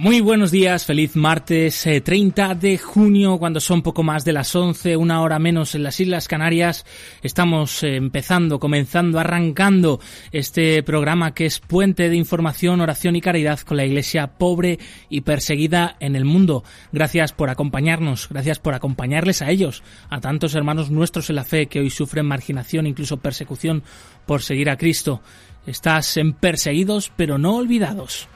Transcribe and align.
Muy 0.00 0.20
buenos 0.20 0.52
días, 0.52 0.86
feliz 0.86 1.16
martes 1.16 1.82
30 1.82 2.52
eh, 2.52 2.54
de 2.54 2.78
junio, 2.78 3.36
cuando 3.36 3.58
son 3.58 3.82
poco 3.82 4.04
más 4.04 4.24
de 4.24 4.32
las 4.32 4.54
11, 4.54 4.96
una 4.96 5.22
hora 5.22 5.40
menos 5.40 5.74
en 5.74 5.82
las 5.82 5.98
Islas 5.98 6.28
Canarias. 6.28 6.86
Estamos 7.20 7.82
eh, 7.82 7.96
empezando, 7.96 8.60
comenzando, 8.60 9.18
arrancando 9.18 9.98
este 10.30 10.84
programa 10.84 11.34
que 11.34 11.46
es 11.46 11.58
puente 11.58 12.08
de 12.08 12.14
información, 12.14 12.80
oración 12.80 13.16
y 13.16 13.20
caridad 13.20 13.58
con 13.58 13.76
la 13.76 13.86
Iglesia 13.86 14.38
pobre 14.38 14.78
y 15.08 15.22
perseguida 15.22 15.96
en 15.98 16.14
el 16.14 16.24
mundo. 16.24 16.62
Gracias 16.92 17.32
por 17.32 17.50
acompañarnos, 17.50 18.28
gracias 18.28 18.60
por 18.60 18.74
acompañarles 18.74 19.42
a 19.42 19.50
ellos, 19.50 19.82
a 20.10 20.20
tantos 20.20 20.54
hermanos 20.54 20.92
nuestros 20.92 21.28
en 21.28 21.34
la 21.34 21.44
fe 21.44 21.66
que 21.66 21.80
hoy 21.80 21.90
sufren 21.90 22.24
marginación, 22.24 22.86
incluso 22.86 23.16
persecución 23.16 23.82
por 24.26 24.42
seguir 24.42 24.70
a 24.70 24.76
Cristo. 24.76 25.22
Estás 25.66 26.16
en 26.18 26.34
perseguidos 26.34 27.10
pero 27.16 27.36
no 27.36 27.56
olvidados. 27.56 28.28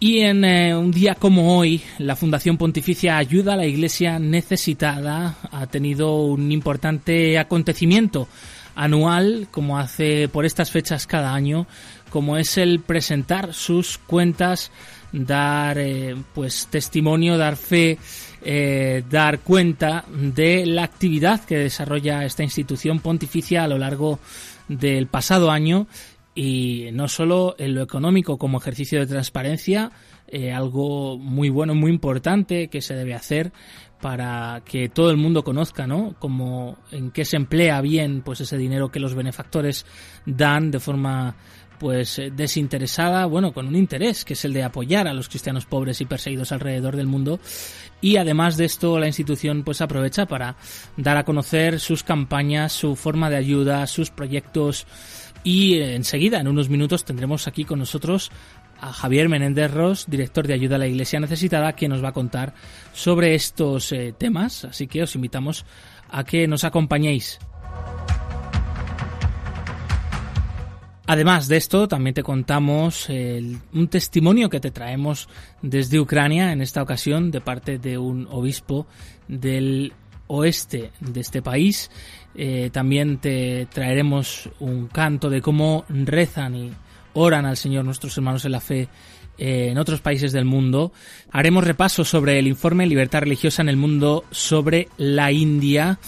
Y 0.00 0.20
en 0.20 0.44
eh, 0.44 0.76
un 0.76 0.92
día 0.92 1.16
como 1.16 1.58
hoy, 1.58 1.82
la 1.98 2.14
Fundación 2.14 2.56
Pontificia 2.56 3.16
Ayuda 3.16 3.54
a 3.54 3.56
la 3.56 3.66
Iglesia 3.66 4.20
Necesitada 4.20 5.38
ha 5.50 5.66
tenido 5.66 6.22
un 6.22 6.52
importante 6.52 7.36
acontecimiento 7.36 8.28
anual, 8.76 9.48
como 9.50 9.76
hace 9.76 10.28
por 10.28 10.46
estas 10.46 10.70
fechas 10.70 11.08
cada 11.08 11.34
año, 11.34 11.66
como 12.10 12.36
es 12.36 12.58
el 12.58 12.78
presentar 12.78 13.52
sus 13.52 13.98
cuentas, 13.98 14.70
dar 15.10 15.78
eh, 15.78 16.14
pues 16.32 16.68
testimonio, 16.70 17.36
dar 17.36 17.56
fe, 17.56 17.98
eh, 18.44 19.02
dar 19.10 19.40
cuenta 19.40 20.04
de 20.08 20.64
la 20.64 20.84
actividad 20.84 21.44
que 21.44 21.58
desarrolla 21.58 22.24
esta 22.24 22.44
institución 22.44 23.00
pontificia 23.00 23.64
a 23.64 23.68
lo 23.68 23.78
largo 23.78 24.20
del 24.68 25.08
pasado 25.08 25.50
año 25.50 25.88
y 26.34 26.90
no 26.92 27.08
solo 27.08 27.56
en 27.58 27.74
lo 27.74 27.82
económico 27.82 28.38
como 28.38 28.58
ejercicio 28.58 29.00
de 29.00 29.06
transparencia, 29.06 29.90
eh, 30.28 30.52
algo 30.52 31.18
muy 31.18 31.48
bueno, 31.48 31.74
muy 31.74 31.90
importante 31.90 32.68
que 32.68 32.80
se 32.80 32.94
debe 32.94 33.14
hacer 33.14 33.52
para 34.00 34.62
que 34.64 34.88
todo 34.88 35.10
el 35.10 35.16
mundo 35.16 35.42
conozca, 35.42 35.86
¿no? 35.86 36.14
Como 36.18 36.78
en 36.92 37.10
qué 37.10 37.24
se 37.24 37.36
emplea 37.36 37.80
bien, 37.80 38.22
pues 38.22 38.40
ese 38.40 38.56
dinero 38.56 38.90
que 38.90 39.00
los 39.00 39.14
benefactores 39.14 39.86
dan 40.26 40.70
de 40.70 40.80
forma 40.80 41.36
pues 41.78 42.18
eh, 42.18 42.30
desinteresada, 42.34 43.26
bueno, 43.26 43.52
con 43.52 43.66
un 43.66 43.76
interés 43.76 44.24
que 44.24 44.34
es 44.34 44.44
el 44.44 44.52
de 44.52 44.64
apoyar 44.64 45.08
a 45.08 45.14
los 45.14 45.28
cristianos 45.28 45.64
pobres 45.64 46.00
y 46.00 46.06
perseguidos 46.06 46.52
alrededor 46.52 46.96
del 46.96 47.06
mundo. 47.06 47.40
Y 48.00 48.16
además 48.16 48.56
de 48.56 48.64
esto, 48.64 48.98
la 48.98 49.06
institución 49.06 49.62
pues 49.64 49.80
aprovecha 49.80 50.26
para 50.26 50.56
dar 50.96 51.16
a 51.16 51.24
conocer 51.24 51.80
sus 51.80 52.02
campañas, 52.02 52.72
su 52.72 52.96
forma 52.96 53.30
de 53.30 53.36
ayuda, 53.36 53.86
sus 53.86 54.10
proyectos, 54.10 54.86
y 55.44 55.80
enseguida, 55.80 56.40
en 56.40 56.48
unos 56.48 56.68
minutos, 56.68 57.04
tendremos 57.04 57.46
aquí 57.46 57.64
con 57.64 57.78
nosotros 57.78 58.30
a 58.80 58.92
Javier 58.92 59.28
Menéndez 59.28 59.72
Ross, 59.72 60.06
director 60.08 60.46
de 60.46 60.54
Ayuda 60.54 60.76
a 60.76 60.78
la 60.78 60.86
Iglesia 60.86 61.20
Necesitada, 61.20 61.74
que 61.74 61.88
nos 61.88 62.02
va 62.02 62.08
a 62.08 62.12
contar 62.12 62.54
sobre 62.92 63.34
estos 63.34 63.92
eh, 63.92 64.14
temas. 64.16 64.64
Así 64.64 64.86
que 64.86 65.02
os 65.02 65.14
invitamos 65.14 65.64
a 66.10 66.24
que 66.24 66.46
nos 66.46 66.64
acompañéis. 66.64 67.38
Además 71.06 71.48
de 71.48 71.56
esto, 71.56 71.88
también 71.88 72.12
te 72.12 72.22
contamos 72.22 73.08
un 73.08 73.88
testimonio 73.88 74.50
que 74.50 74.60
te 74.60 74.70
traemos 74.70 75.26
desde 75.62 75.98
Ucrania, 75.98 76.52
en 76.52 76.60
esta 76.60 76.82
ocasión 76.82 77.30
de 77.30 77.40
parte 77.40 77.78
de 77.78 77.96
un 77.96 78.28
obispo 78.30 78.86
del 79.26 79.94
oeste 80.26 80.92
de 81.00 81.20
este 81.20 81.40
país 81.40 81.90
eh, 82.34 82.70
también 82.72 83.18
te 83.18 83.66
traeremos 83.66 84.48
un 84.60 84.86
canto 84.86 85.30
de 85.30 85.40
cómo 85.40 85.84
rezan 85.88 86.54
y 86.54 86.70
oran 87.14 87.46
al 87.46 87.56
Señor 87.56 87.84
nuestros 87.84 88.16
hermanos 88.16 88.44
en 88.44 88.52
la 88.52 88.60
fe 88.60 88.88
eh, 89.38 89.68
en 89.70 89.78
otros 89.78 90.00
países 90.00 90.32
del 90.32 90.44
mundo. 90.44 90.92
Haremos 91.30 91.64
repaso 91.64 92.04
sobre 92.04 92.38
el 92.38 92.48
informe 92.48 92.86
Libertad 92.86 93.20
Religiosa 93.20 93.62
en 93.62 93.68
el 93.68 93.76
Mundo 93.76 94.24
sobre 94.30 94.88
la 94.96 95.30
India 95.30 95.98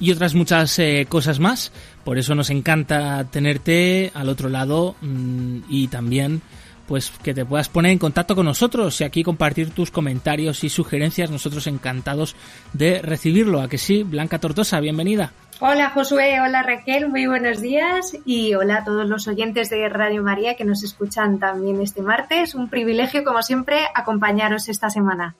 y 0.00 0.10
otras 0.10 0.34
muchas 0.34 0.78
eh, 0.80 1.06
cosas 1.08 1.38
más. 1.38 1.72
Por 2.04 2.18
eso 2.18 2.34
nos 2.34 2.50
encanta 2.50 3.24
tenerte 3.30 4.10
al 4.14 4.28
otro 4.28 4.48
lado 4.48 4.96
mm, 5.00 5.58
y 5.68 5.86
también 5.88 6.42
pues 6.88 7.12
que 7.22 7.32
te 7.32 7.44
puedas 7.44 7.68
poner 7.68 7.92
en 7.92 7.98
contacto 7.98 8.34
con 8.34 8.46
nosotros 8.46 9.00
y 9.00 9.04
aquí 9.04 9.22
compartir 9.22 9.70
tus 9.70 9.92
comentarios 9.92 10.64
y 10.64 10.68
sugerencias. 10.68 11.30
Nosotros 11.30 11.68
encantados 11.68 12.34
de 12.72 13.00
recibirlo. 13.00 13.62
A 13.62 13.68
que 13.68 13.78
sí, 13.78 14.02
Blanca 14.02 14.40
Tortosa, 14.40 14.80
bienvenida. 14.80 15.32
Hola 15.64 15.90
Josué, 15.90 16.40
hola 16.40 16.64
Raquel, 16.64 17.08
muy 17.08 17.28
buenos 17.28 17.60
días 17.60 18.16
y 18.24 18.52
hola 18.54 18.78
a 18.78 18.84
todos 18.84 19.08
los 19.08 19.28
oyentes 19.28 19.70
de 19.70 19.88
Radio 19.88 20.20
María 20.20 20.56
que 20.56 20.64
nos 20.64 20.82
escuchan 20.82 21.38
también 21.38 21.80
este 21.80 22.02
martes. 22.02 22.56
Un 22.56 22.68
privilegio, 22.68 23.22
como 23.22 23.44
siempre, 23.44 23.78
acompañaros 23.94 24.68
esta 24.68 24.90
semana. 24.90 25.36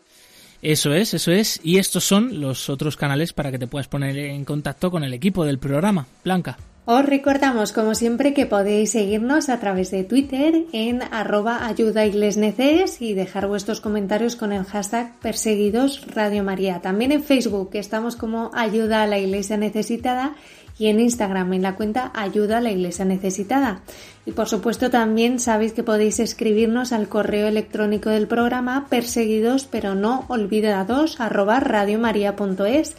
Eso 0.63 0.95
es, 0.95 1.13
eso 1.15 1.33
es. 1.33 1.59
Y 1.65 1.79
estos 1.79 2.05
son 2.05 2.41
los 2.41 2.71
otros 2.71 2.97
canales 2.97 3.33
para 3.33 3.51
que 3.51 3.59
te 3.59 3.67
puedas 3.67 3.89
poner 3.89 4.17
en 4.17 4.45
contacto 4.45 4.93
con 4.93 5.03
el 5.03 5.13
equipo 5.13 5.45
del 5.45 5.59
programa. 5.59 6.07
Blanca. 6.23 6.57
Os 6.85 7.07
recordamos, 7.07 7.71
como 7.71 7.95
siempre, 7.95 8.35
que 8.35 8.45
podéis 8.45 8.91
seguirnos 8.91 9.49
a 9.49 9.61
través 9.61 9.93
de 9.93 10.03
Twitter 10.03 10.65
en 10.73 11.01
arroba 11.13 11.65
ayudaiglesneces 11.65 13.01
y 13.01 13.15
dejar 13.15 13.47
vuestros 13.47 13.81
comentarios 13.81 14.35
con 14.35 14.51
el 14.51 14.65
hashtag 14.65 15.17
perseguidos 15.21 16.05
Radio 16.09 16.43
María. 16.43 16.81
También 16.81 17.13
en 17.13 17.23
Facebook 17.23 17.71
estamos 17.75 18.17
como 18.17 18.51
Ayuda 18.53 19.05
a 19.05 19.07
la 19.07 19.21
Iglesia 19.21 19.57
Necesitada 19.57 20.35
y 20.77 20.89
en 20.89 20.99
Instagram 20.99 21.53
en 21.53 21.63
la 21.63 21.77
cuenta 21.77 22.11
Ayuda 22.17 22.59
a 22.59 22.61
la 22.61 22.73
Iglesia 22.73 23.05
Necesitada. 23.05 23.83
Y 24.27 24.33
por 24.33 24.49
supuesto 24.49 24.91
también 24.91 25.39
sabéis 25.39 25.75
que 25.75 25.85
podéis 25.85 26.19
escribirnos 26.19 26.93
al 26.93 27.09
correo 27.09 27.47
electrónico 27.47 28.11
del 28.11 28.27
programa 28.27 28.89
perseguidos 28.91 29.69
pero 29.71 29.95
no 29.95 30.25
olvidados 30.27 31.21
arroba 31.21 31.61
radiomaria.es 31.61 32.97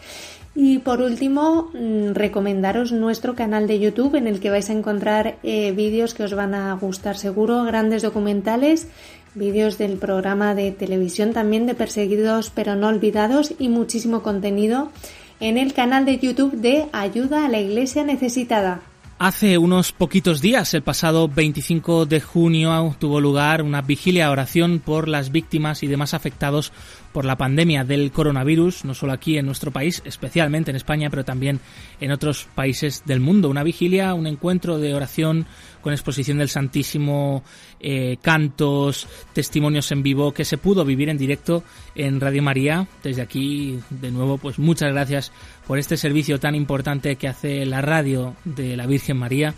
y 0.56 0.80
por 0.80 1.02
último, 1.02 1.72
mm, 1.74 2.14
recomendaros 2.14 2.92
nuestro 2.92 3.36
canal 3.36 3.68
de 3.68 3.80
YouTube 3.80 4.16
en 4.16 4.28
el 4.28 4.40
que 4.40 4.52
vais 4.52 4.70
a 4.70 4.74
encontrar 4.74 5.38
eh, 5.44 5.72
vídeos 5.72 6.14
que 6.14 6.24
os 6.24 6.34
van 6.34 6.54
a 6.54 6.74
gustar 6.76 7.18
seguro, 7.18 7.64
grandes 7.64 8.04
documentales, 8.04 8.88
vídeos 9.34 9.78
del 9.78 9.98
programa 9.98 10.54
de 10.54 10.72
televisión 10.72 11.34
también 11.34 11.66
de 11.66 11.74
Perseguidos 11.74 12.52
pero 12.54 12.76
no 12.76 12.88
olvidados 12.88 13.54
y 13.58 13.70
muchísimo 13.70 14.22
contenido 14.22 14.92
en 15.40 15.58
el 15.58 15.74
canal 15.74 16.06
de 16.06 16.20
YouTube 16.20 16.54
de 16.54 16.88
Ayuda 16.94 17.46
a 17.46 17.50
la 17.50 17.60
Iglesia 17.60 18.04
Necesitada. 18.04 18.82
Hace 19.20 19.58
unos 19.58 19.94
poquitos 19.94 20.42
días, 20.42 20.74
el 20.74 20.82
pasado 20.82 21.30
25 21.30 22.06
de 22.06 22.20
junio, 22.20 22.96
tuvo 23.00 23.22
lugar 23.22 23.62
una 23.62 23.82
vigilia 23.82 24.30
oración 24.30 24.82
por 24.84 25.08
las 25.08 25.32
víctimas 25.32 25.82
y 25.82 25.88
demás 25.88 26.14
afectados 26.14 26.74
por 27.14 27.26
la 27.26 27.38
pandemia 27.38 27.84
del 27.86 28.12
coronavirus, 28.12 28.84
no 28.84 28.94
solo 28.94 29.14
aquí 29.14 29.38
en 29.38 29.46
nuestro 29.46 29.72
país, 29.72 30.02
especialmente 30.04 30.72
en 30.72 30.76
España, 30.76 31.10
pero 31.10 31.24
también 31.24 31.60
en 32.02 32.12
otros 32.12 32.48
países 32.56 33.04
del 33.06 33.20
mundo. 33.20 33.50
Una 33.50 33.64
vigilia, 33.64 34.14
un 34.16 34.28
encuentro 34.28 34.80
de 34.80 34.94
oración 34.96 35.46
con 35.82 35.94
exposición 35.94 36.40
del 36.40 36.50
Santísimo, 36.50 37.44
eh, 37.80 38.18
cantos, 38.22 39.08
testimonios 39.34 39.92
en 39.92 40.02
vivo 40.02 40.34
que 40.34 40.46
se 40.46 40.58
pudo 40.58 40.84
vivir 40.86 41.10
en 41.10 41.18
directo 41.18 41.64
en 41.94 42.20
Radio 42.20 42.42
María. 42.42 42.88
Desde 43.04 43.22
aquí, 43.22 43.80
de 43.90 44.10
nuevo, 44.12 44.38
pues 44.38 44.58
muchas 44.58 44.92
gracias 44.92 45.32
por 45.68 45.78
este 45.78 45.98
servicio 45.98 46.40
tan 46.40 46.56
importante 46.56 47.16
que 47.16 47.28
hace 47.28 47.66
la 47.66 47.82
radio 47.82 48.36
de 48.44 48.76
la 48.76 48.88
Virgen 48.88 49.18
María. 49.18 49.54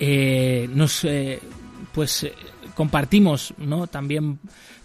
Eh, 0.00 0.68
nos, 0.72 1.04
eh, 1.04 1.40
pues, 1.92 2.30
compartimos, 2.74 3.52
¿no? 3.58 3.88
También 3.88 4.38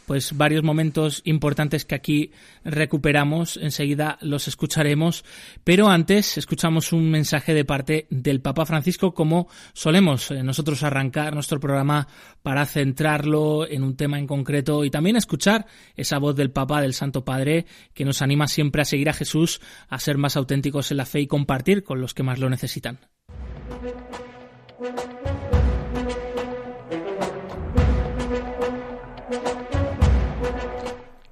pues 0.05 0.35
varios 0.35 0.63
momentos 0.63 1.21
importantes 1.25 1.85
que 1.85 1.95
aquí 1.95 2.31
recuperamos, 2.63 3.57
enseguida 3.57 4.17
los 4.21 4.47
escucharemos, 4.47 5.23
pero 5.63 5.89
antes 5.89 6.37
escuchamos 6.37 6.93
un 6.93 7.09
mensaje 7.09 7.53
de 7.53 7.65
parte 7.65 8.07
del 8.09 8.41
Papa 8.41 8.65
Francisco 8.65 9.13
como 9.13 9.47
solemos 9.73 10.31
eh, 10.31 10.43
nosotros 10.43 10.83
arrancar 10.83 11.33
nuestro 11.33 11.59
programa 11.59 12.07
para 12.41 12.65
centrarlo 12.65 13.67
en 13.67 13.83
un 13.83 13.95
tema 13.95 14.19
en 14.19 14.27
concreto 14.27 14.83
y 14.83 14.89
también 14.89 15.15
escuchar 15.15 15.65
esa 15.95 16.17
voz 16.17 16.35
del 16.35 16.51
Papa 16.51 16.81
del 16.81 16.93
Santo 16.93 17.23
Padre 17.23 17.65
que 17.93 18.05
nos 18.05 18.21
anima 18.21 18.47
siempre 18.47 18.81
a 18.81 18.85
seguir 18.85 19.09
a 19.09 19.13
Jesús, 19.13 19.61
a 19.89 19.99
ser 19.99 20.17
más 20.17 20.35
auténticos 20.37 20.91
en 20.91 20.97
la 20.97 21.05
fe 21.05 21.21
y 21.21 21.27
compartir 21.27 21.83
con 21.83 22.01
los 22.01 22.13
que 22.13 22.23
más 22.23 22.39
lo 22.39 22.49
necesitan. 22.49 22.99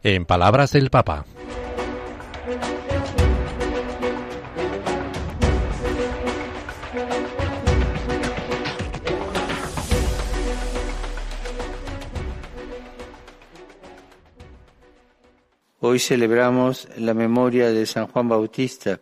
En 0.03 0.25
palabras 0.25 0.71
del 0.71 0.89
Papa. 0.89 1.25
Hoy 15.83 15.99
celebramos 15.99 16.87
la 16.97 17.13
memoria 17.13 17.71
de 17.71 17.85
San 17.85 18.07
Juan 18.07 18.29
Bautista, 18.29 18.99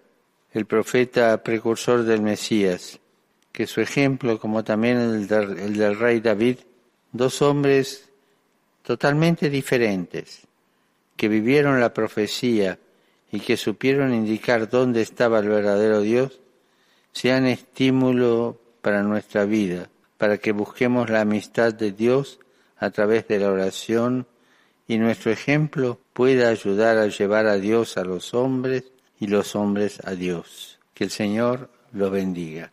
el 0.52 0.66
profeta 0.66 1.44
precursor 1.44 2.04
del 2.04 2.22
Mesías, 2.22 3.00
que 3.52 3.68
su 3.68 3.80
ejemplo, 3.80 4.40
como 4.40 4.64
también 4.64 4.98
el 4.98 5.28
del, 5.28 5.98
rey 5.98 6.20
David, 6.20 6.58
dos 7.12 7.42
hombres 7.42 8.10
totalmente 8.82 9.50
diferentes, 9.50 10.48
que 11.20 11.28
vivieron 11.28 11.82
la 11.82 11.94
profecía 11.94 12.80
y 13.30 13.42
que 13.42 13.58
supieron 13.58 14.14
indicar 14.14 14.70
dónde 14.70 15.02
estaba 15.02 15.40
el 15.40 15.50
verdadero 15.50 16.00
Dios, 16.00 16.40
sean 17.12 17.46
estímulo 17.46 18.58
para 18.82 19.04
nuestra 19.04 19.44
vida, 19.44 19.90
para 20.18 20.38
que 20.38 20.54
busquemos 20.54 21.10
la 21.10 21.20
amistad 21.20 21.74
de 21.74 21.92
Dios 21.92 22.40
a 22.78 22.90
través 22.92 23.28
de 23.28 23.38
la 23.38 23.52
oración 23.52 24.28
y 24.88 24.98
nuestro 24.98 25.30
ejemplo 25.30 26.00
pueda 26.14 26.48
ayudar 26.48 26.98
a 26.98 27.08
llevar 27.08 27.48
a 27.48 27.58
Dios 27.58 27.98
a 27.98 28.06
los 28.06 28.34
hombres 28.34 28.86
y 29.20 29.28
los 29.28 29.58
hombres 29.58 30.00
a 30.06 30.12
Dios. 30.12 30.80
Que 30.94 31.04
el 31.04 31.10
Señor 31.10 31.70
los 31.92 32.12
bendiga. 32.12 32.72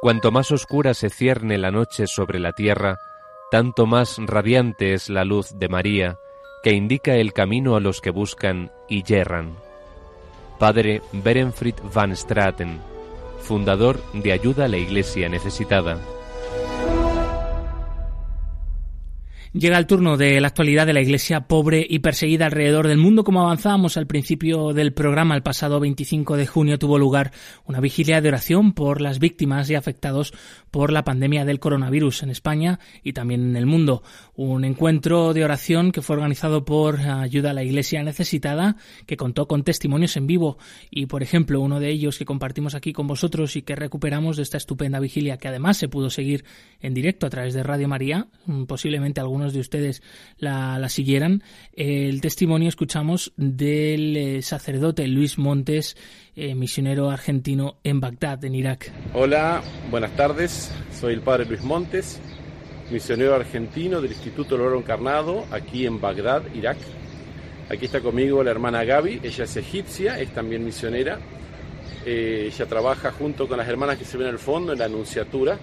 Cuanto 0.00 0.30
más 0.30 0.52
oscura 0.52 0.94
se 0.94 1.10
cierne 1.10 1.58
la 1.58 1.72
noche 1.72 2.06
sobre 2.06 2.38
la 2.38 2.52
tierra, 2.52 2.96
tanto 3.50 3.86
más 3.86 4.16
radiante 4.18 4.94
es 4.94 5.08
la 5.08 5.24
luz 5.24 5.58
de 5.58 5.68
María, 5.68 6.18
que 6.62 6.72
indica 6.72 7.16
el 7.16 7.32
camino 7.32 7.74
a 7.76 7.80
los 7.80 8.00
que 8.00 8.10
buscan 8.10 8.70
y 8.88 9.02
yerran. 9.02 9.56
Padre 10.58 11.02
Berenfried 11.12 11.74
van 11.92 12.14
Straten, 12.14 12.80
fundador 13.40 14.00
de 14.12 14.32
Ayuda 14.32 14.66
a 14.66 14.68
la 14.68 14.76
Iglesia 14.76 15.28
Necesitada. 15.28 15.98
Llega 19.52 19.78
el 19.78 19.88
turno 19.88 20.16
de 20.16 20.40
la 20.40 20.46
actualidad 20.46 20.86
de 20.86 20.92
la 20.92 21.00
Iglesia 21.00 21.48
pobre 21.48 21.84
y 21.90 21.98
perseguida 21.98 22.46
alrededor 22.46 22.86
del 22.86 22.98
mundo. 22.98 23.24
Como 23.24 23.40
avanzábamos 23.40 23.96
al 23.96 24.06
principio 24.06 24.72
del 24.72 24.92
programa, 24.92 25.34
el 25.34 25.42
pasado 25.42 25.80
25 25.80 26.36
de 26.36 26.46
junio 26.46 26.78
tuvo 26.78 27.00
lugar 27.00 27.32
una 27.64 27.80
vigilia 27.80 28.20
de 28.20 28.28
oración 28.28 28.74
por 28.74 29.00
las 29.00 29.18
víctimas 29.18 29.68
y 29.68 29.74
afectados 29.74 30.32
por 30.70 30.92
la 30.92 31.02
pandemia 31.02 31.44
del 31.44 31.58
coronavirus 31.58 32.22
en 32.22 32.30
España 32.30 32.78
y 33.02 33.12
también 33.12 33.42
en 33.42 33.56
el 33.56 33.66
mundo. 33.66 34.04
Un 34.36 34.64
encuentro 34.64 35.34
de 35.34 35.42
oración 35.42 35.90
que 35.90 36.00
fue 36.00 36.14
organizado 36.14 36.64
por 36.64 37.00
Ayuda 37.00 37.50
a 37.50 37.54
la 37.54 37.64
Iglesia 37.64 38.04
Necesitada, 38.04 38.76
que 39.06 39.16
contó 39.16 39.48
con 39.48 39.64
testimonios 39.64 40.16
en 40.16 40.28
vivo 40.28 40.58
y, 40.92 41.06
por 41.06 41.24
ejemplo, 41.24 41.60
uno 41.60 41.80
de 41.80 41.90
ellos 41.90 42.18
que 42.18 42.24
compartimos 42.24 42.76
aquí 42.76 42.92
con 42.92 43.08
vosotros 43.08 43.56
y 43.56 43.62
que 43.62 43.74
recuperamos 43.74 44.36
de 44.36 44.44
esta 44.44 44.58
estupenda 44.58 45.00
vigilia 45.00 45.38
que 45.38 45.48
además 45.48 45.76
se 45.76 45.88
pudo 45.88 46.08
seguir 46.08 46.44
en 46.80 46.94
directo 46.94 47.26
a 47.26 47.30
través 47.30 47.52
de 47.52 47.64
Radio 47.64 47.88
María, 47.88 48.28
posiblemente 48.68 49.20
algún 49.20 49.39
de 49.48 49.60
ustedes 49.60 50.02
la, 50.38 50.88
siguieran, 50.88 51.42
el 51.72 52.20
testimonio 52.20 52.68
escuchamos 52.68 53.32
del 53.36 54.16
eh, 54.16 54.42
sacerdote 54.42 55.06
Luis 55.08 55.38
Montes, 55.38 55.96
eh, 56.36 56.54
misionero 56.54 57.10
argentino 57.10 57.78
en 57.82 58.00
Bagdad, 58.00 58.44
en 58.44 58.54
Irak. 58.54 58.92
Hola, 59.14 59.62
buenas 59.90 60.14
tardes, 60.16 60.70
soy 60.92 61.14
el 61.14 61.22
padre 61.22 61.46
Luis 61.46 61.62
Montes, 61.62 62.20
misionero 62.90 63.34
argentino 63.34 64.00
del 64.00 64.12
Instituto 64.12 64.56
Loro 64.56 64.78
Encarnado, 64.78 65.46
aquí 65.50 65.86
en 65.86 66.00
Bagdad, 66.00 66.42
Irak. 66.54 66.78
Aquí 67.68 67.86
está 67.86 68.00
conmigo 68.00 68.42
la 68.42 68.50
hermana 68.50 68.84
Gaby, 68.84 69.20
ella 69.22 69.44
es 69.44 69.56
egipcia, 69.56 70.18
es 70.18 70.30
también 70.34 70.64
misionera. 70.64 71.18
Eh, 72.04 72.50
ella 72.52 72.66
trabaja 72.66 73.12
junto 73.12 73.46
con 73.46 73.58
las 73.58 73.68
hermanas 73.68 73.98
que 73.98 74.04
se 74.04 74.16
ven 74.16 74.28
al 74.28 74.38
fondo 74.38 74.72
en 74.72 74.78
la 74.78 74.86
Anunciatura, 74.86 75.58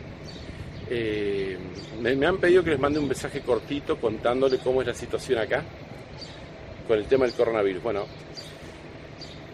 eh, 0.90 1.58
me, 2.02 2.26
han 2.26 2.38
pedido 2.38 2.64
que 2.64 2.72
les 2.72 2.80
mande 2.80 3.00
un 3.00 3.08
mensaje 3.08 3.42
cortito 3.42 3.98
contándole 4.00 4.60
cómo 4.60 4.82
es 4.82 4.88
la 4.88 4.94
situación 4.94 5.40
acá 5.40 5.64
con 6.88 6.98
el 6.98 7.06
tema 7.06 7.26
del 7.26 7.34
coronavirus. 7.34 7.84
Bueno, 7.84 8.06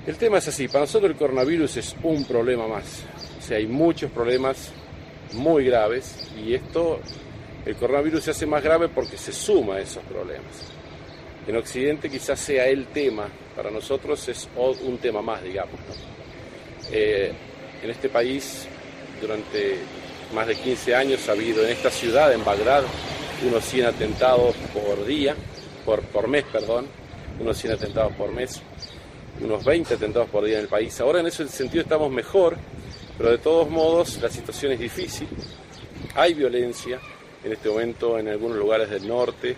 el 0.06 0.16
tema 0.18 0.38
es 0.38 0.48
así, 0.48 0.68
para 0.68 0.82
nosotros 0.82 1.12
el 1.12 1.18
coronavirus 1.18 1.78
es 1.78 1.96
un 2.04 2.26
problema 2.26 2.68
más. 2.68 3.04
O 3.40 3.42
sea, 3.42 3.58
hay 3.58 3.68
muchos 3.68 4.12
problemas 4.12 4.72
muy 5.34 5.66
graves 5.66 6.30
y 6.38 6.54
esto, 6.54 7.00
el 7.66 7.76
coronavirus 7.76 8.24
se 8.24 8.32
hace 8.32 8.46
más 8.46 8.64
grave 8.64 8.90
porque 8.90 9.18
se 9.18 9.32
suma 9.32 9.76
a 9.76 9.80
esos 9.80 10.04
problemas. 10.04 10.72
En 11.48 11.58
Occidente 11.58 12.10
quizás 12.10 12.40
sea 12.40 12.68
el 12.68 12.88
tema, 12.88 13.28
para 13.56 13.70
nosotros 13.70 14.28
es 14.30 14.48
un 14.56 14.98
tema 15.00 15.22
más, 15.22 15.44
digamos. 15.44 15.80
Eh, 16.92 17.32
en 17.82 17.90
este 17.90 18.08
país, 18.08 18.68
durante 19.20 19.78
más 20.34 20.48
de 20.48 20.56
15 20.56 20.96
años 20.96 21.30
ha 21.30 21.34
habido 21.34 21.64
en 21.64 21.72
esta 21.72 21.90
ciudad, 21.90 22.34
en 22.34 22.44
Bagdad, 22.44 22.84
unos 23.48 23.64
100 23.66 23.86
atentados 23.86 24.56
por 24.74 25.06
día, 25.06 25.36
por, 25.86 26.02
por 26.02 26.28
mes, 26.28 26.44
perdón, 26.52 26.88
unos 27.40 27.58
100 27.58 27.74
atentados 27.74 28.14
por 28.14 28.32
mes, 28.32 28.62
unos 29.42 29.64
20 29.64 29.94
atentados 29.94 30.30
por 30.30 30.44
día 30.46 30.56
en 30.56 30.64
el 30.64 30.68
país. 30.68 31.00
Ahora 31.00 31.20
en 31.20 31.28
ese 31.28 31.48
sentido 31.48 31.84
estamos 31.84 32.12
mejor, 32.12 32.58
pero 33.18 33.32
de 33.32 33.38
todos 33.38 33.70
modos 33.70 34.22
la 34.22 34.30
situación 34.30 34.72
es 34.72 34.80
difícil. 34.80 35.28
Hay 36.16 36.34
violencia 36.34 37.00
en 37.44 37.52
este 37.52 37.70
momento 37.70 38.18
en 38.18 38.28
algunos 38.28 38.58
lugares 38.58 38.90
del 38.90 39.08
norte. 39.08 39.56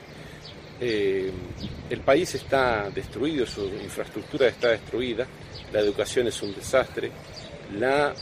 Eh, 0.79 1.31
el 1.89 1.99
país 2.01 2.35
está 2.35 2.89
destruido, 2.89 3.45
su 3.45 3.65
infraestructura 3.65 4.47
está 4.47 4.69
destruida, 4.69 5.25
la 5.71 5.79
educación 5.79 6.27
es 6.27 6.41
un 6.41 6.53
desastre, 6.53 7.11
la 7.77 8.13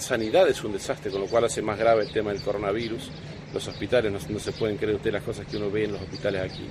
sanidad 0.00 0.48
es 0.48 0.62
un 0.64 0.72
desastre, 0.72 1.10
con 1.10 1.20
lo 1.20 1.26
cual 1.26 1.44
hace 1.44 1.62
más 1.62 1.78
grave 1.78 2.04
el 2.04 2.12
tema 2.12 2.32
del 2.32 2.42
coronavirus. 2.42 3.10
Los 3.52 3.66
hospitales, 3.66 4.12
no, 4.12 4.38
se 4.38 4.52
pueden 4.52 4.76
creer 4.76 4.96
usted 4.96 5.12
las 5.12 5.22
cosas 5.22 5.46
que 5.46 5.56
uno 5.56 5.70
ve 5.70 5.84
en 5.84 5.92
los 5.92 6.02
hospitales 6.02 6.42
aquí. 6.42 6.66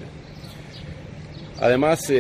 Además, 1.59 2.11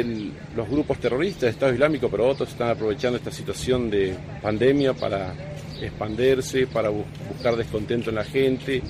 los 0.55 0.67
grupos 0.67 0.99
terroristas, 0.99 1.41
de 1.41 1.49
Estado 1.49 1.73
Islámico, 1.73 2.09
pero 2.09 2.27
otros 2.27 2.49
están 2.49 2.69
aprovechando 2.69 3.17
esta 3.17 3.29
situación 3.29 3.89
de 3.89 4.15
pandemia 4.41 4.93
para 4.93 5.33
expandirse, 5.79 6.65
para 6.65 6.89
buscar 6.89 7.55
descontento 7.55 8.09
en 8.09 8.15
la 8.15 8.23
gente, 8.23 8.81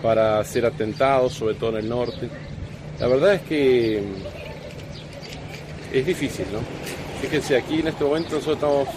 para 0.00 0.38
hacer 0.38 0.64
atentados, 0.66 1.32
sobre 1.32 1.54
todo 1.54 1.70
en 1.70 1.84
el 1.84 1.88
norte. 1.88 2.28
La 3.00 3.08
verdad 3.08 3.34
es 3.34 3.42
que 3.42 4.02
es 5.92 6.06
difícil, 6.06 6.46
¿no? 6.52 6.60
Fíjense, 7.20 7.56
aquí 7.56 7.80
en 7.80 7.88
este 7.88 8.04
momento 8.04 8.36
nosotros 8.36 8.56
estamos 8.56 8.88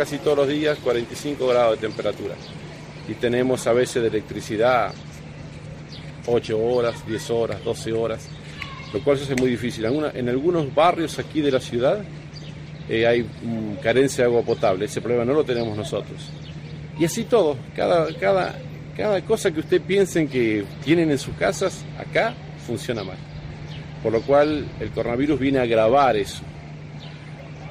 casi 0.00 0.16
todos 0.16 0.38
los 0.38 0.48
días 0.48 0.78
45 0.78 1.46
grados 1.46 1.78
de 1.78 1.86
temperatura. 1.86 2.34
Y 3.06 3.12
tenemos 3.12 3.66
a 3.66 3.74
veces 3.74 4.00
de 4.00 4.08
electricidad 4.08 4.94
8 6.26 6.58
horas, 6.58 7.06
10 7.06 7.30
horas, 7.30 7.62
12 7.62 7.92
horas, 7.92 8.26
lo 8.94 9.04
cual 9.04 9.18
se 9.18 9.24
hace 9.24 9.34
muy 9.34 9.50
difícil. 9.50 9.84
En, 9.84 10.28
algunos 10.30 10.74
barrios 10.74 11.18
aquí 11.18 11.42
de 11.42 11.50
la 11.50 11.60
ciudad 11.60 12.02
eh, 12.88 13.06
hay 13.06 13.26
carencia 13.82 14.24
de 14.24 14.30
agua 14.30 14.40
potable, 14.40 14.86
ese 14.86 15.02
problema 15.02 15.26
no 15.26 15.34
lo 15.34 15.44
tenemos 15.44 15.76
nosotros. 15.76 16.30
Y 16.98 17.04
así 17.04 17.24
todo, 17.24 17.58
cada, 17.76 18.10
cada, 18.14 18.58
cada 18.96 19.20
cosa 19.26 19.50
que 19.50 19.60
usted 19.60 19.82
piensen 19.82 20.28
que 20.28 20.64
tienen 20.82 21.10
en 21.10 21.18
sus 21.18 21.34
casas, 21.34 21.84
acá 21.98 22.32
funciona 22.66 23.04
mal. 23.04 23.18
Por 24.02 24.12
lo 24.12 24.22
cual 24.22 24.64
el 24.80 24.90
coronavirus 24.92 25.38
viene 25.38 25.58
a 25.58 25.62
agravar 25.64 26.16
eso. 26.16 26.40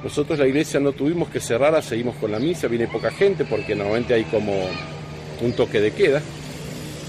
Nosotros 0.02 0.38
la 0.38 0.46
iglesia 0.46 0.80
no 0.80 0.92
tuvimos 0.92 1.28
que 1.28 1.40
cerrarla, 1.40 1.82
seguimos 1.82 2.16
con 2.16 2.32
la 2.32 2.38
misa, 2.38 2.68
viene 2.68 2.86
poca 2.86 3.10
gente 3.10 3.44
porque 3.44 3.74
normalmente 3.74 4.14
hay 4.14 4.24
como 4.24 4.52
un 5.42 5.52
toque 5.52 5.80
de 5.80 5.92
queda, 5.92 6.22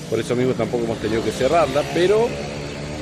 por 0.09 0.19
eso 0.19 0.35
mismo 0.35 0.53
tampoco 0.53 0.83
hemos 0.83 0.99
tenido 0.99 1.23
que 1.23 1.31
cerrarla, 1.31 1.83
pero 1.93 2.27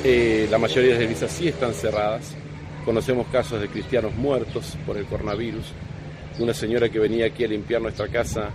eh, 0.04 0.46
la 0.48 0.58
mayoría 0.58 0.94
de 0.94 1.00
las 1.00 1.08
misas 1.08 1.32
sí 1.32 1.48
están 1.48 1.74
cerradas. 1.74 2.36
Conocemos 2.84 3.26
casos 3.28 3.60
de 3.60 3.68
cristianos 3.68 4.14
muertos 4.14 4.76
por 4.86 4.96
el 4.96 5.06
coronavirus. 5.06 5.66
Una 6.38 6.54
señora 6.54 6.88
que 6.88 6.98
venía 6.98 7.26
aquí 7.26 7.44
a 7.44 7.48
limpiar 7.48 7.82
nuestra 7.82 8.06
casa 8.08 8.50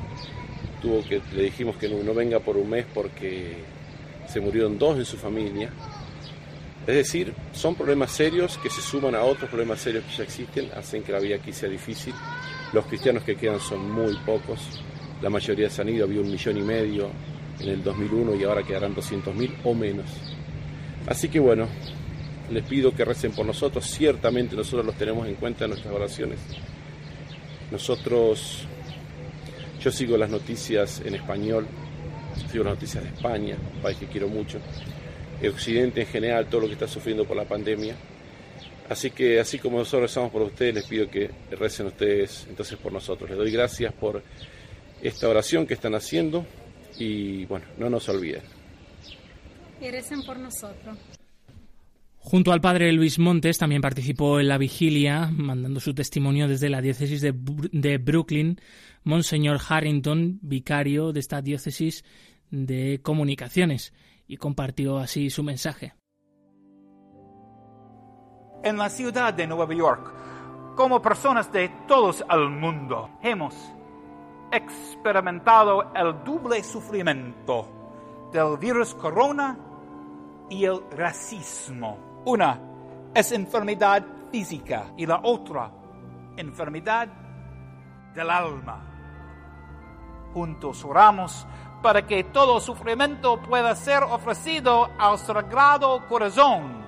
tuvo 0.82 1.04
que, 1.04 1.22
le 1.34 1.44
dijimos 1.44 1.76
que 1.76 1.90
no 1.90 2.14
venga 2.14 2.40
por 2.40 2.56
un 2.58 2.70
mes 2.70 2.86
porque 2.94 3.56
se 4.28 4.40
murieron 4.40 4.78
dos 4.80 4.98
en 4.98 5.06
su 5.06 5.18
familia 5.18 5.70
es 6.88 6.96
decir, 6.96 7.34
son 7.52 7.74
problemas 7.74 8.12
serios 8.12 8.60
que 8.60 8.70
se 8.70 8.80
suman 8.80 9.16
a 9.16 9.24
otros 9.24 9.50
problemas 9.50 9.80
serios 9.80 10.04
que 10.04 10.18
ya 10.18 10.24
existen, 10.24 10.70
hacen 10.78 11.02
que 11.02 11.12
la 11.12 11.20
vida 11.20 11.38
aquí 11.38 11.52
sea 11.52 11.68
difícil. 11.68 12.14
Los 12.74 12.86
cristianos 12.86 13.24
que 13.24 13.36
quedan 13.36 13.60
son 13.60 13.90
muy 13.92 14.16
pocos, 14.18 14.60
la 15.22 15.32
mayoría 15.32 15.68
se 15.68 15.82
han 15.82 15.90
ido, 15.90 16.06
había 16.06 16.22
un 16.22 16.30
millón 16.30 16.58
y 16.58 16.62
medio 16.62 17.10
en 17.60 17.70
el 17.70 17.84
2001 17.84 18.36
y 18.36 18.44
ahora 18.44 18.62
quedarán 18.62 18.96
200.000 18.96 19.56
o 19.64 19.74
menos. 19.74 20.06
Así 21.08 21.28
que 21.28 21.40
bueno, 21.40 21.68
les 22.52 22.64
pido 22.64 22.94
que 22.94 23.04
recen 23.04 23.32
por 23.32 23.48
nosotros, 23.48 23.84
ciertamente 23.86 24.56
nosotros 24.56 24.86
los 24.86 24.96
tenemos 24.96 25.28
en 25.28 25.36
cuenta 25.36 25.66
en 25.66 25.72
nuestras 25.72 25.92
oraciones. 25.92 26.38
Nosotros, 27.72 28.68
yo 29.82 29.90
sigo 29.90 30.18
las 30.18 30.30
noticias 30.30 31.02
en 31.04 31.16
español, 31.16 31.66
sigo 32.52 32.64
las 32.64 32.76
noticias 32.76 33.04
de 33.04 33.10
España, 33.10 33.58
un 33.76 33.82
país 33.82 33.98
que 33.98 34.06
quiero 34.06 34.28
mucho 34.28 34.60
Occidente 35.50 36.02
en 36.02 36.08
general, 36.08 36.48
todo 36.48 36.62
lo 36.62 36.68
que 36.68 36.74
está 36.74 36.88
sufriendo 36.88 37.26
por 37.26 37.38
la 37.38 37.46
pandemia. 37.46 37.96
Así 38.90 39.12
que 39.12 39.40
así 39.40 39.58
como 39.58 39.80
nosotros 39.80 40.04
rezamos 40.04 40.32
por 40.32 40.44
ustedes, 40.44 40.76
les 40.76 40.86
pido 40.86 41.10
que 41.10 41.30
recen 41.52 41.88
ustedes 41.88 42.46
entonces 42.50 42.78
por 42.78 42.92
nosotros. 42.92 43.30
Les 43.30 43.38
doy 43.38 43.52
gracias 43.52 43.94
por 43.94 44.22
esta 45.02 45.28
oración 45.28 45.66
que 45.66 45.74
están 45.74 45.96
haciendo 45.96 46.46
y 46.98 47.46
bueno, 47.46 47.66
no 47.78 47.90
nos 47.90 48.08
olviden. 48.10 48.42
Y 49.82 49.90
recen 49.90 50.24
por 50.24 50.38
nosotros. 50.38 50.98
Junto 52.18 52.52
al 52.52 52.62
padre 52.62 52.92
Luis 52.92 53.20
Montes 53.20 53.60
también 53.60 53.82
participó 53.82 54.40
en 54.40 54.48
la 54.48 54.58
vigilia, 54.58 55.30
mandando 55.32 55.80
su 55.80 55.94
testimonio 55.94 56.48
desde 56.48 56.70
la 56.70 56.82
diócesis 56.82 57.22
de, 57.22 57.36
de 57.72 57.98
Brooklyn, 58.00 58.60
Monseñor 59.04 59.60
Harrington, 59.68 60.40
vicario 60.42 61.12
de 61.14 61.20
esta 61.20 61.44
diócesis 61.44 62.04
de 62.50 63.00
comunicaciones, 63.04 63.94
y 64.28 64.38
compartió 64.38 64.98
así 64.98 65.30
su 65.30 65.44
mensaje. 65.44 65.94
En 68.64 68.78
la 68.78 68.90
ciudad 68.90 69.34
de 69.34 69.46
Nueva 69.46 69.74
York, 69.74 70.14
como 70.76 71.02
personas 71.02 71.52
de 71.52 71.70
todos 71.88 72.26
el 72.30 72.50
mundo, 72.50 73.10
hemos 73.22 73.56
experimentado 74.52 75.94
el 75.94 76.24
doble 76.24 76.64
sufrimiento 76.64 77.68
del 78.32 78.58
virus 78.58 78.96
corona 78.96 79.58
y 80.50 80.66
el 80.66 80.82
racismo. 80.92 82.24
Una 82.26 82.60
es 83.14 83.32
enfermedad 83.32 84.06
física 84.32 84.92
y 84.98 85.06
la 85.06 85.22
otra 85.24 85.72
enfermedad 86.38 87.08
del 88.14 88.30
alma. 88.30 88.84
Juntos 90.34 90.84
oramos 90.84 91.48
para 91.86 92.08
que 92.08 92.24
todo 92.24 92.60
sufrimiento 92.60 93.40
pueda 93.40 93.76
ser 93.76 94.02
ofrecido 94.02 94.90
al 94.98 95.20
sagrado 95.20 96.04
corazón 96.08 96.84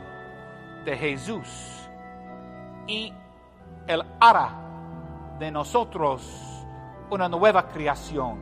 de 0.85 0.97
Jesús 0.97 1.87
y 2.87 3.13
Él 3.85 4.03
hará 4.19 4.55
de 5.37 5.51
nosotros 5.51 6.65
una 7.11 7.29
nueva 7.29 7.67
creación. 7.67 8.39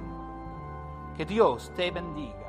Que 1.17 1.25
Dios 1.25 1.73
te 1.75 1.91
bendiga. 1.91 2.44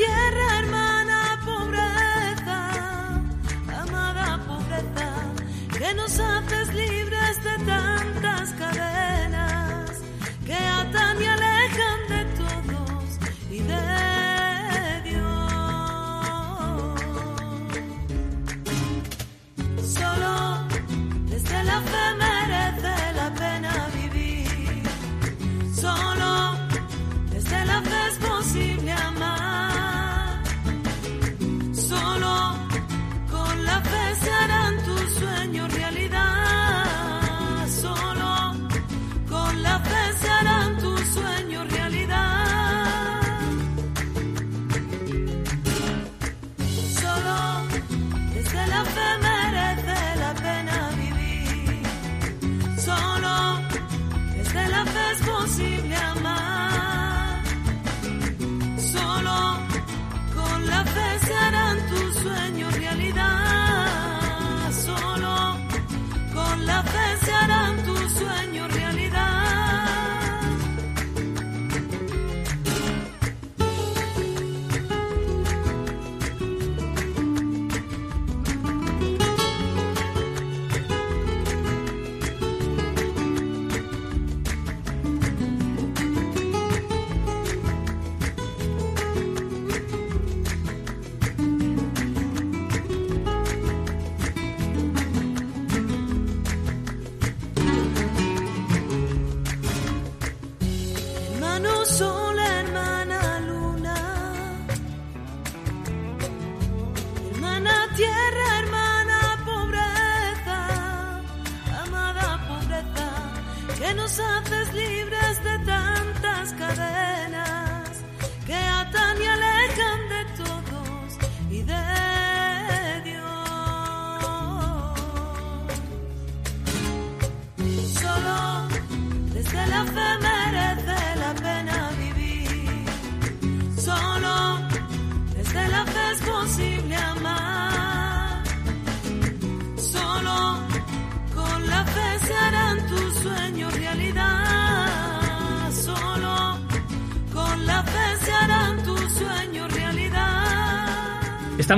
Tierra, 0.00 0.49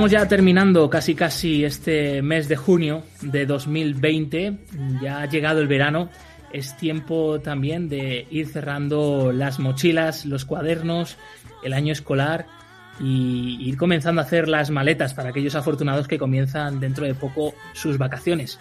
Estamos 0.03 0.21
ya 0.21 0.27
terminando 0.27 0.89
casi 0.89 1.15
casi 1.15 1.63
este 1.63 2.21
mes 2.21 2.49
de 2.49 2.57
junio 2.57 3.03
de 3.21 3.45
2020. 3.45 4.57
Ya 5.01 5.21
ha 5.21 5.29
llegado 5.29 5.61
el 5.61 5.69
verano. 5.69 6.09
Es 6.51 6.75
tiempo 6.75 7.39
también 7.39 7.87
de 7.87 8.27
ir 8.29 8.49
cerrando 8.49 9.31
las 9.31 9.59
mochilas, 9.59 10.25
los 10.25 10.43
cuadernos, 10.43 11.15
el 11.63 11.71
año 11.71 11.93
escolar 11.93 12.47
y 12.99 13.57
ir 13.61 13.77
comenzando 13.77 14.19
a 14.19 14.25
hacer 14.25 14.49
las 14.49 14.71
maletas 14.71 15.13
para 15.13 15.29
aquellos 15.29 15.55
afortunados 15.55 16.09
que 16.09 16.19
comienzan 16.19 16.81
dentro 16.81 17.05
de 17.05 17.15
poco 17.15 17.53
sus 17.71 17.97
vacaciones. 17.97 18.59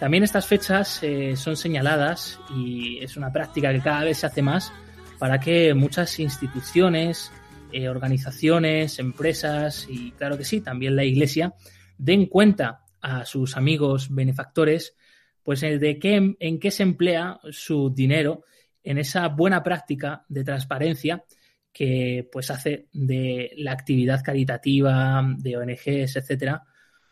También 0.00 0.24
estas 0.24 0.46
fechas 0.46 0.98
eh, 1.04 1.36
son 1.36 1.56
señaladas 1.56 2.40
y 2.52 2.98
es 2.98 3.16
una 3.16 3.32
práctica 3.32 3.72
que 3.72 3.80
cada 3.80 4.02
vez 4.02 4.18
se 4.18 4.26
hace 4.26 4.42
más 4.42 4.72
para 5.20 5.38
que 5.38 5.72
muchas 5.72 6.18
instituciones, 6.18 7.30
eh, 7.72 7.88
organizaciones, 7.88 8.98
empresas 8.98 9.86
y 9.88 10.12
claro 10.12 10.36
que 10.36 10.44
sí, 10.44 10.60
también 10.60 10.96
la 10.96 11.04
Iglesia 11.04 11.54
den 11.98 12.26
cuenta 12.26 12.84
a 13.00 13.24
sus 13.24 13.56
amigos 13.56 14.14
benefactores 14.14 14.96
pues 15.42 15.62
eh, 15.62 15.78
de 15.78 15.98
qué, 15.98 16.36
en 16.38 16.60
qué 16.60 16.70
se 16.70 16.82
emplea 16.82 17.40
su 17.50 17.90
dinero 17.90 18.44
en 18.82 18.98
esa 18.98 19.28
buena 19.28 19.62
práctica 19.62 20.24
de 20.28 20.44
transparencia 20.44 21.24
que 21.72 22.28
pues 22.30 22.50
hace 22.50 22.88
de 22.92 23.52
la 23.56 23.72
actividad 23.72 24.22
caritativa 24.22 25.22
de 25.38 25.56
ONGs, 25.56 26.16
etcétera, 26.16 26.64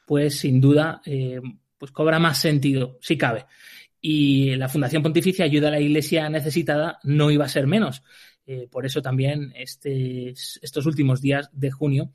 pues 0.07 0.39
sin 0.39 0.61
duda 0.61 1.01
eh, 1.05 1.41
pues 1.77 1.93
cobra 1.93 2.19
más 2.19 2.39
sentido, 2.39 2.99
si 3.01 3.17
cabe. 3.17 3.47
Y 4.01 4.57
la 4.57 4.69
Fundación 4.69 5.03
Pontificia 5.03 5.45
Ayuda 5.45 5.69
a 5.69 5.73
la 5.73 5.81
Iglesia 5.81 6.29
Necesitada 6.29 6.99
no 7.05 7.31
iba 7.31 7.45
a 7.45 7.49
ser 7.49 7.67
menos. 7.67 8.03
Eh, 8.51 8.67
por 8.71 8.87
eso 8.87 9.03
también 9.03 9.53
este, 9.55 10.31
estos 10.31 10.87
últimos 10.87 11.21
días 11.21 11.51
de 11.53 11.71
junio 11.71 12.13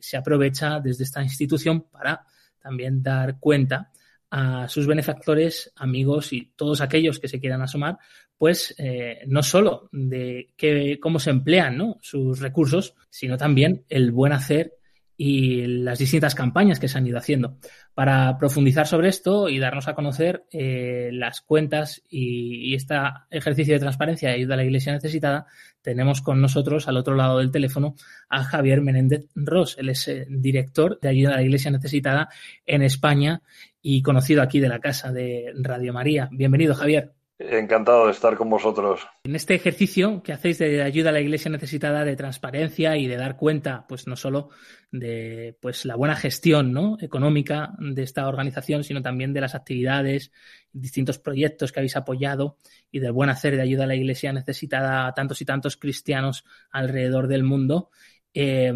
se 0.00 0.16
aprovecha 0.16 0.80
desde 0.80 1.04
esta 1.04 1.22
institución 1.22 1.82
para 1.82 2.26
también 2.60 3.04
dar 3.04 3.38
cuenta 3.38 3.92
a 4.28 4.66
sus 4.66 4.88
benefactores, 4.88 5.72
amigos 5.76 6.32
y 6.32 6.50
todos 6.56 6.80
aquellos 6.80 7.20
que 7.20 7.28
se 7.28 7.38
quieran 7.38 7.62
asomar, 7.62 7.98
pues 8.36 8.74
eh, 8.78 9.20
no 9.28 9.44
solo 9.44 9.88
de 9.92 10.98
cómo 11.00 11.20
se 11.20 11.30
emplean 11.30 11.94
sus 12.00 12.40
recursos, 12.40 12.96
sino 13.08 13.36
también 13.36 13.84
el 13.88 14.10
buen 14.10 14.32
hacer 14.32 14.72
y 15.16 15.66
las 15.66 15.98
distintas 15.98 16.34
campañas 16.34 16.78
que 16.78 16.88
se 16.88 16.98
han 16.98 17.06
ido 17.06 17.18
haciendo. 17.18 17.56
Para 17.94 18.36
profundizar 18.38 18.86
sobre 18.86 19.08
esto 19.08 19.48
y 19.48 19.58
darnos 19.58 19.88
a 19.88 19.94
conocer 19.94 20.44
eh, 20.52 21.10
las 21.12 21.40
cuentas 21.40 22.02
y, 22.08 22.74
este 22.74 22.94
ejercicio 23.30 23.74
de 23.74 23.80
transparencia 23.80 24.30
y 24.30 24.34
ayuda 24.34 24.54
a 24.54 24.56
la 24.58 24.64
Iglesia 24.64 24.92
necesitada, 24.92 25.46
tenemos 25.80 26.20
con 26.20 26.40
nosotros 26.40 26.88
al 26.88 26.98
otro 26.98 27.14
lado 27.14 27.38
del 27.38 27.50
teléfono 27.50 27.94
a 28.28 28.44
Javier 28.44 28.82
Menéndez 28.82 29.26
Ross. 29.34 29.76
Él 29.78 29.88
es 29.88 30.06
eh, 30.08 30.26
director 30.28 30.98
de 31.00 31.08
ayuda 31.08 31.34
a 31.34 31.36
la 31.36 31.42
Iglesia 31.42 31.70
necesitada 31.70 32.28
en 32.66 32.82
España 32.82 33.42
y 33.80 34.02
conocido 34.02 34.42
aquí 34.42 34.60
de 34.60 34.68
la 34.68 34.80
casa 34.80 35.12
de 35.12 35.52
Radio 35.56 35.92
María. 35.92 36.28
Bienvenido, 36.30 36.74
Javier. 36.74 37.15
Encantado 37.38 38.06
de 38.06 38.12
estar 38.12 38.34
con 38.34 38.48
vosotros. 38.48 39.06
En 39.24 39.36
este 39.36 39.54
ejercicio 39.54 40.22
que 40.22 40.32
hacéis 40.32 40.56
de 40.58 40.82
ayuda 40.82 41.10
a 41.10 41.12
la 41.12 41.20
Iglesia 41.20 41.50
necesitada 41.50 42.02
de 42.02 42.16
transparencia 42.16 42.96
y 42.96 43.06
de 43.06 43.18
dar 43.18 43.36
cuenta, 43.36 43.84
pues 43.86 44.06
no 44.06 44.16
solo 44.16 44.48
de 44.90 45.54
pues 45.60 45.84
la 45.84 45.96
buena 45.96 46.16
gestión 46.16 46.72
¿no? 46.72 46.96
económica 46.98 47.74
de 47.78 48.02
esta 48.02 48.26
organización, 48.26 48.84
sino 48.84 49.02
también 49.02 49.34
de 49.34 49.42
las 49.42 49.54
actividades, 49.54 50.32
distintos 50.72 51.18
proyectos 51.18 51.72
que 51.72 51.80
habéis 51.80 51.96
apoyado 51.96 52.56
y 52.90 53.00
del 53.00 53.12
buen 53.12 53.28
hacer 53.28 53.54
de 53.54 53.62
ayuda 53.62 53.84
a 53.84 53.88
la 53.88 53.96
Iglesia 53.96 54.32
necesitada 54.32 55.06
a 55.06 55.12
tantos 55.12 55.42
y 55.42 55.44
tantos 55.44 55.76
cristianos 55.76 56.46
alrededor 56.70 57.28
del 57.28 57.44
mundo. 57.44 57.90
Eh, 58.32 58.72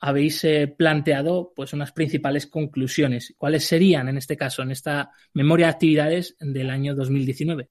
habéis 0.00 0.42
eh, 0.44 0.66
planteado 0.66 1.52
pues 1.54 1.72
unas 1.74 1.92
principales 1.92 2.46
conclusiones. 2.46 3.34
¿Cuáles 3.36 3.66
serían 3.66 4.08
en 4.08 4.16
este 4.16 4.36
caso, 4.36 4.62
en 4.62 4.70
esta 4.70 5.12
memoria 5.34 5.66
de 5.66 5.72
actividades 5.72 6.36
del 6.40 6.70
año 6.70 6.94
2019? 6.94 7.68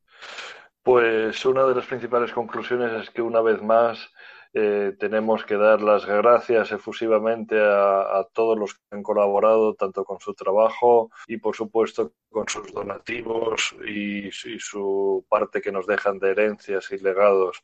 Pues 0.84 1.46
una 1.46 1.66
de 1.66 1.76
las 1.76 1.86
principales 1.86 2.32
conclusiones 2.32 2.92
es 3.04 3.10
que 3.10 3.22
una 3.22 3.42
vez 3.42 3.62
más 3.62 4.10
eh, 4.54 4.96
tenemos 5.00 5.46
que 5.46 5.58
dar 5.58 5.82
las 5.82 6.08
gracias 6.08 6.72
efusivamente 6.72 7.56
a, 7.62 8.26
todos 8.34 8.58
los 8.58 8.74
que 8.74 8.82
han 8.92 9.04
colaborado, 9.04 9.76
tanto 9.76 10.04
con 10.04 10.20
su 10.20 10.34
trabajo 10.34 11.12
y, 11.28 11.38
por 11.38 11.56
supuesto, 11.56 12.14
con 12.32 12.48
sus 12.50 12.74
donativos 12.74 13.76
y, 13.88 14.32
su 14.32 15.26
parte 15.30 15.62
que 15.62 15.72
nos 15.72 15.86
dejan 15.86 16.18
de 16.18 16.32
herencias 16.32 16.92
y 16.92 16.98
legados, 16.98 17.62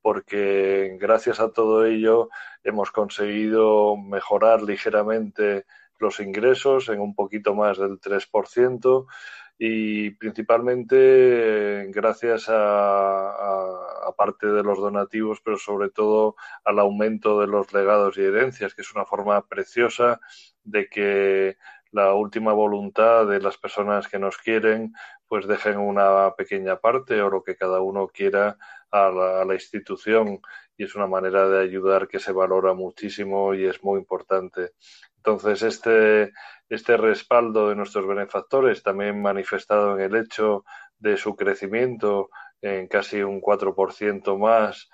porque 0.00 0.96
gracias 1.00 1.40
a 1.40 1.52
todo 1.52 1.84
ello 1.84 2.28
hemos 2.62 2.92
conseguido 2.92 3.96
mejorar 3.96 4.62
ligeramente 4.62 5.66
los 5.98 6.20
ingresos 6.20 6.88
en 6.88 7.00
un 7.00 7.14
poquito 7.16 7.54
más 7.54 7.78
del 7.78 8.00
3% 8.00 9.06
y 9.58 10.10
principalmente 10.10 11.86
gracias 11.90 12.48
a, 12.48 13.30
a, 14.08 14.12
parte 14.16 14.46
de 14.46 14.62
los 14.62 14.78
donativos, 14.78 15.40
pero 15.44 15.58
sobre 15.58 15.90
todo 15.90 16.36
al 16.64 16.78
aumento 16.78 17.40
de 17.40 17.48
los 17.48 17.72
legados 17.72 18.16
y 18.18 18.22
herencias, 18.22 18.74
que 18.74 18.82
es 18.82 18.94
una 18.94 19.04
forma 19.04 19.46
preciosa 19.46 20.20
de 20.64 20.88
que 20.88 21.56
la 21.90 22.14
última 22.14 22.52
voluntad 22.52 23.26
de 23.26 23.40
las 23.40 23.56
personas 23.58 24.08
que 24.08 24.18
nos 24.18 24.36
quieren 24.38 24.92
pues 25.26 25.46
dejen 25.46 25.78
una 25.78 26.34
pequeña 26.36 26.76
parte 26.76 27.20
o 27.20 27.30
lo 27.30 27.42
que 27.42 27.56
cada 27.56 27.80
uno 27.80 28.08
quiera 28.08 28.56
a 28.90 29.10
la, 29.10 29.42
a 29.42 29.44
la 29.44 29.54
institución 29.54 30.40
y 30.76 30.84
es 30.84 30.94
una 30.94 31.06
manera 31.06 31.48
de 31.48 31.60
ayudar 31.60 32.08
que 32.08 32.18
se 32.20 32.32
valora 32.32 32.72
muchísimo 32.72 33.54
y 33.54 33.66
es 33.66 33.82
muy 33.82 33.98
importante. 33.98 34.72
Entonces, 35.18 35.62
este, 35.62 36.32
este 36.68 36.96
respaldo 36.96 37.68
de 37.68 37.76
nuestros 37.76 38.06
benefactores, 38.06 38.82
también 38.82 39.20
manifestado 39.20 39.98
en 39.98 40.02
el 40.02 40.16
hecho 40.16 40.64
de 40.98 41.16
su 41.16 41.36
crecimiento 41.36 42.30
en 42.62 42.88
casi 42.88 43.22
un 43.22 43.40
4% 43.40 44.36
más 44.38 44.88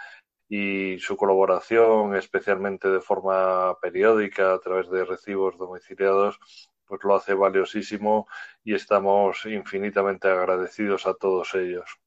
y 0.48 0.98
su 0.98 1.16
colaboración, 1.16 2.16
especialmente 2.16 2.88
de 2.88 3.00
forma 3.00 3.78
periódica 3.80 4.54
a 4.54 4.58
través 4.58 4.90
de 4.90 5.04
recibos 5.04 5.56
domiciliados, 5.56 6.38
pues 6.86 7.02
lo 7.04 7.14
hace 7.16 7.34
valiosísimo 7.34 8.26
y 8.62 8.74
estamos 8.74 9.46
infinitamente 9.46 10.28
agradecidos 10.28 11.06
a 11.06 11.14
todos 11.14 11.54
ellos. 11.54 12.03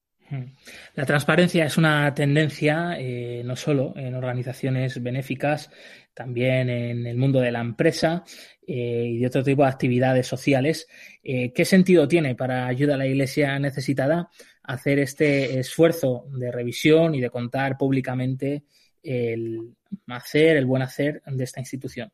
La 0.96 1.06
transparencia 1.06 1.66
es 1.66 1.78
una 1.78 2.14
tendencia 2.14 2.96
eh, 2.98 3.42
no 3.46 3.56
solo 3.56 3.94
en 3.96 4.14
organizaciones 4.16 5.02
benéficas, 5.02 5.72
también 6.14 6.70
en 6.70 7.06
el 7.06 7.16
mundo 7.16 7.40
de 7.40 7.52
la 7.52 7.62
empresa 7.62 8.24
eh, 8.66 9.12
y 9.14 9.20
de 9.20 9.28
otro 9.28 9.44
tipo 9.44 9.64
de 9.64 9.70
actividades 9.70 10.28
sociales. 10.28 10.88
Eh, 11.24 11.54
¿Qué 11.54 11.64
sentido 11.64 12.08
tiene 12.08 12.36
para 12.36 12.68
ayuda 12.68 12.96
a 12.96 12.98
la 12.98 13.08
Iglesia 13.08 13.58
necesitada 13.60 14.30
hacer 14.64 15.00
este 15.00 15.60
esfuerzo 15.60 16.26
de 16.32 16.52
revisión 16.52 17.16
y 17.16 17.22
de 17.22 17.30
contar 17.30 17.78
públicamente 17.78 18.64
el 19.04 19.76
hacer, 20.08 20.58
el 20.58 20.66
buen 20.66 20.82
hacer 20.82 21.22
de 21.26 21.44
esta 21.44 21.62
institución? 21.62 22.12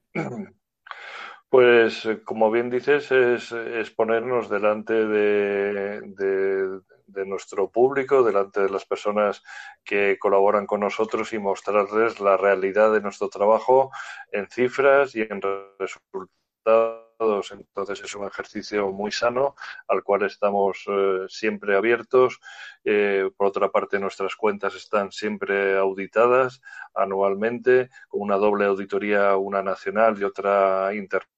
Pues, 1.49 2.07
como 2.25 2.51
bien 2.51 2.69
dices, 2.69 3.11
es, 3.11 3.89
ponernos 3.91 4.49
delante 4.49 4.93
de, 4.93 6.01
de 6.01 6.79
nuestro 7.25 7.69
público, 7.69 8.23
delante 8.23 8.61
de 8.61 8.69
las 8.69 8.85
personas 8.85 9.43
que 9.83 10.17
colaboran 10.19 10.65
con 10.65 10.81
nosotros 10.81 11.33
y 11.33 11.39
mostrarles 11.39 12.19
la 12.19 12.37
realidad 12.37 12.91
de 12.91 13.01
nuestro 13.01 13.29
trabajo 13.29 13.91
en 14.31 14.47
cifras 14.49 15.15
y 15.15 15.21
en 15.21 15.41
resultados. 15.79 17.51
Entonces 17.51 18.01
es 18.03 18.15
un 18.15 18.25
ejercicio 18.27 18.91
muy 18.91 19.11
sano 19.11 19.55
al 19.87 20.03
cual 20.03 20.23
estamos 20.23 20.83
eh, 20.87 21.25
siempre 21.29 21.75
abiertos. 21.75 22.39
Eh, 22.83 23.29
por 23.37 23.47
otra 23.47 23.71
parte, 23.71 23.99
nuestras 23.99 24.35
cuentas 24.35 24.75
están 24.75 25.11
siempre 25.11 25.77
auditadas 25.77 26.61
anualmente 26.93 27.89
con 28.09 28.21
una 28.21 28.35
doble 28.35 28.65
auditoría, 28.65 29.37
una 29.37 29.61
nacional 29.61 30.19
y 30.19 30.23
otra 30.23 30.93
internacional 30.93 31.33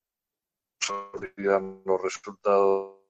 los 1.85 2.01
resultados 2.01 3.04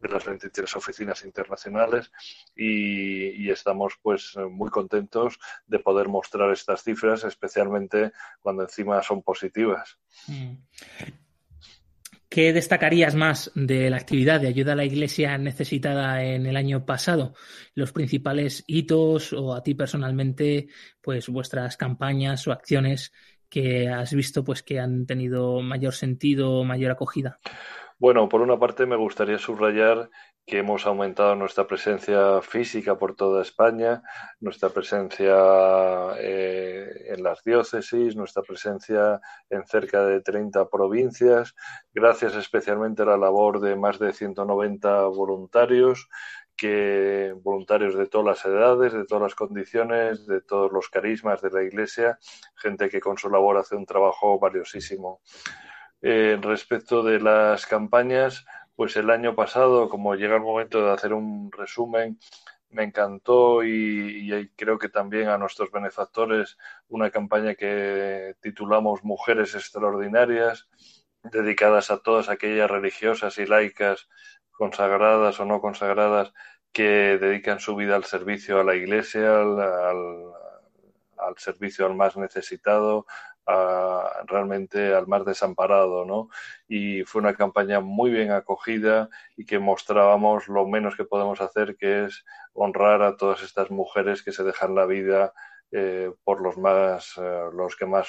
de 0.00 0.08
las 0.08 0.24
23 0.24 0.76
oficinas 0.76 1.24
internacionales 1.24 2.10
y, 2.54 3.50
estamos 3.50 3.94
pues 4.02 4.34
muy 4.50 4.70
contentos 4.70 5.38
de 5.66 5.78
poder 5.78 6.08
mostrar 6.08 6.50
estas 6.50 6.82
cifras, 6.82 7.24
especialmente 7.24 8.12
cuando 8.40 8.64
encima 8.64 9.02
son 9.02 9.22
positivas. 9.22 9.98
Mm. 10.26 10.56
¿Qué 12.28 12.52
destacarías 12.52 13.14
más 13.14 13.50
de 13.54 13.88
la 13.88 13.96
actividad 13.96 14.40
de 14.40 14.48
ayuda 14.48 14.72
a 14.72 14.76
la 14.76 14.84
Iglesia 14.84 15.38
necesitada 15.38 16.22
en 16.22 16.44
el 16.44 16.56
año 16.56 16.84
pasado? 16.84 17.34
Los 17.74 17.92
principales 17.92 18.64
hitos 18.66 19.32
o 19.32 19.54
a 19.54 19.62
ti 19.62 19.74
personalmente, 19.74 20.68
pues 21.00 21.28
vuestras 21.28 21.76
campañas 21.76 22.46
o 22.46 22.52
acciones 22.52 23.12
que 23.48 23.88
has 23.88 24.12
visto 24.12 24.44
pues 24.44 24.62
que 24.62 24.80
han 24.80 25.06
tenido 25.06 25.62
mayor 25.62 25.94
sentido, 25.94 26.64
mayor 26.64 26.90
acogida. 26.90 27.38
Bueno, 27.98 28.28
por 28.28 28.42
una 28.42 28.58
parte 28.58 28.84
me 28.84 28.96
gustaría 28.96 29.38
subrayar 29.38 30.10
que 30.44 30.58
hemos 30.58 30.86
aumentado 30.86 31.34
nuestra 31.34 31.66
presencia 31.66 32.42
física 32.42 32.98
por 32.98 33.16
toda 33.16 33.40
España, 33.40 34.02
nuestra 34.38 34.68
presencia 34.68 35.34
eh, 36.18 36.86
en 37.08 37.22
las 37.22 37.42
diócesis, 37.42 38.14
nuestra 38.14 38.42
presencia 38.42 39.18
en 39.48 39.64
cerca 39.66 40.04
de 40.04 40.20
30 40.20 40.68
provincias, 40.68 41.54
gracias 41.94 42.36
especialmente 42.36 43.00
a 43.02 43.06
la 43.06 43.16
labor 43.16 43.60
de 43.60 43.76
más 43.76 43.98
de 43.98 44.12
190 44.12 45.06
voluntarios 45.06 46.06
que 46.54 47.34
voluntarios 47.42 47.96
de 47.96 48.06
todas 48.06 48.26
las 48.26 48.44
edades, 48.44 48.92
de 48.92 49.06
todas 49.06 49.22
las 49.22 49.34
condiciones, 49.34 50.26
de 50.26 50.42
todos 50.42 50.70
los 50.70 50.90
carismas 50.90 51.40
de 51.40 51.50
la 51.50 51.62
Iglesia, 51.62 52.18
gente 52.56 52.90
que 52.90 53.00
con 53.00 53.16
su 53.16 53.30
labor 53.30 53.56
hace 53.56 53.74
un 53.74 53.86
trabajo 53.86 54.38
valiosísimo. 54.38 55.22
Respecto 56.00 57.02
de 57.02 57.20
las 57.20 57.66
campañas, 57.66 58.44
pues 58.76 58.96
el 58.96 59.10
año 59.10 59.34
pasado, 59.34 59.88
como 59.88 60.14
llega 60.14 60.36
el 60.36 60.42
momento 60.42 60.84
de 60.84 60.92
hacer 60.92 61.12
un 61.14 61.50
resumen, 61.50 62.18
me 62.70 62.84
encantó 62.84 63.64
y, 63.64 64.50
creo 64.56 64.78
que 64.78 64.88
también 64.88 65.28
a 65.28 65.38
nuestros 65.38 65.70
benefactores 65.70 66.58
una 66.88 67.10
campaña 67.10 67.54
que 67.54 68.34
titulamos 68.40 69.02
Mujeres 69.04 69.54
Extraordinarias, 69.54 70.68
dedicadas 71.22 71.90
a 71.90 71.98
todas 71.98 72.28
aquellas 72.28 72.70
religiosas 72.70 73.38
y 73.38 73.46
laicas 73.46 74.08
consagradas 74.52 75.40
o 75.40 75.44
no 75.44 75.60
consagradas 75.60 76.32
que 76.72 77.18
dedican 77.18 77.60
su 77.60 77.74
vida 77.76 77.96
al 77.96 78.04
servicio 78.04 78.60
a 78.60 78.64
la 78.64 78.74
Iglesia, 78.74 79.40
al 79.40 81.38
servicio 81.38 81.86
al 81.86 81.94
más 81.94 82.16
necesitado, 82.16 83.06
realmente 83.46 84.94
al 84.94 85.06
más 85.06 85.24
desamparado, 85.24 86.04
¿no? 86.04 86.28
Y 86.68 87.04
fue 87.04 87.20
una 87.20 87.34
campaña 87.34 87.80
muy 87.80 88.10
bien 88.10 88.32
acogida 88.32 89.08
y 89.36 89.46
que 89.46 89.58
mostrábamos 89.58 90.48
lo 90.48 90.66
menos 90.66 90.96
que 90.96 91.04
podemos 91.04 91.40
hacer, 91.40 91.76
que 91.76 92.06
es 92.06 92.24
honrar 92.52 93.02
a 93.02 93.16
todas 93.16 93.42
estas 93.42 93.70
mujeres 93.70 94.22
que 94.22 94.32
se 94.32 94.42
dejan 94.44 94.74
la 94.74 94.86
vida 94.86 95.32
eh, 95.70 96.12
por 96.24 96.40
los 96.42 96.58
más, 96.58 97.14
eh, 97.18 97.44
los 97.52 97.76
que 97.76 97.86
más 97.86 98.08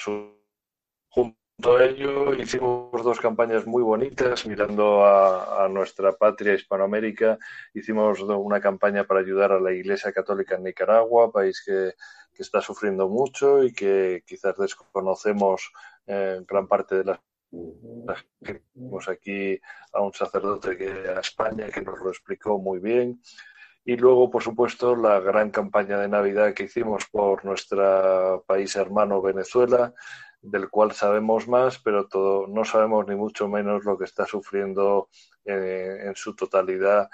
Junto 1.10 1.47
a 1.64 1.84
ello 1.84 2.34
hicimos 2.34 3.02
dos 3.02 3.20
campañas 3.20 3.66
muy 3.66 3.82
bonitas 3.82 4.46
mirando 4.46 5.04
a, 5.04 5.64
a, 5.64 5.68
nuestra 5.68 6.12
patria 6.12 6.54
Hispanoamérica. 6.54 7.38
Hicimos 7.74 8.20
una 8.20 8.60
campaña 8.60 9.04
para 9.04 9.20
ayudar 9.20 9.52
a 9.52 9.60
la 9.60 9.72
Iglesia 9.72 10.12
Católica 10.12 10.56
en 10.56 10.64
Nicaragua, 10.64 11.32
país 11.32 11.62
que 11.64 11.94
que 12.38 12.44
está 12.44 12.62
sufriendo 12.62 13.08
mucho 13.08 13.64
y 13.64 13.72
que 13.72 14.22
quizás 14.24 14.56
desconocemos 14.56 15.72
eh, 16.06 16.40
gran 16.46 16.68
parte 16.68 16.94
de 16.94 17.04
las 17.04 17.18
tenemos 18.40 19.08
aquí 19.08 19.60
a 19.92 20.00
un 20.02 20.12
sacerdote 20.12 20.76
que 20.76 20.88
a 20.88 21.18
España 21.18 21.66
que 21.68 21.82
nos 21.82 21.98
lo 21.98 22.10
explicó 22.10 22.60
muy 22.60 22.78
bien 22.78 23.20
y 23.84 23.96
luego 23.96 24.30
por 24.30 24.44
supuesto 24.44 24.94
la 24.94 25.18
gran 25.18 25.50
campaña 25.50 25.98
de 25.98 26.08
Navidad 26.08 26.54
que 26.54 26.64
hicimos 26.64 27.06
por 27.10 27.44
nuestro 27.44 28.44
país 28.46 28.76
hermano 28.76 29.20
Venezuela 29.20 29.92
del 30.40 30.70
cual 30.70 30.92
sabemos 30.92 31.48
más 31.48 31.78
pero 31.78 32.06
todo 32.08 32.46
no 32.46 32.64
sabemos 32.64 33.06
ni 33.08 33.16
mucho 33.16 33.48
menos 33.48 33.84
lo 33.84 33.98
que 33.98 34.04
está 34.04 34.26
sufriendo 34.26 35.08
eh, 35.44 35.98
en 36.04 36.14
su 36.14 36.34
totalidad 36.34 37.08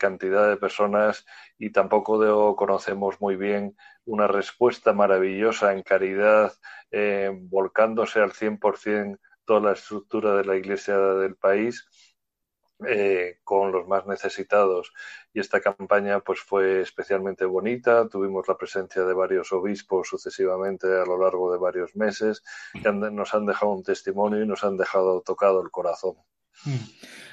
cantidad 0.00 0.48
de 0.48 0.56
personas 0.56 1.24
y 1.58 1.70
tampoco 1.70 2.56
conocemos 2.56 3.20
muy 3.20 3.36
bien 3.36 3.76
una 4.04 4.26
respuesta 4.26 4.92
maravillosa 4.92 5.72
en 5.72 5.82
caridad, 5.82 6.52
eh, 6.90 7.30
volcándose 7.32 8.20
al 8.20 8.32
100% 8.32 9.18
toda 9.44 9.60
la 9.60 9.72
estructura 9.72 10.34
de 10.36 10.44
la 10.44 10.56
iglesia 10.56 10.96
del 10.96 11.36
país. 11.36 11.86
Eh, 12.86 13.40
con 13.44 13.72
los 13.72 13.86
más 13.86 14.06
necesitados 14.06 14.90
y 15.32 15.40
esta 15.40 15.60
campaña 15.60 16.20
pues 16.20 16.40
fue 16.40 16.80
especialmente 16.80 17.44
bonita 17.44 18.08
tuvimos 18.08 18.48
la 18.48 18.56
presencia 18.56 19.04
de 19.04 19.14
varios 19.14 19.52
obispos 19.52 20.08
sucesivamente 20.08 20.86
a 20.86 21.04
lo 21.04 21.18
largo 21.18 21.52
de 21.52 21.58
varios 21.58 21.94
meses 21.96 22.42
que 22.82 22.92
nos 22.92 23.34
han 23.34 23.46
dejado 23.46 23.72
un 23.72 23.82
testimonio 23.82 24.42
y 24.42 24.46
nos 24.46 24.64
han 24.64 24.76
dejado 24.76 25.20
tocado 25.22 25.62
el 25.62 25.70
corazón 25.70 26.16
Mm. 26.64 26.76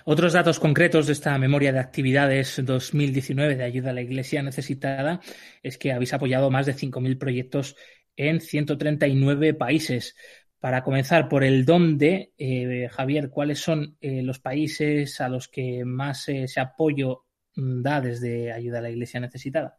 Otros 0.05 0.33
datos 0.33 0.59
concretos 0.59 1.07
de 1.07 1.13
esta 1.13 1.37
memoria 1.37 1.73
de 1.73 1.79
actividades 1.79 2.61
2019 2.63 3.55
de 3.55 3.63
ayuda 3.63 3.89
a 3.89 3.93
la 3.93 4.01
Iglesia 4.01 4.41
necesitada 4.41 5.19
es 5.61 5.77
que 5.77 5.91
habéis 5.91 6.13
apoyado 6.13 6.49
más 6.49 6.65
de 6.65 6.75
5.000 6.75 7.17
proyectos 7.17 7.75
en 8.15 8.39
139 8.39 9.53
países. 9.53 10.15
Para 10.59 10.83
comenzar 10.83 11.29
por 11.29 11.43
el 11.43 11.65
dónde, 11.65 12.31
eh, 12.37 12.89
Javier, 12.89 13.29
¿cuáles 13.29 13.59
son 13.59 13.97
eh, 14.01 14.23
los 14.23 14.39
países 14.39 15.21
a 15.21 15.29
los 15.29 15.49
que 15.49 15.83
más 15.85 16.29
eh, 16.29 16.43
ese 16.43 16.61
apoyo 16.61 17.26
da 17.57 17.99
desde 18.01 18.53
ayuda 18.53 18.77
a 18.77 18.81
la 18.81 18.89
Iglesia 18.89 19.19
necesitada? 19.19 19.77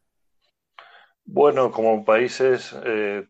Bueno, 1.25 1.71
como 1.71 2.05
países 2.05 2.75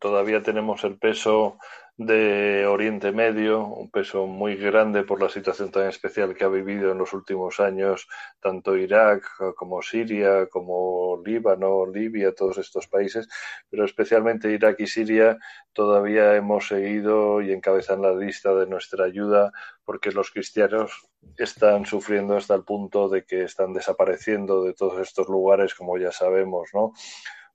todavía 0.00 0.42
tenemos 0.42 0.84
el 0.84 0.98
peso 0.98 1.58
de 1.98 2.64
Oriente 2.64 3.10
Medio, 3.10 3.64
un 3.66 3.90
peso 3.90 4.28
muy 4.28 4.54
grande 4.54 5.02
por 5.02 5.20
la 5.20 5.28
situación 5.28 5.72
tan 5.72 5.88
especial 5.88 6.32
que 6.32 6.44
ha 6.44 6.48
vivido 6.48 6.92
en 6.92 6.98
los 6.98 7.12
últimos 7.12 7.58
años 7.58 8.06
tanto 8.40 8.76
Irak 8.76 9.24
como 9.56 9.82
Siria, 9.82 10.46
como 10.46 11.20
Líbano, 11.26 11.86
Libia, 11.86 12.32
todos 12.32 12.58
estos 12.58 12.86
países, 12.86 13.28
pero 13.68 13.84
especialmente 13.84 14.52
Irak 14.52 14.78
y 14.78 14.86
Siria 14.86 15.38
todavía 15.72 16.36
hemos 16.36 16.68
seguido 16.68 17.42
y 17.42 17.52
encabezan 17.52 18.00
la 18.00 18.14
lista 18.14 18.54
de 18.54 18.68
nuestra 18.68 19.06
ayuda 19.06 19.50
porque 19.84 20.12
los 20.12 20.30
cristianos 20.30 20.92
están 21.36 21.84
sufriendo 21.84 22.36
hasta 22.36 22.54
el 22.54 22.62
punto 22.62 23.08
de 23.08 23.24
que 23.24 23.42
están 23.42 23.72
desapareciendo 23.72 24.62
de 24.62 24.72
todos 24.72 25.00
estos 25.00 25.28
lugares, 25.28 25.74
como 25.74 25.98
ya 25.98 26.12
sabemos, 26.12 26.68
¿no? 26.72 26.92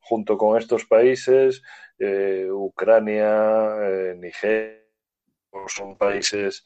junto 0.03 0.37
con 0.37 0.57
estos 0.57 0.85
países, 0.85 1.63
eh, 1.99 2.47
Ucrania, 2.49 3.75
eh, 3.81 4.15
Nigeria, 4.17 4.81
son 5.67 5.97
países 5.97 6.65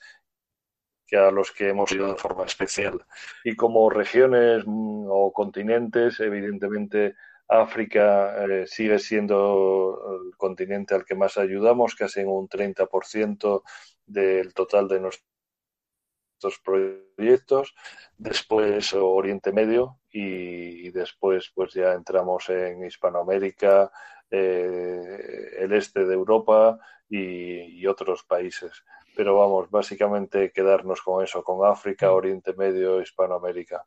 que 1.05 1.17
a 1.17 1.31
los 1.31 1.51
que 1.51 1.69
hemos 1.69 1.91
ido 1.91 2.09
de 2.09 2.19
forma 2.19 2.45
especial. 2.45 3.05
Y 3.43 3.55
como 3.55 3.89
regiones 3.89 4.63
mm, 4.65 5.07
o 5.09 5.31
continentes, 5.33 6.19
evidentemente 6.19 7.15
África 7.47 8.45
eh, 8.45 8.67
sigue 8.67 8.99
siendo 8.99 10.21
el 10.21 10.35
continente 10.37 10.95
al 10.95 11.05
que 11.05 11.15
más 11.15 11.37
ayudamos, 11.37 11.95
casi 11.95 12.19
en 12.21 12.27
un 12.27 12.49
30% 12.49 13.63
del 14.05 14.53
total 14.53 14.87
de 14.89 14.99
nuestros 14.99 16.59
proyectos, 16.63 17.73
después 18.17 18.93
Oriente 18.93 19.51
Medio 19.53 19.99
y, 20.11 20.89
después 20.91 21.51
pues 21.53 21.73
ya 21.73 21.93
entramos 21.93 22.49
en 22.49 22.85
Hispanoamérica, 22.85 23.91
eh, 24.29 25.55
el 25.59 25.73
este 25.73 26.05
de 26.05 26.13
Europa 26.13 26.79
y, 27.09 27.85
otros 27.85 28.23
países. 28.23 28.71
Pero 29.15 29.37
vamos, 29.37 29.69
básicamente 29.71 30.51
quedarnos 30.51 31.01
con 31.01 31.23
eso, 31.23 31.43
con 31.43 31.65
África, 31.65 32.11
Oriente 32.11 32.53
Medio, 32.53 33.01
Hispanoamérica. 33.01 33.85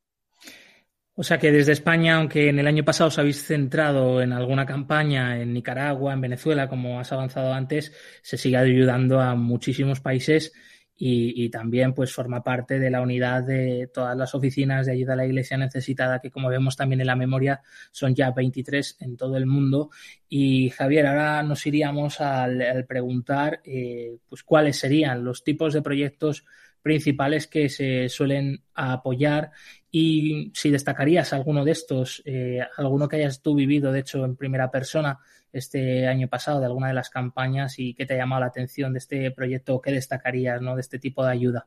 O 1.14 1.22
sea 1.22 1.38
que 1.38 1.52
desde 1.52 1.72
España, 1.72 2.16
aunque 2.16 2.48
en 2.48 2.58
el 2.58 2.66
año 2.66 2.82
pasado 2.82 3.08
os 3.08 3.18
habéis 3.18 3.44
centrado 3.44 4.22
en 4.22 4.32
alguna 4.32 4.64
campaña 4.64 5.38
en 5.38 5.52
Nicaragua, 5.52 6.14
en 6.14 6.22
Venezuela, 6.22 6.68
como 6.68 6.98
has 6.98 7.12
avanzado 7.12 7.52
antes, 7.52 7.92
se 8.22 8.38
sigue 8.38 8.56
ayudando 8.56 9.20
a 9.20 9.34
muchísimos 9.34 10.00
países 10.00 10.52
y, 11.02 11.48
también 11.48 11.94
pues 11.94 12.12
forma 12.12 12.42
parte 12.42 12.78
de 12.78 12.90
la 12.90 13.00
unidad 13.00 13.42
de 13.42 13.88
todas 13.92 14.14
las 14.14 14.34
oficinas 14.34 14.84
de 14.84 14.92
ayuda 14.92 15.14
a 15.14 15.16
la 15.16 15.24
iglesia 15.24 15.56
necesitada 15.56 16.20
que 16.20 16.30
como 16.30 16.50
vemos 16.50 16.76
también 16.76 17.00
en 17.00 17.06
la 17.06 17.16
memoria 17.16 17.62
son 17.90 18.14
ya 18.14 18.32
23 18.32 18.98
en 19.00 19.16
todo 19.16 19.38
el 19.38 19.46
mundo. 19.46 19.88
Y 20.28 20.68
Javier 20.68 21.06
ahora 21.06 21.42
nos 21.42 21.66
iríamos 21.66 22.20
al, 22.20 22.84
preguntar 22.86 23.62
eh, 23.64 24.18
pues 24.28 24.42
cuáles 24.42 24.78
serían 24.78 25.24
los 25.24 25.42
tipos 25.42 25.72
de 25.72 25.80
proyectos 25.80 26.44
principales 26.82 27.46
que 27.46 27.68
se 27.68 28.08
suelen 28.08 28.62
apoyar 28.74 29.50
y 29.90 30.52
si 30.54 30.70
destacarías 30.70 31.32
alguno 31.32 31.64
de 31.64 31.72
estos, 31.72 32.22
eh, 32.24 32.60
alguno 32.76 33.08
que 33.08 33.16
hayas 33.16 33.42
tú 33.42 33.54
vivido, 33.54 33.92
de 33.92 34.00
hecho, 34.00 34.24
en 34.24 34.36
primera 34.36 34.70
persona 34.70 35.18
este 35.52 36.06
año 36.06 36.28
pasado, 36.28 36.60
de 36.60 36.66
alguna 36.66 36.88
de 36.88 36.94
las 36.94 37.10
campañas 37.10 37.78
y 37.78 37.94
qué 37.94 38.06
te 38.06 38.14
ha 38.14 38.18
llamado 38.18 38.40
la 38.40 38.46
atención 38.46 38.92
de 38.92 39.00
este 39.00 39.30
proyecto, 39.32 39.80
qué 39.80 39.92
destacarías 39.92 40.62
¿no? 40.62 40.76
de 40.76 40.80
este 40.80 40.98
tipo 40.98 41.24
de 41.24 41.32
ayuda. 41.32 41.66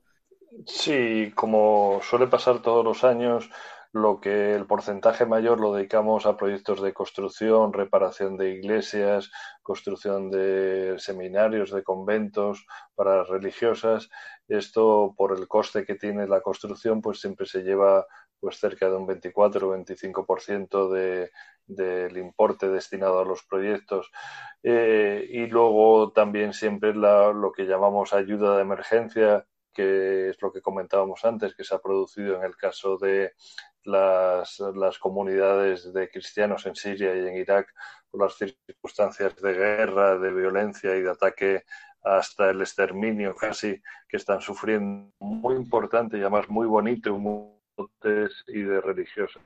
Sí, 0.65 1.31
como 1.35 1.99
suele 2.01 2.27
pasar 2.27 2.61
todos 2.61 2.85
los 2.85 3.03
años, 3.03 3.49
lo 3.93 4.19
que 4.19 4.55
el 4.55 4.65
porcentaje 4.65 5.25
mayor 5.25 5.59
lo 5.59 5.73
dedicamos 5.73 6.25
a 6.25 6.35
proyectos 6.35 6.81
de 6.81 6.93
construcción, 6.93 7.73
reparación 7.73 8.37
de 8.37 8.51
iglesias, 8.51 9.31
construcción 9.61 10.31
de 10.31 10.95
seminarios, 10.97 11.71
de 11.71 11.83
conventos 11.83 12.65
para 12.95 13.23
religiosas. 13.23 14.09
Esto, 14.47 15.13
por 15.17 15.37
el 15.37 15.47
coste 15.47 15.85
que 15.85 15.95
tiene 15.95 16.27
la 16.27 16.41
construcción, 16.41 17.01
pues 17.01 17.19
siempre 17.19 17.45
se 17.45 17.63
lleva 17.63 18.05
pues 18.39 18.59
cerca 18.59 18.89
de 18.89 18.95
un 18.97 19.07
24 19.07 19.69
o 19.69 19.71
25% 19.71 20.89
de, 20.89 21.31
del 21.65 22.17
importe 22.17 22.67
destinado 22.67 23.19
a 23.19 23.25
los 23.25 23.43
proyectos. 23.43 24.11
Eh, 24.61 25.25
y 25.29 25.47
luego 25.47 26.11
también 26.11 26.53
siempre 26.53 26.93
la, 26.93 27.31
lo 27.31 27.51
que 27.51 27.63
llamamos 27.63 28.13
ayuda 28.13 28.57
de 28.57 28.63
emergencia, 28.63 29.47
que 29.73 30.29
es 30.29 30.41
lo 30.41 30.51
que 30.51 30.61
comentábamos 30.61 31.23
antes, 31.23 31.55
que 31.55 31.63
se 31.63 31.73
ha 31.73 31.79
producido 31.79 32.35
en 32.35 32.43
el 32.43 32.55
caso 32.57 32.97
de 32.97 33.33
las, 33.83 34.59
las 34.75 34.99
comunidades 34.99 35.93
de 35.93 36.09
cristianos 36.09 36.65
en 36.65 36.75
Siria 36.75 37.15
y 37.15 37.27
en 37.27 37.35
Irak 37.35 37.73
por 38.09 38.23
las 38.23 38.35
circunstancias 38.35 39.35
de 39.37 39.53
guerra, 39.53 40.17
de 40.17 40.31
violencia 40.31 40.95
y 40.95 41.01
de 41.01 41.09
ataque 41.09 41.63
hasta 42.03 42.49
el 42.49 42.61
exterminio 42.61 43.35
casi 43.35 43.81
que 44.07 44.17
están 44.17 44.41
sufriendo, 44.41 45.11
muy 45.19 45.55
importante 45.55 46.17
y 46.17 46.21
además 46.21 46.49
muy 46.49 46.67
bonito 46.67 47.09
y 48.47 48.61
de 48.61 48.81
religiosa, 48.81 49.39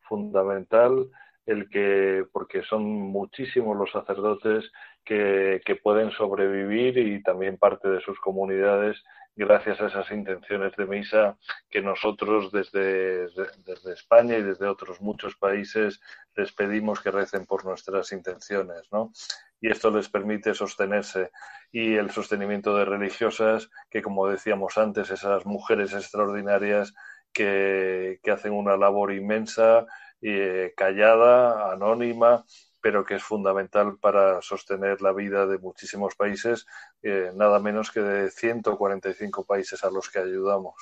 fundamental 0.00 1.08
el 1.46 1.68
que, 1.68 2.24
porque 2.32 2.62
son 2.62 2.84
muchísimos 2.84 3.76
los 3.76 3.90
sacerdotes 3.90 4.70
que, 5.04 5.60
que 5.64 5.76
pueden 5.76 6.10
sobrevivir 6.12 6.98
y 6.98 7.22
también 7.22 7.58
parte 7.58 7.88
de 7.88 8.00
sus 8.00 8.18
comunidades 8.20 9.02
gracias 9.34 9.80
a 9.80 9.86
esas 9.86 10.10
intenciones 10.10 10.76
de 10.76 10.86
misa 10.86 11.38
que 11.70 11.80
nosotros 11.80 12.52
desde, 12.52 13.28
desde, 13.28 13.92
España 13.92 14.36
y 14.36 14.42
desde 14.42 14.66
otros 14.66 15.00
muchos 15.00 15.36
países 15.36 16.00
les 16.36 16.52
pedimos 16.52 17.00
que 17.00 17.10
recen 17.10 17.46
por 17.46 17.64
nuestras 17.64 18.12
intenciones, 18.12 18.82
¿no? 18.92 19.10
Y 19.62 19.70
esto 19.70 19.90
les 19.90 20.10
permite 20.10 20.52
sostenerse. 20.52 21.30
Y 21.70 21.94
el 21.94 22.10
sostenimiento 22.10 22.76
de 22.76 22.84
religiosas, 22.84 23.70
que 23.88 24.02
como 24.02 24.28
decíamos 24.28 24.76
antes, 24.76 25.10
esas 25.10 25.46
mujeres 25.46 25.94
extraordinarias 25.94 26.92
que, 27.32 28.20
que 28.22 28.30
hacen 28.30 28.52
una 28.52 28.76
labor 28.76 29.14
inmensa, 29.14 29.86
eh, 30.20 30.74
callada, 30.76 31.72
anónima, 31.72 32.44
pero 32.80 33.04
que 33.04 33.14
es 33.14 33.22
fundamental 33.22 33.96
para 34.00 34.42
sostener 34.42 35.00
la 35.00 35.12
vida 35.12 35.46
de 35.46 35.58
muchísimos 35.58 36.14
países, 36.14 36.66
eh, 37.02 37.30
nada 37.34 37.58
menos 37.60 37.90
que 37.90 38.00
de 38.00 38.30
145 38.30 39.46
países 39.46 39.82
a 39.84 39.90
los 39.90 40.10
que 40.10 40.18
ayudamos. 40.18 40.74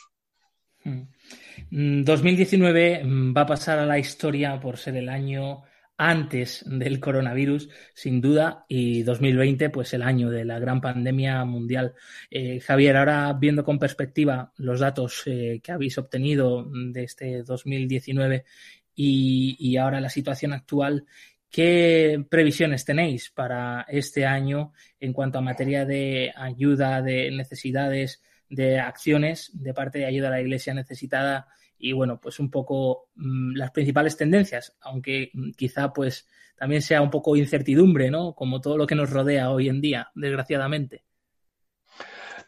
2019 1.62 3.04
mm. 3.04 3.08
mm, 3.08 3.36
va 3.36 3.42
a 3.42 3.46
pasar 3.46 3.78
a 3.78 3.86
la 3.86 3.98
historia 3.98 4.58
por 4.58 4.78
ser 4.78 4.96
el 4.96 5.10
año 5.10 5.62
antes 6.02 6.64
del 6.66 6.98
coronavirus, 6.98 7.68
sin 7.92 8.22
duda, 8.22 8.64
y 8.68 9.02
2020, 9.02 9.68
pues 9.68 9.92
el 9.92 10.00
año 10.00 10.30
de 10.30 10.46
la 10.46 10.58
gran 10.58 10.80
pandemia 10.80 11.44
mundial. 11.44 11.92
Eh, 12.30 12.58
Javier, 12.60 12.96
ahora 12.96 13.30
viendo 13.34 13.62
con 13.62 13.78
perspectiva 13.78 14.50
los 14.56 14.80
datos 14.80 15.24
eh, 15.26 15.60
que 15.62 15.72
habéis 15.72 15.98
obtenido 15.98 16.64
de 16.72 17.04
este 17.04 17.42
2019 17.42 18.46
y, 18.94 19.56
y, 19.58 19.76
ahora 19.76 20.00
la 20.00 20.08
situación 20.08 20.54
actual, 20.54 21.04
¿Qué 21.50 22.24
previsiones 22.30 22.84
tenéis 22.84 23.28
para 23.28 23.84
este 23.88 24.24
año 24.24 24.72
en 25.00 25.12
cuanto 25.12 25.38
a 25.38 25.42
materia 25.42 25.84
de 25.84 26.32
ayuda, 26.36 27.02
de 27.02 27.28
necesidades, 27.32 28.22
de 28.48 28.78
acciones 28.78 29.50
de 29.52 29.74
parte 29.74 29.98
de 29.98 30.06
ayuda 30.06 30.28
a 30.28 30.30
la 30.30 30.40
Iglesia 30.40 30.74
necesitada? 30.74 31.48
Y 31.80 31.92
bueno, 31.92 32.20
pues 32.20 32.38
un 32.38 32.50
poco 32.50 33.08
mm, 33.14 33.56
las 33.56 33.70
principales 33.70 34.16
tendencias, 34.16 34.76
aunque 34.80 35.30
mm, 35.32 35.50
quizá 35.52 35.92
pues 35.92 36.28
también 36.56 36.82
sea 36.82 37.00
un 37.00 37.10
poco 37.10 37.36
incertidumbre, 37.36 38.10
¿no? 38.10 38.34
Como 38.34 38.60
todo 38.60 38.76
lo 38.76 38.86
que 38.86 38.94
nos 38.94 39.10
rodea 39.10 39.50
hoy 39.50 39.68
en 39.68 39.80
día, 39.80 40.10
desgraciadamente. 40.14 41.04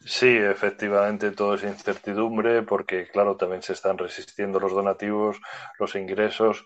Sí, 0.05 0.37
efectivamente 0.37 1.31
todo 1.31 1.55
es 1.55 1.63
incertidumbre 1.63 2.63
porque, 2.63 3.07
claro, 3.07 3.37
también 3.37 3.63
se 3.63 3.73
están 3.73 3.97
resistiendo 3.97 4.59
los 4.59 4.73
donativos, 4.73 5.41
los 5.79 5.95
ingresos 5.95 6.65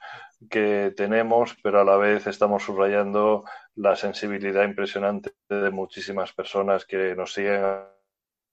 que 0.48 0.92
tenemos, 0.96 1.54
pero 1.62 1.80
a 1.80 1.84
la 1.84 1.96
vez 1.96 2.26
estamos 2.26 2.64
subrayando 2.64 3.44
la 3.74 3.94
sensibilidad 3.94 4.64
impresionante 4.64 5.34
de 5.50 5.70
muchísimas 5.70 6.32
personas 6.32 6.86
que 6.86 7.14
nos 7.14 7.34
siguen 7.34 7.62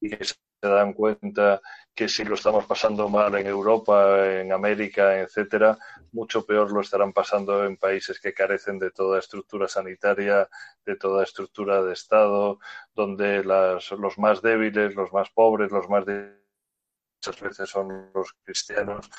y 0.04 0.10
que 0.10 0.26
se 0.26 0.36
dan 0.62 0.94
cuenta 0.94 1.62
que 1.96 2.10
si 2.10 2.26
lo 2.26 2.36
estamos 2.36 2.66
pasando 2.66 3.08
mal 3.08 3.36
en 3.36 3.48
Europa, 3.48 4.40
en 4.40 4.52
América, 4.52 5.18
etcétera, 5.20 5.78
mucho 6.12 6.46
peor 6.46 6.72
lo 6.74 6.82
estarán 6.82 7.14
pasando 7.14 7.64
en 7.66 7.78
países 7.78 8.20
que 8.20 8.34
carecen 8.34 8.80
de 8.80 8.92
toda 8.92 9.20
estructura 9.20 9.68
sanitaria, 9.70 10.50
de 10.86 10.96
toda 10.98 11.24
estructura 11.24 11.82
de 11.82 11.94
Estado, 11.94 12.60
donde 12.94 13.46
las, 13.46 13.92
los 13.92 14.18
más 14.18 14.42
débiles, 14.42 14.94
los 14.94 15.14
más 15.14 15.30
pobres, 15.30 15.72
los 15.72 15.88
más 15.88 16.06
muchas 16.06 17.42
veces 17.42 17.70
son 17.70 18.12
los 18.14 18.34
cristianos, 18.44 19.10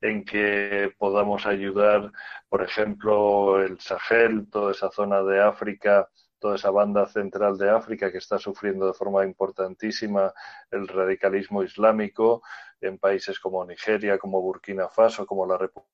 en 0.00 0.24
que 0.24 0.92
podamos 0.98 1.46
ayudar, 1.46 2.10
por 2.48 2.62
ejemplo, 2.62 3.62
el 3.62 3.78
Sahel, 3.78 4.48
toda 4.50 4.72
esa 4.72 4.90
zona 4.90 5.22
de 5.22 5.40
África, 5.40 6.08
toda 6.40 6.56
esa 6.56 6.70
banda 6.70 7.06
central 7.06 7.56
de 7.58 7.70
África 7.70 8.10
que 8.10 8.18
está 8.18 8.38
sufriendo 8.38 8.86
de 8.86 8.94
forma 8.94 9.24
importantísima 9.24 10.32
el 10.70 10.88
radicalismo 10.88 11.62
islámico 11.62 12.42
en 12.80 12.98
países 12.98 13.38
como 13.38 13.64
Nigeria, 13.64 14.18
como 14.18 14.40
Burkina 14.40 14.88
Faso, 14.88 15.26
como 15.26 15.46
la 15.46 15.58
República, 15.58 15.92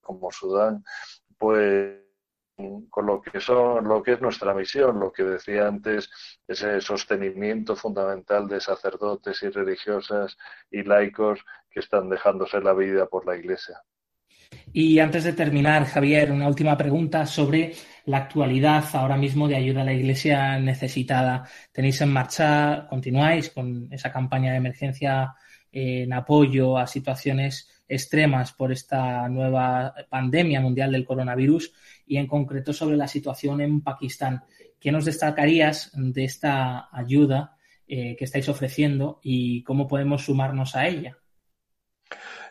como 0.00 0.32
Sudán, 0.32 0.82
pues 1.38 2.08
con 2.90 3.06
lo 3.06 3.22
que 3.22 3.40
son, 3.40 3.86
lo 3.86 4.02
que 4.02 4.14
es 4.14 4.20
nuestra 4.20 4.52
misión, 4.52 4.98
lo 4.98 5.12
que 5.12 5.22
decía 5.22 5.68
antes, 5.68 6.10
ese 6.46 6.80
sostenimiento 6.80 7.76
fundamental 7.76 8.48
de 8.48 8.60
sacerdotes 8.60 9.42
y 9.44 9.50
religiosas 9.50 10.36
y 10.70 10.82
laicos 10.82 11.44
que 11.70 11.80
están 11.80 12.08
dejándose 12.08 12.60
la 12.60 12.72
vida 12.72 13.06
por 13.06 13.26
la 13.26 13.36
Iglesia. 13.36 13.80
Y 14.72 14.98
antes 14.98 15.24
de 15.24 15.32
terminar, 15.32 15.86
Javier, 15.86 16.30
una 16.30 16.46
última 16.46 16.76
pregunta 16.76 17.26
sobre 17.26 17.74
la 18.04 18.18
actualidad 18.18 18.84
ahora 18.94 19.16
mismo 19.16 19.48
de 19.48 19.56
ayuda 19.56 19.82
a 19.82 19.84
la 19.84 19.92
Iglesia 19.92 20.58
necesitada. 20.58 21.48
¿Tenéis 21.72 22.00
en 22.00 22.12
marcha, 22.12 22.86
continuáis 22.88 23.50
con 23.50 23.92
esa 23.92 24.12
campaña 24.12 24.52
de 24.52 24.58
emergencia 24.58 25.34
en 25.70 26.12
apoyo 26.12 26.78
a 26.78 26.86
situaciones 26.86 27.68
extremas 27.88 28.52
por 28.52 28.72
esta 28.72 29.28
nueva 29.28 29.94
pandemia 30.08 30.60
mundial 30.60 30.92
del 30.92 31.04
coronavirus 31.04 31.72
y 32.06 32.16
en 32.16 32.26
concreto 32.26 32.72
sobre 32.72 32.96
la 32.96 33.08
situación 33.08 33.60
en 33.60 33.80
Pakistán? 33.80 34.42
¿Qué 34.80 34.92
nos 34.92 35.04
destacarías 35.04 35.90
de 35.94 36.24
esta 36.24 36.88
ayuda 36.92 37.56
eh, 37.86 38.16
que 38.16 38.24
estáis 38.24 38.48
ofreciendo 38.48 39.20
y 39.22 39.62
cómo 39.64 39.88
podemos 39.88 40.24
sumarnos 40.24 40.76
a 40.76 40.86
ella? 40.86 41.18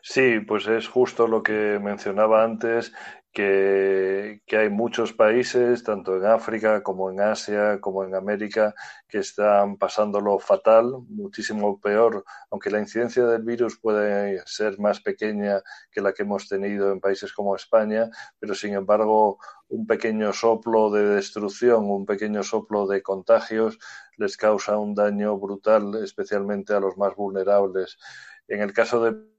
Sí, 0.01 0.39
pues 0.39 0.67
es 0.67 0.87
justo 0.87 1.27
lo 1.27 1.43
que 1.43 1.79
mencionaba 1.81 2.43
antes, 2.43 2.93
que, 3.33 4.41
que, 4.47 4.57
hay 4.57 4.69
muchos 4.69 5.13
países, 5.13 5.83
tanto 5.83 6.15
en 6.17 6.25
África 6.25 6.81
como 6.81 7.11
en 7.11 7.21
Asia, 7.21 7.79
como 7.79 8.03
en 8.03 8.15
América, 8.15 8.73
que 9.07 9.19
están 9.19 9.77
pasándolo 9.77 10.39
fatal, 10.39 10.93
muchísimo 11.09 11.79
peor, 11.79 12.23
aunque 12.49 12.71
la 12.71 12.79
incidencia 12.79 13.25
del 13.27 13.43
virus 13.43 13.79
puede 13.79 14.41
ser 14.47 14.79
más 14.79 15.01
pequeña 15.01 15.61
que 15.91 16.01
la 16.01 16.13
que 16.13 16.23
hemos 16.23 16.47
tenido 16.47 16.91
en 16.91 16.99
países 16.99 17.31
como 17.33 17.55
España, 17.55 18.09
pero 18.39 18.55
sin 18.55 18.73
embargo 18.73 19.37
un 19.67 19.85
pequeño 19.85 20.33
soplo 20.33 20.89
de 20.89 21.03
destrucción, 21.05 21.89
un 21.91 22.05
pequeño 22.05 22.41
soplo 22.41 22.87
de 22.87 23.03
contagios 23.03 23.77
les 24.17 24.35
causa 24.35 24.77
un 24.77 24.95
daño 24.95 25.37
brutal, 25.37 25.95
especialmente 26.03 26.73
a 26.73 26.79
los 26.79 26.97
más 26.97 27.15
vulnerables. 27.15 27.99
En 28.47 28.61
el 28.61 28.73
caso 28.73 29.03
de 29.03 29.36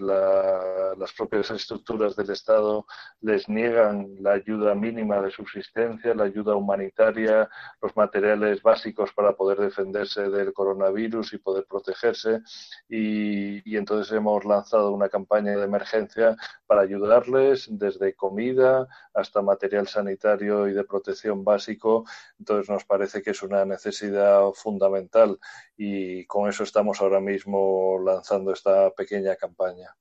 la, 0.00 0.94
las 0.96 1.12
propias 1.12 1.50
estructuras 1.50 2.16
del 2.16 2.30
Estado 2.30 2.86
les 3.20 3.48
niegan 3.48 4.16
la 4.20 4.32
ayuda 4.32 4.74
mínima 4.74 5.20
de 5.20 5.30
subsistencia, 5.30 6.14
la 6.14 6.24
ayuda 6.24 6.54
humanitaria, 6.54 7.48
los 7.82 7.96
materiales 7.96 8.62
básicos 8.62 9.12
para 9.12 9.34
poder 9.34 9.58
defenderse 9.58 10.30
del 10.30 10.52
coronavirus 10.52 11.34
y 11.34 11.38
poder 11.38 11.66
protegerse. 11.66 12.40
Y, 12.88 13.70
y 13.70 13.76
entonces 13.76 14.12
hemos 14.12 14.44
lanzado 14.44 14.92
una 14.92 15.08
campaña 15.08 15.56
de 15.56 15.64
emergencia 15.64 16.36
para 16.66 16.82
ayudarles 16.82 17.66
desde 17.70 18.14
comida 18.14 18.88
hasta 19.14 19.42
material 19.42 19.88
sanitario 19.88 20.68
y 20.68 20.72
de 20.72 20.84
protección 20.84 21.44
básico. 21.44 22.04
Entonces 22.38 22.70
nos 22.70 22.84
parece 22.84 23.22
que 23.22 23.30
es 23.30 23.42
una 23.42 23.64
necesidad 23.64 24.50
fundamental 24.52 25.38
y 25.76 26.24
con 26.26 26.48
eso 26.48 26.62
estamos 26.64 27.00
ahora 27.00 27.20
mismo 27.20 27.98
lanzando 28.04 28.52
esta 28.52 28.90
pequeña 28.90 29.17
campaña. 29.36 29.94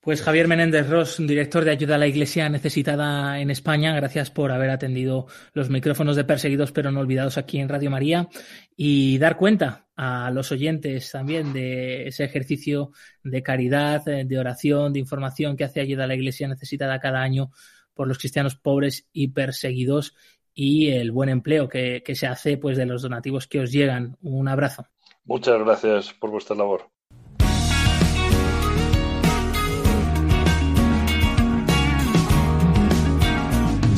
Pues 0.00 0.22
Javier 0.22 0.48
Menéndez 0.48 0.88
Ross, 0.88 1.18
director 1.18 1.62
de 1.62 1.72
Ayuda 1.72 1.96
a 1.96 1.98
la 1.98 2.06
Iglesia 2.06 2.48
Necesitada 2.48 3.38
en 3.38 3.50
España, 3.50 3.94
gracias 3.94 4.30
por 4.30 4.50
haber 4.50 4.70
atendido 4.70 5.26
los 5.52 5.68
micrófonos 5.68 6.16
de 6.16 6.24
Perseguidos 6.24 6.72
pero 6.72 6.90
no 6.90 7.00
olvidados 7.00 7.36
aquí 7.36 7.58
en 7.58 7.68
Radio 7.68 7.90
María 7.90 8.26
y 8.74 9.18
dar 9.18 9.36
cuenta 9.36 9.88
a 9.96 10.30
los 10.30 10.52
oyentes 10.52 11.10
también 11.10 11.52
de 11.52 12.08
ese 12.08 12.24
ejercicio 12.24 12.92
de 13.22 13.42
caridad, 13.42 14.02
de 14.02 14.38
oración, 14.38 14.94
de 14.94 15.00
información 15.00 15.54
que 15.54 15.64
hace 15.64 15.80
Ayuda 15.80 16.04
a 16.04 16.06
la 16.06 16.14
Iglesia 16.14 16.48
Necesitada 16.48 16.98
cada 16.98 17.20
año 17.20 17.50
por 17.92 18.08
los 18.08 18.16
cristianos 18.16 18.56
pobres 18.56 19.06
y 19.12 19.28
perseguidos 19.28 20.14
y 20.54 20.92
el 20.92 21.12
buen 21.12 21.28
empleo 21.28 21.68
que, 21.68 22.02
que 22.02 22.14
se 22.14 22.26
hace 22.26 22.56
pues 22.56 22.78
de 22.78 22.86
los 22.86 23.02
donativos 23.02 23.46
que 23.46 23.60
os 23.60 23.70
llegan. 23.70 24.16
Un 24.22 24.48
abrazo. 24.48 24.86
Muchas 25.24 25.60
gracias 25.60 26.14
por 26.14 26.30
vuestra 26.30 26.56
labor. 26.56 26.88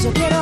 Yo 0.03 0.42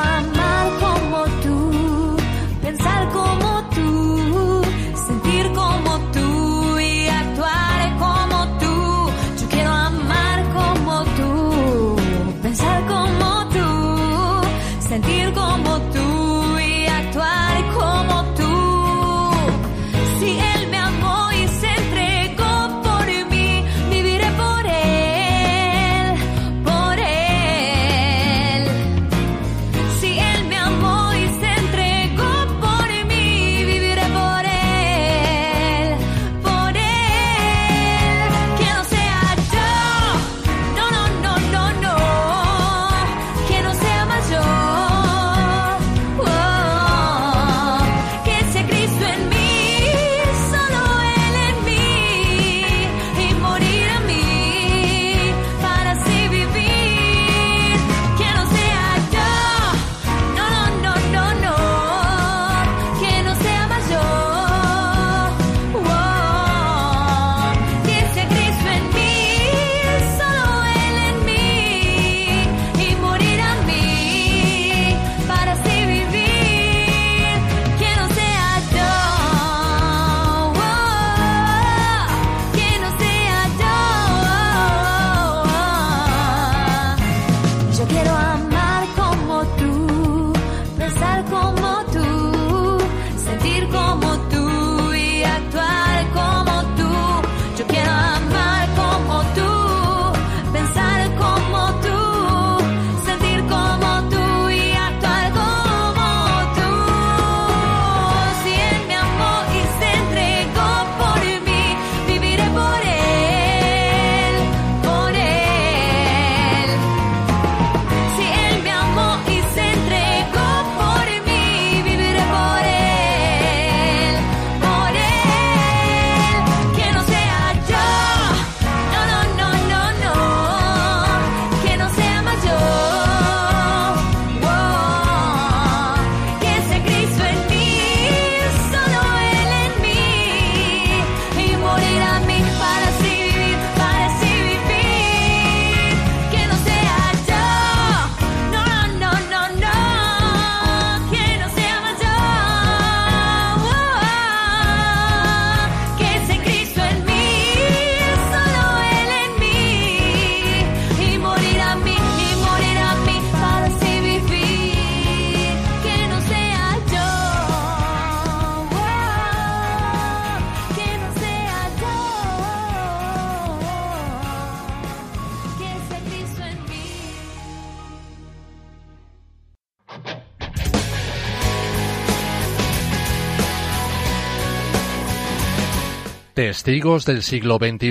Testigos 186.62 187.06
del 187.06 187.22
siglo 187.22 187.56
XXI. 187.56 187.90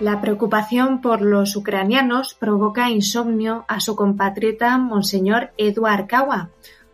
La 0.00 0.22
preocupación 0.22 1.02
por 1.02 1.20
los 1.20 1.54
ucranianos 1.54 2.32
provoca 2.32 2.88
insomnio 2.88 3.66
a 3.68 3.78
su 3.80 3.94
compatriota 3.94 4.78
Monseñor 4.78 5.52
Eduard 5.58 6.06
Kawa, 6.06 6.48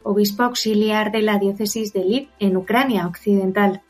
obispo 0.09 0.43
auxiliar 0.43 1.13
de 1.13 1.21
la 1.21 1.39
diócesis 1.39 1.93
de 1.93 2.01
Lviv 2.01 2.29
en 2.39 2.57
Ucrania 2.57 3.07
occidental. 3.07 3.83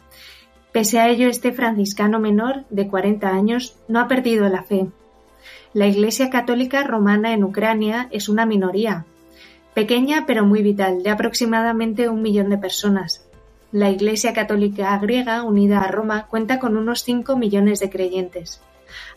Pese 0.73 0.99
a 0.99 1.09
ello, 1.09 1.29
este 1.29 1.53
franciscano 1.53 2.19
menor 2.19 2.65
de 2.71 2.89
40 2.89 3.29
años 3.29 3.79
no 3.87 4.01
ha 4.01 4.09
perdido 4.09 4.49
la 4.49 4.65
fe. 4.65 4.89
La 5.75 5.87
Iglesia 5.87 6.29
Católica 6.29 6.83
Romana 6.83 7.33
en 7.35 7.45
Ucrania 7.45 8.09
es 8.11 8.29
una 8.29 8.47
minoría, 8.47 9.07
pequeña 9.75 10.27
pero 10.27 10.45
muy 10.45 10.61
vital, 10.61 11.05
de 11.05 11.11
aproximadamente 11.11 12.09
un 12.09 12.21
millón 12.21 12.51
de 12.51 12.59
personas. 12.59 13.25
La 13.71 13.89
Iglesia 13.89 14.33
Católica 14.33 14.99
griega, 14.99 15.45
unida 15.45 15.83
a 15.83 15.89
Roma, 15.89 16.27
cuenta 16.27 16.59
con 16.59 16.77
unos 16.77 17.05
5 17.05 17.37
millones 17.37 17.79
de 17.79 17.91
creyentes. 17.91 18.61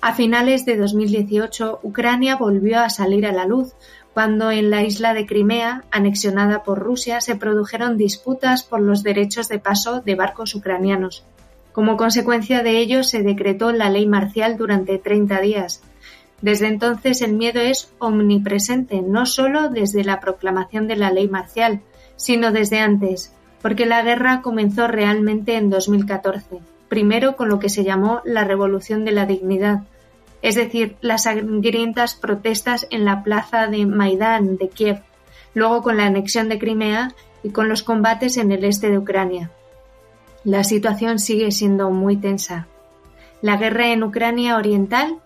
A 0.01 0.13
finales 0.13 0.65
de 0.65 0.77
2018, 0.77 1.79
Ucrania 1.81 2.35
volvió 2.35 2.79
a 2.79 2.89
salir 2.89 3.25
a 3.25 3.31
la 3.31 3.45
luz 3.45 3.73
cuando 4.13 4.51
en 4.51 4.69
la 4.69 4.83
isla 4.83 5.13
de 5.13 5.25
Crimea, 5.25 5.83
anexionada 5.91 6.63
por 6.63 6.79
Rusia, 6.79 7.21
se 7.21 7.35
produjeron 7.35 7.97
disputas 7.97 8.63
por 8.63 8.81
los 8.81 9.03
derechos 9.03 9.47
de 9.47 9.59
paso 9.59 10.01
de 10.01 10.15
barcos 10.15 10.53
ucranianos. 10.55 11.23
Como 11.71 11.97
consecuencia 11.97 12.63
de 12.63 12.79
ello, 12.79 13.03
se 13.03 13.23
decretó 13.23 13.71
la 13.71 13.89
ley 13.89 14.05
marcial 14.05 14.57
durante 14.57 14.97
30 14.97 15.39
días. 15.39 15.81
Desde 16.41 16.67
entonces 16.67 17.21
el 17.21 17.33
miedo 17.33 17.61
es 17.61 17.93
omnipresente, 17.99 19.01
no 19.01 19.25
solo 19.25 19.69
desde 19.69 20.03
la 20.03 20.19
proclamación 20.19 20.87
de 20.87 20.97
la 20.97 21.11
ley 21.11 21.29
marcial, 21.29 21.81
sino 22.15 22.51
desde 22.51 22.79
antes, 22.79 23.33
porque 23.61 23.85
la 23.85 24.01
guerra 24.01 24.41
comenzó 24.41 24.87
realmente 24.87 25.55
en 25.55 25.69
2014 25.69 26.59
primero 26.91 27.37
con 27.37 27.47
lo 27.47 27.57
que 27.57 27.69
se 27.69 27.85
llamó 27.85 28.21
la 28.25 28.43
Revolución 28.43 29.05
de 29.05 29.13
la 29.13 29.25
Dignidad, 29.25 29.83
es 30.41 30.55
decir, 30.55 30.95
las 31.01 31.23
sangrientas 31.23 32.15
protestas 32.15 32.87
en 32.89 33.05
la 33.05 33.23
plaza 33.23 33.67
de 33.67 33.85
Maidán 33.85 34.57
de 34.57 34.69
Kiev, 34.69 35.01
luego 35.53 35.81
con 35.81 35.97
la 35.97 36.05
anexión 36.05 36.49
de 36.49 36.59
Crimea 36.59 37.13
y 37.43 37.49
con 37.49 37.69
los 37.69 37.83
combates 37.83 38.37
en 38.37 38.51
el 38.51 38.63
este 38.65 38.89
de 38.89 38.97
Ucrania. 38.97 39.51
La 40.43 40.63
situación 40.63 41.19
sigue 41.19 41.51
siendo 41.51 41.91
muy 41.91 42.17
tensa. 42.17 42.67
La 43.41 43.57
guerra 43.57 43.87
en 43.91 44.03
Ucrania 44.03 44.55
Oriental 44.55 45.19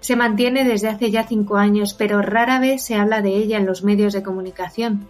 se 0.00 0.16
mantiene 0.16 0.64
desde 0.64 0.88
hace 0.88 1.10
ya 1.10 1.24
cinco 1.24 1.56
años, 1.56 1.94
pero 1.94 2.20
rara 2.20 2.58
vez 2.58 2.82
se 2.82 2.96
habla 2.96 3.22
de 3.22 3.30
ella 3.30 3.58
en 3.58 3.66
los 3.66 3.82
medios 3.82 4.12
de 4.12 4.22
comunicación. 4.22 5.08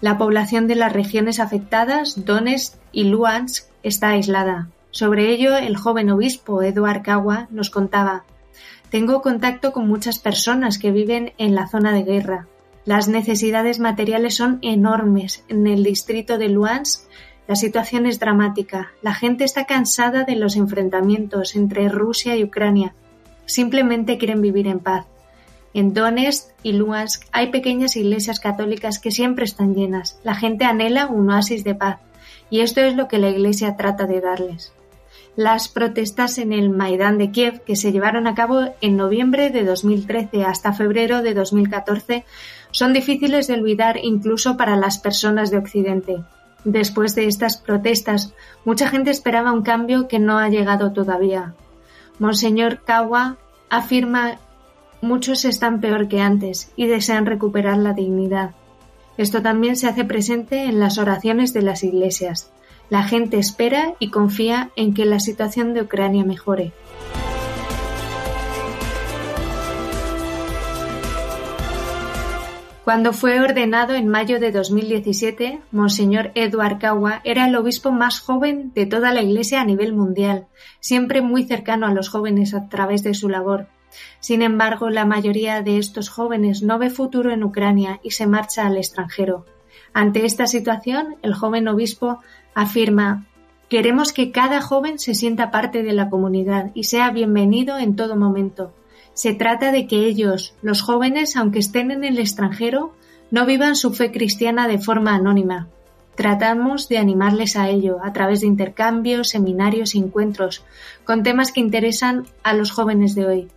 La 0.00 0.18
población 0.18 0.66
de 0.66 0.76
las 0.76 0.92
regiones 0.92 1.40
afectadas, 1.40 2.24
Donetsk 2.24 2.74
y 2.92 3.04
Luhansk, 3.04 3.66
está 3.82 4.10
aislada. 4.10 4.68
Sobre 4.90 5.30
ello, 5.30 5.56
el 5.56 5.76
joven 5.76 6.10
obispo 6.10 6.62
Eduard 6.62 7.02
Kawa 7.02 7.46
nos 7.50 7.70
contaba 7.70 8.24
Tengo 8.90 9.20
contacto 9.20 9.72
con 9.72 9.86
muchas 9.86 10.18
personas 10.18 10.78
que 10.78 10.90
viven 10.90 11.32
en 11.38 11.54
la 11.54 11.68
zona 11.68 11.92
de 11.92 12.04
guerra. 12.04 12.46
Las 12.84 13.08
necesidades 13.08 13.80
materiales 13.80 14.34
son 14.36 14.58
enormes. 14.62 15.44
En 15.48 15.66
el 15.66 15.84
distrito 15.84 16.38
de 16.38 16.48
Luhansk 16.48 17.08
la 17.48 17.56
situación 17.56 18.04
es 18.04 18.20
dramática. 18.20 18.92
La 19.00 19.14
gente 19.14 19.42
está 19.42 19.64
cansada 19.64 20.24
de 20.24 20.36
los 20.36 20.54
enfrentamientos 20.54 21.56
entre 21.56 21.88
Rusia 21.88 22.36
y 22.36 22.44
Ucrania. 22.44 22.94
Simplemente 23.46 24.18
quieren 24.18 24.42
vivir 24.42 24.66
en 24.66 24.80
paz. 24.80 25.06
En 25.72 25.94
Donetsk 25.94 26.50
y 26.62 26.72
Luhansk 26.72 27.24
hay 27.32 27.50
pequeñas 27.50 27.96
iglesias 27.96 28.38
católicas 28.38 28.98
que 28.98 29.10
siempre 29.10 29.46
están 29.46 29.74
llenas. 29.74 30.20
La 30.24 30.34
gente 30.34 30.66
anhela 30.66 31.06
un 31.06 31.30
oasis 31.30 31.64
de 31.64 31.74
paz. 31.74 32.00
Y 32.50 32.60
esto 32.60 32.82
es 32.82 32.94
lo 32.94 33.08
que 33.08 33.18
la 33.18 33.30
Iglesia 33.30 33.78
trata 33.78 34.04
de 34.04 34.20
darles 34.20 34.74
las 35.38 35.68
protestas 35.68 36.38
en 36.38 36.52
el 36.52 36.68
Maidán 36.68 37.16
de 37.16 37.30
Kiev, 37.30 37.62
que 37.62 37.76
se 37.76 37.92
llevaron 37.92 38.26
a 38.26 38.34
cabo 38.34 38.74
en 38.80 38.96
noviembre 38.96 39.50
de 39.50 39.62
2013 39.62 40.42
hasta 40.42 40.72
febrero 40.72 41.22
de 41.22 41.32
2014, 41.32 42.24
son 42.72 42.92
difíciles 42.92 43.46
de 43.46 43.54
olvidar 43.54 43.98
incluso 44.02 44.56
para 44.56 44.74
las 44.74 44.98
personas 44.98 45.52
de 45.52 45.58
Occidente. 45.58 46.24
Después 46.64 47.14
de 47.14 47.28
estas 47.28 47.56
protestas, 47.56 48.34
mucha 48.64 48.88
gente 48.88 49.12
esperaba 49.12 49.52
un 49.52 49.62
cambio 49.62 50.08
que 50.08 50.18
no 50.18 50.38
ha 50.38 50.48
llegado 50.48 50.90
todavía. 50.92 51.54
Monseñor 52.18 52.82
Kawa 52.82 53.36
afirma 53.70 54.40
muchos 55.00 55.44
están 55.44 55.80
peor 55.80 56.08
que 56.08 56.20
antes 56.20 56.72
y 56.74 56.88
desean 56.88 57.26
recuperar 57.26 57.76
la 57.76 57.92
dignidad. 57.92 58.56
Esto 59.16 59.40
también 59.40 59.76
se 59.76 59.86
hace 59.86 60.04
presente 60.04 60.64
en 60.64 60.80
las 60.80 60.98
oraciones 60.98 61.52
de 61.52 61.62
las 61.62 61.84
iglesias. 61.84 62.50
La 62.90 63.02
gente 63.02 63.38
espera 63.38 63.94
y 63.98 64.10
confía 64.10 64.70
en 64.74 64.94
que 64.94 65.04
la 65.04 65.20
situación 65.20 65.74
de 65.74 65.82
Ucrania 65.82 66.24
mejore. 66.24 66.72
Cuando 72.88 73.12
fue 73.12 73.38
ordenado 73.40 73.92
en 73.92 74.08
mayo 74.08 74.40
de 74.40 74.50
2017, 74.50 75.60
Monseñor 75.72 76.30
Eduard 76.34 76.78
Kawa 76.78 77.20
era 77.22 77.46
el 77.46 77.54
obispo 77.54 77.92
más 77.92 78.20
joven 78.20 78.72
de 78.74 78.86
toda 78.86 79.12
la 79.12 79.20
Iglesia 79.20 79.60
a 79.60 79.66
nivel 79.66 79.92
mundial, 79.92 80.46
siempre 80.80 81.20
muy 81.20 81.44
cercano 81.44 81.86
a 81.86 81.92
los 81.92 82.08
jóvenes 82.08 82.54
a 82.54 82.70
través 82.70 83.02
de 83.02 83.12
su 83.12 83.28
labor. 83.28 83.66
Sin 84.20 84.40
embargo, 84.40 84.88
la 84.88 85.04
mayoría 85.04 85.60
de 85.60 85.76
estos 85.76 86.08
jóvenes 86.08 86.62
no 86.62 86.78
ve 86.78 86.88
futuro 86.88 87.30
en 87.30 87.44
Ucrania 87.44 88.00
y 88.02 88.12
se 88.12 88.26
marcha 88.26 88.66
al 88.66 88.78
extranjero. 88.78 89.44
Ante 89.92 90.24
esta 90.24 90.46
situación, 90.46 91.16
el 91.22 91.34
joven 91.34 91.68
obispo 91.68 92.20
afirma 92.60 93.28
Queremos 93.68 94.14
que 94.14 94.32
cada 94.32 94.62
joven 94.62 94.98
se 94.98 95.14
sienta 95.14 95.50
parte 95.50 95.82
de 95.82 95.92
la 95.92 96.08
comunidad 96.08 96.70
y 96.72 96.84
sea 96.84 97.10
bienvenido 97.10 97.76
en 97.76 97.96
todo 97.96 98.16
momento. 98.16 98.72
Se 99.12 99.34
trata 99.34 99.72
de 99.72 99.86
que 99.86 100.06
ellos, 100.06 100.54
los 100.62 100.80
jóvenes, 100.80 101.36
aunque 101.36 101.58
estén 101.58 101.90
en 101.90 102.02
el 102.02 102.18
extranjero, 102.18 102.94
no 103.30 103.44
vivan 103.44 103.76
su 103.76 103.92
fe 103.92 104.10
cristiana 104.10 104.68
de 104.68 104.78
forma 104.78 105.14
anónima. 105.14 105.68
Tratamos 106.14 106.88
de 106.88 106.96
animarles 106.96 107.56
a 107.56 107.68
ello 107.68 107.98
a 108.02 108.14
través 108.14 108.40
de 108.40 108.46
intercambios, 108.46 109.28
seminarios 109.28 109.94
y 109.94 109.98
encuentros 109.98 110.64
con 111.04 111.22
temas 111.22 111.52
que 111.52 111.60
interesan 111.60 112.24
a 112.42 112.54
los 112.54 112.70
jóvenes 112.70 113.14
de 113.14 113.26
hoy. 113.26 113.48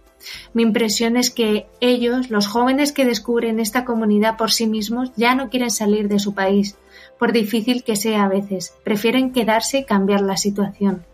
Mi 0.53 0.63
impresión 0.63 1.17
es 1.17 1.29
que 1.29 1.67
ellos, 1.79 2.29
los 2.29 2.47
jóvenes 2.47 2.91
que 2.91 3.05
descubren 3.05 3.59
esta 3.59 3.85
comunidad 3.85 4.37
por 4.37 4.51
sí 4.51 4.67
mismos, 4.67 5.11
ya 5.15 5.35
no 5.35 5.49
quieren 5.49 5.71
salir 5.71 6.07
de 6.07 6.19
su 6.19 6.33
país, 6.33 6.77
por 7.17 7.31
difícil 7.31 7.83
que 7.83 7.95
sea 7.95 8.23
a 8.23 8.29
veces, 8.29 8.73
prefieren 8.83 9.31
quedarse 9.31 9.79
y 9.79 9.85
cambiar 9.85 10.21
la 10.21 10.37
situación. 10.37 11.05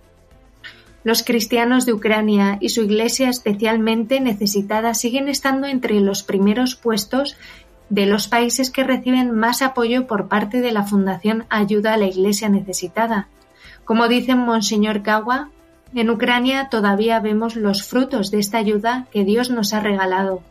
Los 1.03 1.23
cristianos 1.23 1.85
de 1.85 1.93
Ucrania 1.93 2.57
y 2.59 2.69
su 2.69 2.81
iglesia 2.81 3.29
especialmente 3.29 4.19
necesitada 4.19 4.93
siguen 4.93 5.29
estando 5.29 5.67
entre 5.67 5.99
los 6.01 6.23
primeros 6.23 6.75
puestos 6.75 7.37
de 7.89 8.05
los 8.05 8.27
países 8.27 8.69
que 8.69 8.83
reciben 8.83 9.33
más 9.33 9.61
apoyo 9.61 10.07
por 10.07 10.27
parte 10.27 10.59
de 10.59 10.71
la 10.71 10.83
Fundación 10.83 11.45
Ayuda 11.49 11.93
a 11.93 11.97
la 11.97 12.07
Iglesia 12.07 12.49
Necesitada. 12.49 13.29
Como 13.85 14.09
dice 14.09 14.35
Monseñor 14.35 15.01
Kawa, 15.01 15.49
en 15.99 16.09
Ucrania 16.09 16.69
todavía 16.69 17.19
vemos 17.19 17.55
los 17.55 17.83
frutos 17.83 18.29
de 18.29 18.39
esta 18.39 18.57
ayuda 18.57 19.07
que 19.11 19.23
Dios 19.23 19.49
nos 19.49 19.73
ha 19.73 19.79
regalado. 19.79 20.41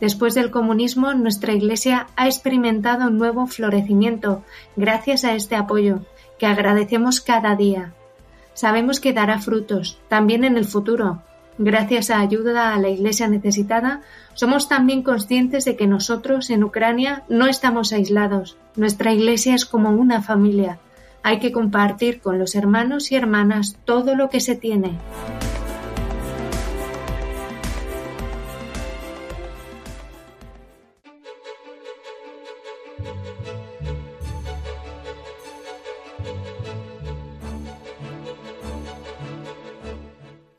Después 0.00 0.34
del 0.34 0.50
comunismo, 0.50 1.14
nuestra 1.14 1.54
Iglesia 1.54 2.06
ha 2.16 2.26
experimentado 2.26 3.08
un 3.08 3.18
nuevo 3.18 3.46
florecimiento 3.46 4.42
gracias 4.76 5.24
a 5.24 5.34
este 5.34 5.56
apoyo, 5.56 6.00
que 6.38 6.46
agradecemos 6.46 7.20
cada 7.20 7.56
día. 7.56 7.92
Sabemos 8.54 9.00
que 9.00 9.12
dará 9.12 9.38
frutos, 9.38 9.98
también 10.08 10.44
en 10.44 10.56
el 10.56 10.66
futuro. 10.66 11.22
Gracias 11.58 12.10
a 12.10 12.20
ayuda 12.20 12.74
a 12.74 12.78
la 12.78 12.90
Iglesia 12.90 13.28
necesitada, 13.28 14.02
somos 14.34 14.68
también 14.68 15.02
conscientes 15.02 15.64
de 15.64 15.76
que 15.76 15.86
nosotros 15.86 16.50
en 16.50 16.64
Ucrania 16.64 17.24
no 17.28 17.46
estamos 17.46 17.92
aislados. 17.92 18.56
Nuestra 18.76 19.12
Iglesia 19.12 19.54
es 19.54 19.64
como 19.64 19.90
una 19.90 20.20
familia 20.20 20.78
hay 21.26 21.40
que 21.40 21.50
compartir 21.50 22.20
con 22.20 22.38
los 22.38 22.54
hermanos 22.54 23.10
y 23.10 23.16
hermanas 23.16 23.80
todo 23.84 24.14
lo 24.14 24.30
que 24.30 24.38
se 24.38 24.54
tiene. 24.54 24.96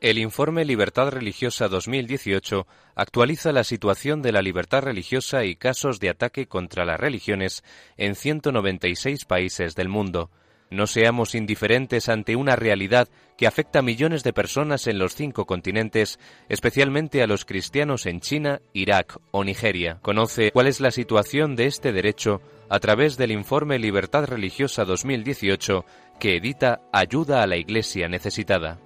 El 0.02 0.18
informe 0.18 0.66
Libertad 0.66 1.08
Religiosa 1.08 1.68
2018 1.68 2.66
actualiza 2.94 3.52
la 3.52 3.64
situación 3.64 4.20
de 4.20 4.32
la 4.32 4.42
libertad 4.42 4.82
religiosa 4.82 5.46
y 5.46 5.56
casos 5.56 5.98
de 5.98 6.10
ataque 6.10 6.46
contra 6.46 6.84
las 6.84 7.00
religiones 7.00 7.64
en 7.96 8.14
196 8.14 9.24
países 9.24 9.74
del 9.74 9.88
mundo. 9.88 10.30
No 10.70 10.86
seamos 10.86 11.34
indiferentes 11.34 12.08
ante 12.08 12.36
una 12.36 12.56
realidad 12.56 13.08
que 13.36 13.46
afecta 13.46 13.78
a 13.78 13.82
millones 13.82 14.22
de 14.22 14.32
personas 14.32 14.86
en 14.86 14.98
los 14.98 15.14
cinco 15.14 15.46
continentes, 15.46 16.18
especialmente 16.48 17.22
a 17.22 17.26
los 17.26 17.44
cristianos 17.44 18.06
en 18.06 18.20
China, 18.20 18.60
Irak 18.72 19.18
o 19.30 19.44
Nigeria. 19.44 19.98
Conoce 20.02 20.50
cuál 20.52 20.66
es 20.66 20.80
la 20.80 20.90
situación 20.90 21.56
de 21.56 21.66
este 21.66 21.92
derecho 21.92 22.42
a 22.68 22.80
través 22.80 23.16
del 23.16 23.32
informe 23.32 23.78
Libertad 23.78 24.24
Religiosa 24.24 24.84
2018 24.84 25.84
que 26.20 26.36
edita 26.36 26.80
Ayuda 26.92 27.42
a 27.42 27.46
la 27.46 27.56
Iglesia 27.56 28.08
Necesitada. 28.08 28.78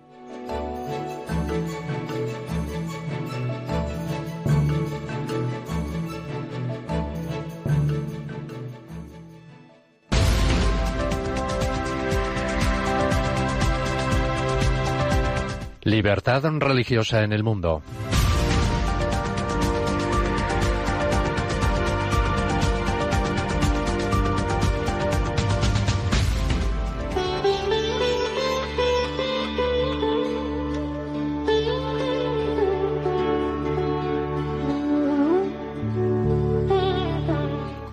Libertad 16.03 16.43
religiosa 16.59 17.23
en 17.23 17.33
el 17.33 17.45
mundo. 17.45 17.81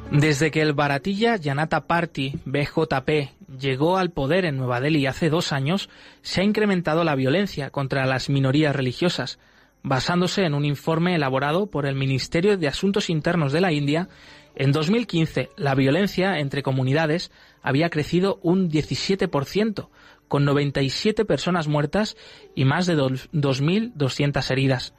Desde 0.10 0.50
que 0.50 0.64
el 0.64 0.74
Baratilla 0.74 1.38
Janata 1.40 1.86
Party, 1.86 2.40
BJP, 2.44 3.39
llegó 3.58 3.98
al 3.98 4.12
poder 4.12 4.46
en 4.46 4.58
Nueva 4.58 4.82
Delhi 4.82 5.06
hace 5.06 5.30
dos 5.30 5.52
años, 5.52 5.90
se 6.22 6.42
ha 6.42 6.44
incrementado 6.44 7.04
la 7.04 7.16
violencia 7.16 7.70
contra 7.70 8.06
las 8.06 8.30
minorías 8.30 8.76
religiosas, 8.76 9.40
basándose 9.82 10.44
en 10.44 10.54
un 10.54 10.66
informe 10.66 11.16
elaborado 11.16 11.68
por 11.68 11.86
el 11.86 11.96
Ministerio 11.96 12.58
de 12.58 12.68
Asuntos 12.68 13.10
Internos 13.10 13.52
de 13.52 13.62
la 13.62 13.72
India. 13.72 14.10
En 14.56 14.72
2015, 14.72 15.50
la 15.58 15.76
violencia 15.76 16.40
entre 16.40 16.64
comunidades 16.64 17.32
había 17.62 17.90
crecido 17.90 18.40
un 18.42 18.70
17%, 18.70 19.90
con 20.28 20.46
97 20.46 21.26
personas 21.26 21.68
muertas 21.68 22.16
y 22.56 22.66
más 22.66 22.86
de 22.86 22.96
2.200 22.98 24.52
heridas. 24.52 24.94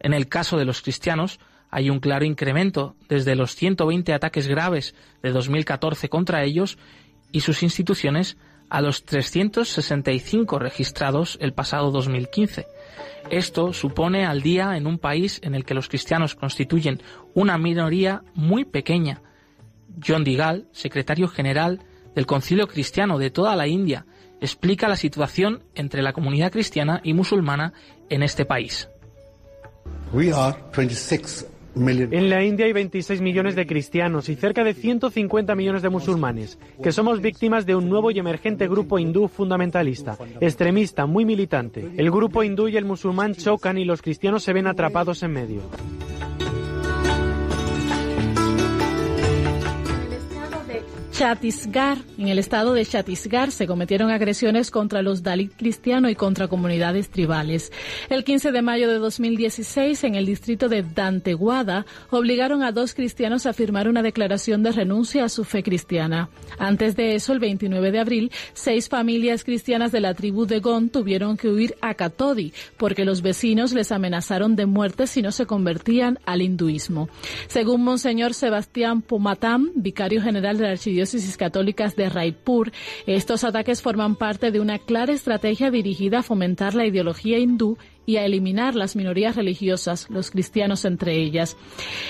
En 0.00 0.14
el 0.14 0.28
caso 0.28 0.56
de 0.56 0.64
los 0.64 0.80
cristianos, 0.80 1.38
hay 1.70 1.88
un 1.88 2.00
claro 2.00 2.24
incremento 2.24 2.96
desde 3.08 3.36
los 3.36 3.54
120 3.54 4.12
ataques 4.12 4.48
graves 4.48 4.94
de 5.22 5.30
2014 5.30 6.08
contra 6.08 6.42
ellos 6.42 6.78
y 7.32 7.40
sus 7.40 7.62
instituciones 7.62 8.36
a 8.68 8.80
los 8.80 9.04
365 9.04 10.58
registrados 10.58 11.36
el 11.40 11.52
pasado 11.52 11.90
2015. 11.90 12.66
Esto 13.30 13.72
supone 13.72 14.24
al 14.24 14.42
día 14.42 14.76
en 14.76 14.86
un 14.86 14.98
país 14.98 15.40
en 15.42 15.54
el 15.54 15.64
que 15.64 15.74
los 15.74 15.88
cristianos 15.88 16.34
constituyen 16.34 17.02
una 17.34 17.58
minoría 17.58 18.22
muy 18.34 18.64
pequeña. 18.64 19.22
John 20.06 20.24
Digal, 20.24 20.68
secretario 20.72 21.28
general 21.28 21.80
del 22.14 22.26
Concilio 22.26 22.66
Cristiano 22.66 23.18
de 23.18 23.30
toda 23.30 23.56
la 23.56 23.66
India, 23.66 24.06
explica 24.40 24.88
la 24.88 24.96
situación 24.96 25.64
entre 25.74 26.02
la 26.02 26.12
comunidad 26.12 26.52
cristiana 26.52 27.00
y 27.04 27.12
musulmana 27.12 27.72
en 28.08 28.22
este 28.22 28.44
país. 28.44 28.88
En 31.76 32.30
la 32.30 32.44
India 32.44 32.66
hay 32.66 32.72
26 32.72 33.20
millones 33.20 33.54
de 33.54 33.66
cristianos 33.66 34.28
y 34.28 34.34
cerca 34.34 34.64
de 34.64 34.74
150 34.74 35.54
millones 35.54 35.82
de 35.82 35.88
musulmanes, 35.88 36.58
que 36.82 36.92
somos 36.92 37.20
víctimas 37.20 37.66
de 37.66 37.76
un 37.76 37.88
nuevo 37.88 38.10
y 38.10 38.18
emergente 38.18 38.68
grupo 38.68 38.98
hindú 38.98 39.28
fundamentalista, 39.28 40.18
extremista, 40.40 41.06
muy 41.06 41.24
militante. 41.24 41.90
El 41.96 42.10
grupo 42.10 42.42
hindú 42.42 42.68
y 42.68 42.76
el 42.76 42.84
musulmán 42.84 43.34
chocan 43.34 43.78
y 43.78 43.84
los 43.84 44.02
cristianos 44.02 44.42
se 44.42 44.52
ven 44.52 44.66
atrapados 44.66 45.22
en 45.22 45.32
medio. 45.32 45.62
Chhattisgarh, 51.20 51.98
en 52.16 52.28
el 52.28 52.38
estado 52.38 52.72
de 52.72 52.86
Chhattisgarh, 52.86 53.50
se 53.50 53.66
cometieron 53.66 54.10
agresiones 54.10 54.70
contra 54.70 55.02
los 55.02 55.22
Dalit 55.22 55.54
cristianos 55.54 56.10
y 56.10 56.14
contra 56.14 56.48
comunidades 56.48 57.10
tribales. 57.10 57.70
El 58.08 58.24
15 58.24 58.52
de 58.52 58.62
mayo 58.62 58.88
de 58.88 58.94
2016, 58.94 60.02
en 60.04 60.14
el 60.14 60.24
distrito 60.24 60.70
de 60.70 60.82
Dantewada, 60.82 61.84
obligaron 62.08 62.62
a 62.62 62.72
dos 62.72 62.94
cristianos 62.94 63.44
a 63.44 63.52
firmar 63.52 63.86
una 63.86 64.02
declaración 64.02 64.62
de 64.62 64.72
renuncia 64.72 65.26
a 65.26 65.28
su 65.28 65.44
fe 65.44 65.62
cristiana. 65.62 66.30
Antes 66.58 66.96
de 66.96 67.14
eso, 67.14 67.34
el 67.34 67.38
29 67.38 67.92
de 67.92 67.98
abril, 67.98 68.32
seis 68.54 68.88
familias 68.88 69.44
cristianas 69.44 69.92
de 69.92 70.00
la 70.00 70.14
tribu 70.14 70.46
de 70.46 70.60
Gon 70.60 70.88
tuvieron 70.88 71.36
que 71.36 71.50
huir 71.50 71.76
a 71.82 71.92
Katodi 71.92 72.54
porque 72.78 73.04
los 73.04 73.20
vecinos 73.20 73.74
les 73.74 73.92
amenazaron 73.92 74.56
de 74.56 74.64
muerte 74.64 75.06
si 75.06 75.20
no 75.20 75.32
se 75.32 75.44
convertían 75.44 76.18
al 76.24 76.40
hinduismo. 76.40 77.10
Según 77.46 77.84
Monseñor 77.84 78.32
Sebastián 78.32 79.02
Pumatam, 79.02 79.70
vicario 79.74 80.22
general 80.22 80.56
de 80.56 80.64
la 80.64 80.70
Archidiócesis 80.70 81.09
católicas 81.36 81.96
de 81.96 82.08
Raipur, 82.08 82.72
estos 83.06 83.44
ataques 83.44 83.82
forman 83.82 84.16
parte 84.16 84.50
de 84.50 84.60
una 84.60 84.78
clara 84.78 85.12
estrategia 85.12 85.70
dirigida 85.70 86.20
a 86.20 86.22
fomentar 86.22 86.74
la 86.74 86.86
ideología 86.86 87.38
hindú 87.38 87.78
y 88.06 88.16
a 88.16 88.24
eliminar 88.24 88.74
las 88.74 88.96
minorías 88.96 89.36
religiosas, 89.36 90.08
los 90.10 90.30
cristianos 90.30 90.84
entre 90.84 91.14
ellas. 91.16 91.56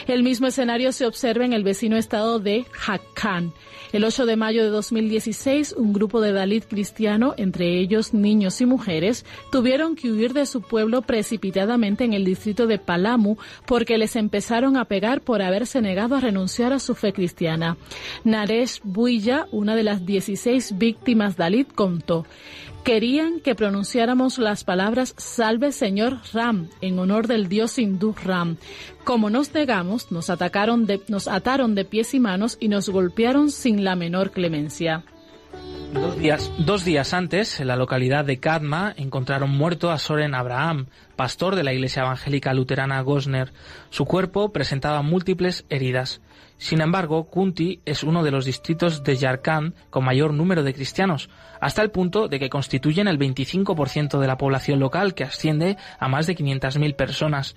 El 0.07 0.23
mismo 0.23 0.47
escenario 0.47 0.93
se 0.93 1.07
observa 1.07 1.45
en 1.45 1.53
el 1.53 1.65
vecino 1.65 1.97
estado 1.97 2.39
de 2.39 2.65
Hakkan. 2.87 3.53
El 3.93 4.05
8 4.05 4.25
de 4.25 4.37
mayo 4.37 4.63
de 4.63 4.71
2016, 4.71 5.75
un 5.77 5.93
grupo 5.93 6.21
de 6.21 6.33
Dalit 6.33 6.65
cristiano, 6.69 7.35
entre 7.37 7.81
ellos 7.81 8.15
niños 8.15 8.61
y 8.61 8.67
mujeres, 8.67 9.27
tuvieron 9.51 9.97
que 9.97 10.13
huir 10.13 10.33
de 10.33 10.47
su 10.47 10.63
pueblo 10.63 11.03
precipitadamente 11.03 12.05
en 12.05 12.13
el 12.13 12.25
distrito 12.25 12.69
de 12.69 12.79
Palamu 12.79 13.37
porque 13.67 13.99
les 13.99 14.15
empezaron 14.15 14.77
a 14.77 14.85
pegar 14.85 15.23
por 15.23 15.43
haberse 15.43 15.81
negado 15.81 16.15
a 16.15 16.21
renunciar 16.21 16.73
a 16.73 16.79
su 16.79 16.95
fe 16.95 17.13
cristiana. 17.13 17.77
Naresh 18.23 18.81
Builla, 18.85 19.47
una 19.51 19.75
de 19.75 19.83
las 19.83 20.07
16 20.07 20.79
víctimas 20.79 21.37
Dalit, 21.37 21.73
contó 21.73 22.27
querían 22.85 23.41
que 23.41 23.55
pronunciáramos 23.55 24.39
las 24.39 24.65
palabras 24.65 25.15
Salve 25.17 25.73
Señor 25.73 26.19
Ram 26.33 26.69
en 26.81 26.99
honor 26.99 27.27
del 27.27 27.49
dios 27.49 27.79
hindú 27.79 28.15
Ram. 28.25 28.57
Como 29.05 29.31
nos 29.31 29.53
negamos, 29.55 30.11
nos 30.11 30.31
atacaron 30.31 30.87
de, 30.87 31.01
nos 31.09 31.29
ataron 31.29 31.75
de 31.75 31.85
pies 31.85 32.15
y 32.15 32.21
manos 32.21 32.57
y 32.61 32.69
nos 32.69 32.89
golpearon 32.89 33.51
sin 33.51 33.85
la 33.85 33.97
menor 33.97 34.31
clemencia. 34.31 35.05
Dos 35.93 36.19
días, 36.19 36.53
dos 36.59 36.85
días 36.85 37.13
antes, 37.15 37.59
en 37.59 37.67
la 37.67 37.75
localidad 37.75 38.25
de 38.25 38.39
Kadma, 38.39 38.95
encontraron 38.97 39.51
muerto 39.51 39.91
a 39.91 39.99
Soren 39.99 40.35
Abraham, 40.35 40.87
pastor 41.17 41.57
de 41.57 41.65
la 41.65 41.73
iglesia 41.73 42.03
evangélica 42.03 42.55
luterana 42.55 43.01
Gosner. 43.01 43.53
Su 43.91 44.05
cuerpo 44.05 44.53
presentaba 44.53 45.03
múltiples 45.03 45.65
heridas. 45.69 46.21
Sin 46.59 46.81
embargo, 46.81 47.25
Kunti 47.25 47.81
es 47.87 48.03
uno 48.03 48.23
de 48.23 48.31
los 48.31 48.45
distritos 48.45 49.03
de 49.03 49.17
Yarkand 49.17 49.75
con 49.89 50.05
mayor 50.05 50.35
número 50.35 50.63
de 50.63 50.75
cristianos, 50.75 51.31
hasta 51.61 51.83
el 51.83 51.91
punto 51.91 52.29
de 52.29 52.39
que 52.39 52.51
constituyen 52.51 53.09
el 53.09 53.19
25% 53.19 54.19
de 54.19 54.27
la 54.27 54.37
población 54.37 54.79
local, 54.79 55.15
que 55.15 55.25
asciende 55.25 55.77
a 55.99 56.09
más 56.09 56.27
de 56.27 56.37
500.000 56.37 56.97
personas. 56.97 57.57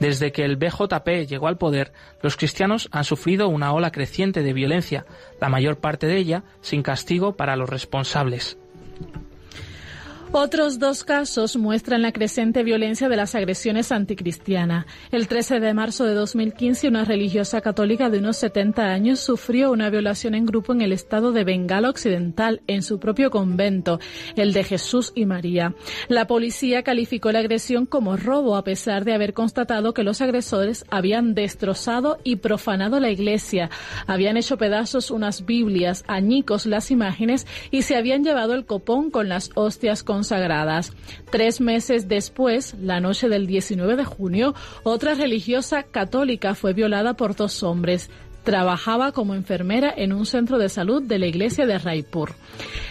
Desde 0.00 0.32
que 0.32 0.44
el 0.44 0.56
BJP 0.56 1.26
llegó 1.28 1.48
al 1.48 1.58
poder, 1.58 1.92
los 2.22 2.36
cristianos 2.36 2.88
han 2.92 3.04
sufrido 3.04 3.48
una 3.48 3.72
ola 3.72 3.90
creciente 3.90 4.42
de 4.42 4.52
violencia, 4.52 5.06
la 5.40 5.48
mayor 5.48 5.78
parte 5.78 6.06
de 6.06 6.18
ella 6.18 6.44
sin 6.60 6.82
castigo 6.82 7.36
para 7.36 7.56
los 7.56 7.70
responsables. 7.70 8.58
Otros 10.34 10.78
dos 10.78 11.04
casos 11.04 11.58
muestran 11.58 12.00
la 12.00 12.10
creciente 12.10 12.62
violencia 12.62 13.10
de 13.10 13.16
las 13.16 13.34
agresiones 13.34 13.92
anticristianas. 13.92 14.86
El 15.10 15.28
13 15.28 15.60
de 15.60 15.74
marzo 15.74 16.06
de 16.06 16.14
2015, 16.14 16.88
una 16.88 17.04
religiosa 17.04 17.60
católica 17.60 18.08
de 18.08 18.16
unos 18.16 18.38
70 18.38 18.82
años 18.82 19.20
sufrió 19.20 19.70
una 19.70 19.90
violación 19.90 20.34
en 20.34 20.46
grupo 20.46 20.72
en 20.72 20.80
el 20.80 20.92
estado 20.92 21.32
de 21.32 21.44
Bengala 21.44 21.90
Occidental, 21.90 22.62
en 22.66 22.82
su 22.82 22.98
propio 22.98 23.30
convento, 23.30 24.00
el 24.34 24.54
de 24.54 24.64
Jesús 24.64 25.12
y 25.14 25.26
María. 25.26 25.74
La 26.08 26.26
policía 26.26 26.82
calificó 26.82 27.30
la 27.30 27.40
agresión 27.40 27.84
como 27.84 28.16
robo 28.16 28.56
a 28.56 28.64
pesar 28.64 29.04
de 29.04 29.12
haber 29.12 29.34
constatado 29.34 29.92
que 29.92 30.02
los 30.02 30.22
agresores 30.22 30.86
habían 30.88 31.34
destrozado 31.34 32.18
y 32.24 32.36
profanado 32.36 33.00
la 33.00 33.10
iglesia, 33.10 33.68
habían 34.06 34.38
hecho 34.38 34.56
pedazos 34.56 35.10
unas 35.10 35.44
Biblias, 35.44 36.04
añicos 36.08 36.64
las 36.64 36.90
imágenes 36.90 37.46
y 37.70 37.82
se 37.82 37.96
habían 37.96 38.24
llevado 38.24 38.54
el 38.54 38.64
copón 38.64 39.10
con 39.10 39.28
las 39.28 39.50
hostias 39.56 40.02
con 40.02 40.21
sagradas. 40.24 40.92
Tres 41.30 41.60
meses 41.60 42.08
después, 42.08 42.74
la 42.80 43.00
noche 43.00 43.28
del 43.28 43.46
19 43.46 43.96
de 43.96 44.04
junio, 44.04 44.54
otra 44.82 45.14
religiosa 45.14 45.82
católica 45.82 46.54
fue 46.54 46.72
violada 46.72 47.14
por 47.14 47.36
dos 47.36 47.62
hombres 47.62 48.10
trabajaba 48.44 49.12
como 49.12 49.34
enfermera 49.34 49.92
en 49.96 50.12
un 50.12 50.26
centro 50.26 50.58
de 50.58 50.68
salud 50.68 51.02
de 51.02 51.18
la 51.18 51.26
iglesia 51.26 51.66
de 51.66 51.78
Raipur. 51.78 52.34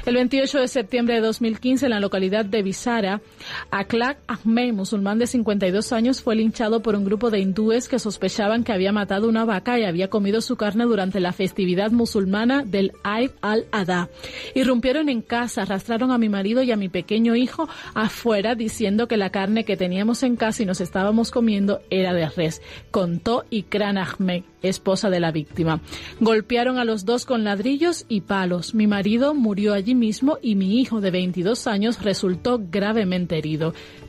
El 0.06 0.16
28 0.16 0.60
de 0.60 0.68
septiembre 0.68 1.16
de 1.16 1.22
2015, 1.22 1.86
en 1.86 1.92
la 1.92 2.00
localidad 2.00 2.46
de 2.46 2.64
Visara, 2.64 3.22
Aklak 3.70 4.18
Ahmed, 4.28 4.74
musulmán 4.74 5.20
de 5.20 5.28
52 5.28 5.92
años, 5.94 6.22
fue 6.22 6.36
linchado 6.36 6.82
por 6.82 6.96
un 6.96 7.06
grupo 7.06 7.30
de 7.30 7.40
hindúes 7.40 7.88
que 7.88 8.00
sospechaban 8.00 8.64
que 8.64 8.74
había 8.74 8.92
matado 8.92 9.28
una 9.28 9.46
vaca 9.46 9.80
y 9.80 9.84
había 9.84 10.10
comido 10.10 10.42
su 10.42 10.56
carne 10.56 10.86
durante 10.86 11.20
la 11.20 11.34
festividad 11.34 11.92
musulmana 11.92 12.64
del 12.64 12.94
Eid 13.04 13.32
al-Adha. 13.42 14.10
Irrumpieron 14.56 15.10
en 15.10 15.22
casa, 15.22 15.64
arrastraron 15.64 16.12
a 16.12 16.18
mi 16.18 16.30
marido 16.30 16.64
y 16.64 16.72
a 16.72 16.78
mi 16.78 16.90
pequeño 16.90 17.36
hijo 17.36 17.68
afuera 17.94 18.56
diciendo 18.56 19.08
que 19.08 19.18
la 19.18 19.30
carne 19.30 19.66
que 19.66 19.78
teníamos 19.78 20.24
en 20.24 20.36
casa 20.36 20.64
y 20.64 20.66
nos 20.66 20.82
estábamos 20.82 21.32
comiendo 21.32 21.82
era 21.90 22.14
de 22.14 22.28
res, 22.30 22.62
contó 22.92 23.46
Ikran 23.50 23.98
Ahmed, 23.98 24.44
esposa 24.62 25.10
de 25.10 25.20
la 25.20 25.32
víctima. 25.32 25.82
Golpearon 26.20 26.78
a 26.78 26.86
los 26.86 27.06
dos 27.06 27.26
con 27.26 27.44
ladrillos 27.44 28.06
y 28.08 28.22
palos. 28.22 28.74
Mi 28.76 28.88
marido 28.88 29.34
murió 29.34 29.74
allí 29.74 29.96
mismo 29.96 30.38
y 30.42 30.56
mi 30.56 30.80
hijo 30.80 31.02
de 31.02 31.12
22 31.12 31.68
años 31.68 32.02
resultó 32.02 32.62
gravemente 32.72 33.41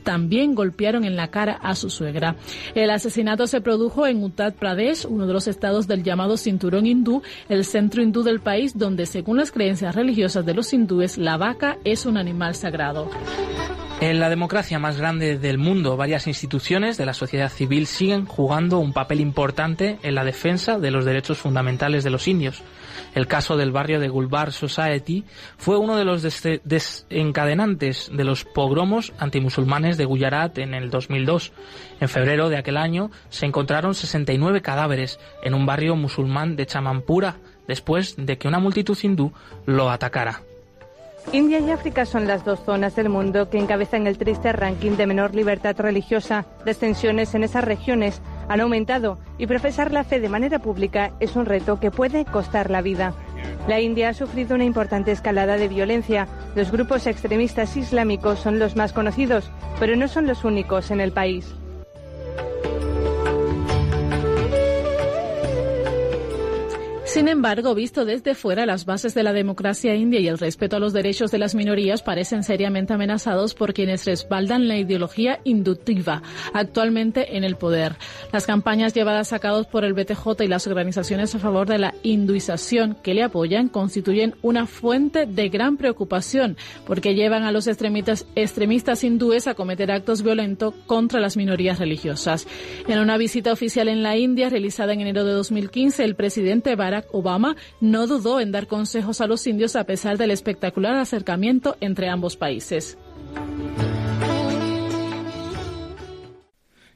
También 0.03 0.55
golpearon 0.55 1.05
en 1.05 1.15
la 1.15 1.29
cara 1.29 1.53
a 1.53 1.75
su 1.75 1.89
suegra. 1.89 2.35
El 2.75 2.89
asesinato 2.89 3.47
se 3.47 3.61
produjo 3.61 4.05
en 4.05 4.23
Uttar 4.23 4.53
Pradesh, 4.53 5.05
uno 5.07 5.27
de 5.27 5.33
los 5.33 5.47
estados 5.47 5.87
del 5.87 6.03
llamado 6.03 6.37
Cinturón 6.37 6.85
Hindú, 6.85 7.21
el 7.49 7.65
centro 7.65 8.01
hindú 8.01 8.23
del 8.23 8.39
país 8.39 8.77
donde, 8.77 9.05
según 9.05 9.37
las 9.37 9.51
creencias 9.51 9.95
religiosas 9.95 10.45
de 10.45 10.53
los 10.53 10.73
hindúes, 10.73 11.17
la 11.17 11.37
vaca 11.37 11.77
es 11.83 12.05
un 12.05 12.17
animal 12.17 12.55
sagrado. 12.55 13.09
En 14.01 14.19
la 14.19 14.29
democracia 14.29 14.79
más 14.79 14.97
grande 14.97 15.37
del 15.37 15.57
mundo, 15.57 15.95
varias 15.95 16.27
instituciones 16.27 16.97
de 16.97 17.05
la 17.05 17.13
sociedad 17.13 17.49
civil 17.49 17.87
siguen 17.87 18.25
jugando 18.25 18.79
un 18.79 18.91
papel 18.91 19.21
importante 19.21 19.97
en 20.03 20.15
la 20.15 20.25
defensa 20.25 20.77
de 20.77 20.91
los 20.91 21.05
derechos 21.05 21.37
fundamentales 21.37 22.03
de 22.03 22.09
los 22.09 22.27
indios. 22.27 22.61
El 23.15 23.27
caso 23.27 23.57
del 23.57 23.71
barrio 23.71 23.99
de 23.99 24.09
Gulbar 24.09 24.51
Society 24.51 25.23
fue 25.57 25.77
uno 25.77 25.95
de 25.95 26.05
los 26.05 26.21
desencadenantes 26.21 28.11
de 28.13 28.23
los 28.23 28.43
pogromos 28.43 29.13
antimusulmanes 29.19 29.97
de 29.97 30.05
Gujarat 30.05 30.57
en 30.57 30.73
el 30.73 30.89
2002. 30.89 31.51
En 31.99 32.09
febrero 32.09 32.49
de 32.49 32.57
aquel 32.57 32.77
año 32.77 33.11
se 33.29 33.45
encontraron 33.45 33.93
69 33.93 34.61
cadáveres 34.61 35.19
en 35.43 35.53
un 35.53 35.65
barrio 35.65 35.95
musulmán 35.95 36.55
de 36.55 36.65
Chamampura 36.65 37.37
después 37.67 38.15
de 38.17 38.37
que 38.37 38.47
una 38.47 38.59
multitud 38.59 38.97
hindú 39.01 39.31
lo 39.65 39.89
atacara. 39.89 40.41
India 41.31 41.59
y 41.59 41.71
África 41.71 42.05
son 42.05 42.27
las 42.27 42.43
dos 42.45 42.59
zonas 42.59 42.95
del 42.95 43.09
mundo 43.09 43.49
que 43.49 43.57
encabezan 43.57 44.05
el 44.05 44.17
triste 44.17 44.51
ranking 44.51 44.91
de 44.91 45.07
menor 45.07 45.33
libertad 45.33 45.75
religiosa. 45.79 46.45
Las 46.65 46.77
tensiones 46.77 47.33
en 47.33 47.43
esas 47.43 47.63
regiones 47.63 48.21
han 48.49 48.61
aumentado 48.61 49.17
y 49.37 49.47
profesar 49.47 49.91
la 49.91 50.03
fe 50.03 50.19
de 50.19 50.29
manera 50.29 50.59
pública 50.59 51.13
es 51.19 51.35
un 51.35 51.45
reto 51.45 51.79
que 51.79 51.91
puede 51.91 52.25
costar 52.25 52.69
la 52.69 52.81
vida. 52.81 53.15
La 53.67 53.79
India 53.79 54.09
ha 54.09 54.13
sufrido 54.13 54.55
una 54.55 54.65
importante 54.65 55.11
escalada 55.11 55.57
de 55.57 55.69
violencia. 55.69 56.27
Los 56.55 56.71
grupos 56.71 57.07
extremistas 57.07 57.77
islámicos 57.77 58.39
son 58.39 58.59
los 58.59 58.75
más 58.75 58.93
conocidos, 58.93 59.49
pero 59.79 59.95
no 59.95 60.07
son 60.07 60.27
los 60.27 60.43
únicos 60.43 60.91
en 60.91 60.99
el 60.99 61.13
país. 61.13 61.55
Sin 67.13 67.27
embargo, 67.27 67.75
visto 67.75 68.05
desde 68.05 68.33
fuera, 68.33 68.65
las 68.65 68.85
bases 68.85 69.13
de 69.13 69.21
la 69.21 69.33
democracia 69.33 69.93
india 69.93 70.19
y 70.19 70.27
el 70.27 70.39
respeto 70.39 70.77
a 70.77 70.79
los 70.79 70.93
derechos 70.93 71.29
de 71.29 71.37
las 71.37 71.53
minorías 71.53 72.01
parecen 72.01 72.41
seriamente 72.41 72.91
amenazados 72.91 73.53
por 73.53 73.75
quienes 73.75 74.05
respaldan 74.05 74.67
la 74.67 74.77
ideología 74.77 75.39
inductiva 75.43 76.23
actualmente 76.55 77.37
en 77.37 77.43
el 77.43 77.55
poder. 77.55 77.97
Las 78.31 78.47
campañas 78.47 78.95
llevadas 78.95 79.31
a 79.31 79.37
cabo 79.37 79.63
por 79.65 79.85
el 79.85 79.93
BTJ 79.93 80.41
y 80.43 80.47
las 80.47 80.65
organizaciones 80.65 81.35
a 81.35 81.39
favor 81.39 81.67
de 81.67 81.77
la 81.77 81.93
hinduización 82.01 82.95
que 82.95 83.13
le 83.13 83.21
apoyan 83.21 83.69
constituyen 83.69 84.33
una 84.41 84.65
fuente 84.65 85.27
de 85.27 85.49
gran 85.49 85.77
preocupación 85.77 86.57
porque 86.87 87.13
llevan 87.13 87.43
a 87.43 87.51
los 87.51 87.67
extremistas, 87.67 88.25
extremistas 88.33 89.03
hindúes 89.03 89.45
a 89.45 89.53
cometer 89.53 89.91
actos 89.91 90.23
violentos 90.23 90.73
contra 90.87 91.19
las 91.19 91.37
minorías 91.37 91.77
religiosas. 91.77 92.47
En 92.87 92.97
una 92.97 93.17
visita 93.19 93.53
oficial 93.53 93.87
en 93.87 94.01
la 94.01 94.17
India 94.17 94.49
realizada 94.49 94.93
en 94.93 95.01
enero 95.01 95.25
de 95.25 95.33
2015, 95.33 96.03
el 96.03 96.15
presidente 96.15 96.75
Barack 96.75 97.02
Obama 97.11 97.55
no 97.81 98.07
dudó 98.07 98.39
en 98.39 98.51
dar 98.51 98.67
consejos 98.67 99.21
a 99.21 99.27
los 99.27 99.45
indios 99.47 99.75
a 99.75 99.85
pesar 99.85 100.17
del 100.17 100.31
espectacular 100.31 100.95
acercamiento 100.95 101.77
entre 101.81 102.09
ambos 102.09 102.37
países. 102.37 102.97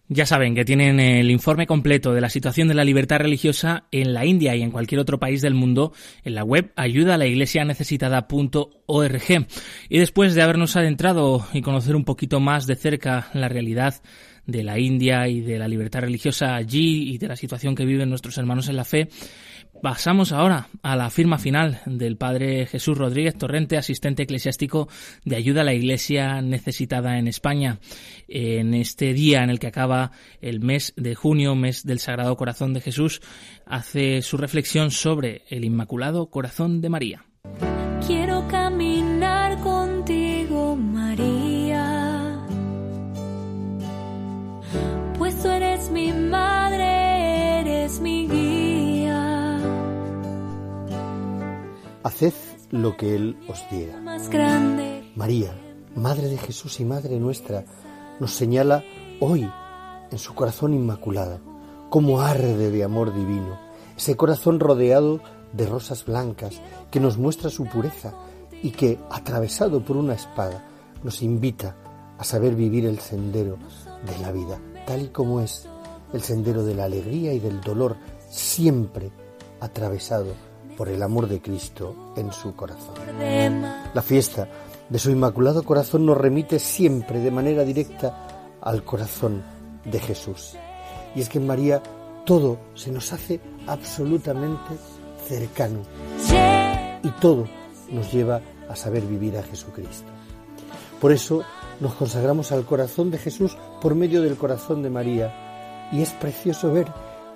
Ya 0.10 0.26
saben 0.26 0.56
que 0.56 0.64
tienen 0.64 1.02
el 1.02 1.30
informe 1.30 1.68
completo 1.68 2.14
de 2.14 2.22
la 2.22 2.30
situación 2.30 2.70
de 2.70 2.74
la 2.74 2.86
libertad 2.86 3.20
religiosa 3.20 3.88
en 3.92 4.14
la 4.14 4.26
India 4.26 4.56
y 4.56 4.62
en 4.62 4.72
cualquier 4.72 5.02
otro 5.02 5.20
país 5.20 5.42
del 5.42 5.54
mundo 5.54 5.92
en 6.24 6.34
la 6.34 6.46
web 6.46 6.72
ayuda 6.78 7.18
Y 9.90 10.00
después 10.00 10.34
de 10.34 10.42
habernos 10.42 10.78
adentrado 10.78 11.46
y 11.52 11.62
conocer 11.62 11.98
un 11.98 12.06
poquito 12.06 12.40
más 12.40 12.68
de 12.68 12.78
cerca 12.78 13.28
la 13.34 13.50
realidad 13.50 13.96
de 14.46 14.64
la 14.64 14.80
India 14.80 15.28
y 15.28 15.42
de 15.42 15.60
la 15.60 15.68
libertad 15.68 16.00
religiosa 16.00 16.56
allí 16.56 17.14
y 17.14 17.18
de 17.18 17.28
la 17.28 17.36
situación 17.36 17.76
que 17.76 17.86
viven 17.86 18.10
nuestros 18.10 18.38
hermanos 18.38 18.70
en 18.70 18.78
la 18.78 18.86
fe, 18.86 19.10
Pasamos 19.82 20.32
ahora 20.32 20.70
a 20.82 20.96
la 20.96 21.10
firma 21.12 21.38
final 21.38 21.82
del 21.86 22.18
padre 22.18 22.66
Jesús 22.66 22.98
Rodríguez 22.98 23.38
Torrente, 23.38 23.78
asistente 23.78 24.24
eclesiástico 24.24 24.88
de 25.24 25.36
ayuda 25.36 25.62
a 25.62 25.64
la 25.64 25.74
Iglesia 25.74 26.42
necesitada 26.42 27.20
en 27.20 27.28
España. 27.28 27.80
En 28.28 28.74
este 28.74 29.14
día 29.14 29.44
en 29.44 29.52
el 29.52 29.60
que 29.60 29.68
acaba 29.68 30.12
el 30.42 30.62
mes 30.62 30.94
de 30.98 31.14
junio, 31.14 31.56
mes 31.56 31.86
del 31.86 32.00
Sagrado 32.00 32.36
Corazón 32.38 32.74
de 32.74 32.82
Jesús, 32.82 33.22
hace 33.66 34.24
su 34.24 34.38
reflexión 34.38 34.90
sobre 34.90 35.44
el 35.50 35.64
Inmaculado 35.64 36.32
Corazón 36.32 36.82
de 36.82 36.90
María. 36.90 37.27
Haced 52.08 52.34
lo 52.72 52.96
que 52.96 53.16
Él 53.16 53.38
os 53.50 53.66
diga. 53.70 54.00
María, 55.18 55.54
Madre 55.94 56.30
de 56.30 56.38
Jesús 56.38 56.80
y 56.80 56.86
Madre 56.86 57.20
nuestra, 57.20 57.66
nos 58.22 58.34
señala 58.34 58.86
hoy 59.20 59.52
en 60.10 60.18
su 60.18 60.34
corazón 60.34 60.74
inmaculado, 60.74 61.42
como 61.90 62.22
arde 62.22 62.72
de 62.72 62.84
amor 62.86 63.14
divino, 63.14 63.60
ese 63.98 64.16
corazón 64.16 64.62
rodeado 64.62 65.20
de 65.52 65.66
rosas 65.66 66.06
blancas 66.06 66.62
que 66.92 67.02
nos 67.02 67.18
muestra 67.18 67.50
su 67.50 67.66
pureza 67.66 68.14
y 68.64 68.72
que, 68.72 68.98
atravesado 69.12 69.84
por 69.84 69.98
una 69.98 70.14
espada, 70.14 70.64
nos 71.04 71.22
invita 71.22 71.76
a 72.18 72.24
saber 72.24 72.56
vivir 72.56 72.86
el 72.86 73.00
sendero 73.00 73.58
de 74.06 74.18
la 74.20 74.32
vida, 74.32 74.62
tal 74.86 75.02
y 75.02 75.10
como 75.10 75.42
es 75.42 75.68
el 76.14 76.22
sendero 76.22 76.64
de 76.64 76.74
la 76.74 76.86
alegría 76.86 77.34
y 77.34 77.40
del 77.40 77.60
dolor, 77.60 77.98
siempre 78.30 79.12
atravesado 79.60 80.47
por 80.78 80.90
el 80.90 81.02
amor 81.02 81.28
de 81.28 81.42
Cristo 81.42 82.14
en 82.16 82.32
su 82.32 82.56
corazón. 82.56 82.94
La 83.94 84.02
fiesta 84.02 84.48
de 84.88 85.00
su 85.00 85.10
Inmaculado 85.10 85.64
Corazón 85.64 86.06
nos 86.06 86.18
remite 86.18 86.60
siempre 86.60 87.20
de 87.20 87.32
manera 87.32 87.64
directa 87.64 88.56
al 88.62 88.84
corazón 88.84 89.44
de 89.84 90.00
Jesús. 90.00 90.56
Y 91.16 91.22
es 91.22 91.30
que 91.30 91.40
en 91.40 91.48
María 91.48 91.82
todo 92.26 92.60
se 92.76 92.92
nos 92.92 93.12
hace 93.12 93.40
absolutamente 93.66 94.78
cercano 95.28 95.80
y 97.04 97.10
todo 97.20 97.48
nos 97.92 98.12
lleva 98.12 98.40
a 98.70 98.76
saber 98.76 99.04
vivir 99.04 99.38
a 99.38 99.44
Jesucristo. 99.44 100.08
Por 101.02 101.12
eso 101.12 101.44
nos 101.80 101.94
consagramos 101.94 102.52
al 102.52 102.66
corazón 102.66 103.12
de 103.12 103.18
Jesús 103.18 103.58
por 103.82 103.96
medio 103.96 104.22
del 104.22 104.38
corazón 104.38 104.84
de 104.84 104.90
María 104.90 105.90
y 105.92 106.02
es 106.02 106.12
precioso 106.12 106.72
ver 106.72 106.88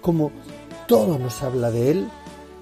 cómo 0.01 0.31
todo 0.87 1.17
nos 1.17 1.41
habla 1.41 1.71
de 1.71 1.91
Él 1.91 2.09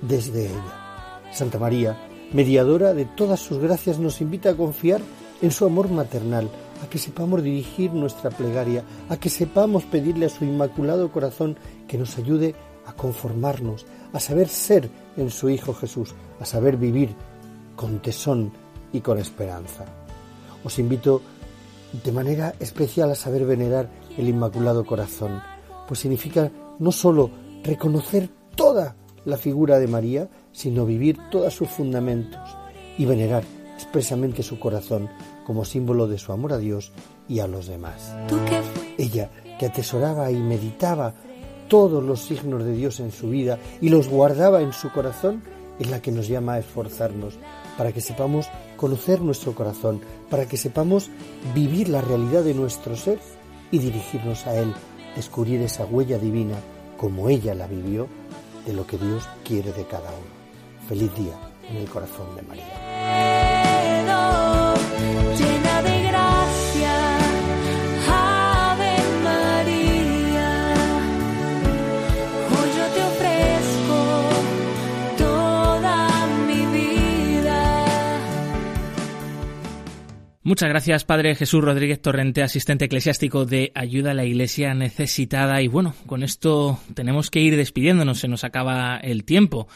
desde 0.01 0.47
ella. 0.47 1.29
Santa 1.31 1.59
María, 1.59 1.97
mediadora 2.33 2.93
de 2.93 3.05
todas 3.05 3.39
sus 3.39 3.59
gracias, 3.59 3.99
nos 3.99 4.21
invita 4.21 4.51
a 4.51 4.57
confiar 4.57 5.01
en 5.41 5.51
su 5.51 5.65
amor 5.65 5.89
maternal, 5.89 6.49
a 6.83 6.89
que 6.89 6.97
sepamos 6.97 7.43
dirigir 7.43 7.93
nuestra 7.93 8.29
plegaria, 8.29 8.83
a 9.09 9.17
que 9.17 9.29
sepamos 9.29 9.83
pedirle 9.83 10.25
a 10.25 10.29
su 10.29 10.45
inmaculado 10.45 11.11
corazón 11.11 11.57
que 11.87 11.97
nos 11.97 12.17
ayude 12.17 12.55
a 12.85 12.93
conformarnos, 12.93 13.85
a 14.13 14.19
saber 14.19 14.47
ser 14.47 14.89
en 15.17 15.29
su 15.29 15.49
Hijo 15.49 15.73
Jesús, 15.73 16.15
a 16.39 16.45
saber 16.45 16.77
vivir 16.77 17.15
con 17.75 17.99
tesón 17.99 18.51
y 18.91 19.01
con 19.01 19.19
esperanza. 19.19 19.85
Os 20.63 20.79
invito 20.79 21.21
de 22.03 22.11
manera 22.11 22.53
especial 22.59 23.11
a 23.11 23.15
saber 23.15 23.45
venerar 23.45 23.89
el 24.17 24.27
Inmaculado 24.27 24.85
Corazón, 24.85 25.41
pues 25.87 25.99
significa 26.01 26.51
no 26.79 26.91
sólo 26.91 27.31
reconocer 27.63 28.29
toda 28.55 28.95
la 29.25 29.37
figura 29.37 29.79
de 29.79 29.87
María, 29.87 30.29
sino 30.51 30.85
vivir 30.85 31.17
todos 31.31 31.53
sus 31.53 31.69
fundamentos 31.69 32.41
y 32.97 33.05
venerar 33.05 33.43
expresamente 33.75 34.43
su 34.43 34.59
corazón 34.59 35.09
como 35.45 35.65
símbolo 35.65 36.07
de 36.07 36.17
su 36.17 36.31
amor 36.31 36.53
a 36.53 36.57
Dios 36.57 36.91
y 37.27 37.39
a 37.39 37.47
los 37.47 37.67
demás. 37.67 38.13
Ella, 38.97 39.29
que 39.57 39.65
atesoraba 39.65 40.31
y 40.31 40.37
meditaba 40.37 41.13
todos 41.67 42.03
los 42.03 42.21
signos 42.21 42.63
de 42.63 42.73
Dios 42.73 42.99
en 42.99 43.11
su 43.11 43.29
vida 43.29 43.57
y 43.79 43.89
los 43.89 44.09
guardaba 44.09 44.61
en 44.61 44.73
su 44.73 44.91
corazón, 44.91 45.41
es 45.79 45.89
la 45.89 46.01
que 46.01 46.11
nos 46.11 46.27
llama 46.27 46.53
a 46.53 46.59
esforzarnos 46.59 47.39
para 47.77 47.93
que 47.93 48.01
sepamos 48.01 48.47
conocer 48.75 49.21
nuestro 49.21 49.55
corazón, 49.55 50.01
para 50.29 50.45
que 50.45 50.57
sepamos 50.57 51.09
vivir 51.55 51.87
la 51.87 52.01
realidad 52.01 52.43
de 52.43 52.53
nuestro 52.53 52.97
ser 52.97 53.19
y 53.71 53.79
dirigirnos 53.79 54.45
a 54.45 54.55
Él, 54.57 54.73
descubrir 55.15 55.61
esa 55.61 55.85
huella 55.85 56.17
divina 56.17 56.55
como 56.97 57.29
ella 57.29 57.55
la 57.55 57.67
vivió 57.67 58.07
de 58.65 58.73
lo 58.73 58.85
que 58.85 58.97
Dios 58.97 59.27
quiere 59.43 59.71
de 59.73 59.85
cada 59.85 60.09
uno. 60.09 60.87
Feliz 60.87 61.13
día 61.15 61.37
en 61.69 61.77
el 61.77 61.89
corazón 61.89 62.35
de 62.35 62.41
María. 62.43 62.88
Muchas 80.49 80.67
gracias, 80.67 81.05
Padre 81.05 81.35
Jesús 81.35 81.63
Rodríguez 81.63 82.01
Torrente, 82.01 82.41
asistente 82.41 82.85
eclesiástico 82.85 83.45
de 83.45 83.71
Ayuda 83.75 84.11
a 84.11 84.13
la 84.15 84.25
Iglesia 84.25 84.73
Necesitada. 84.73 85.61
Y 85.61 85.67
bueno, 85.67 85.93
con 86.07 86.23
esto 86.23 86.79
tenemos 86.95 87.29
que 87.29 87.39
ir 87.39 87.55
despidiéndonos, 87.55 88.17
se 88.17 88.27
nos 88.27 88.43
acaba 88.43 88.97
el 88.97 89.25
tiempo. 89.25 89.67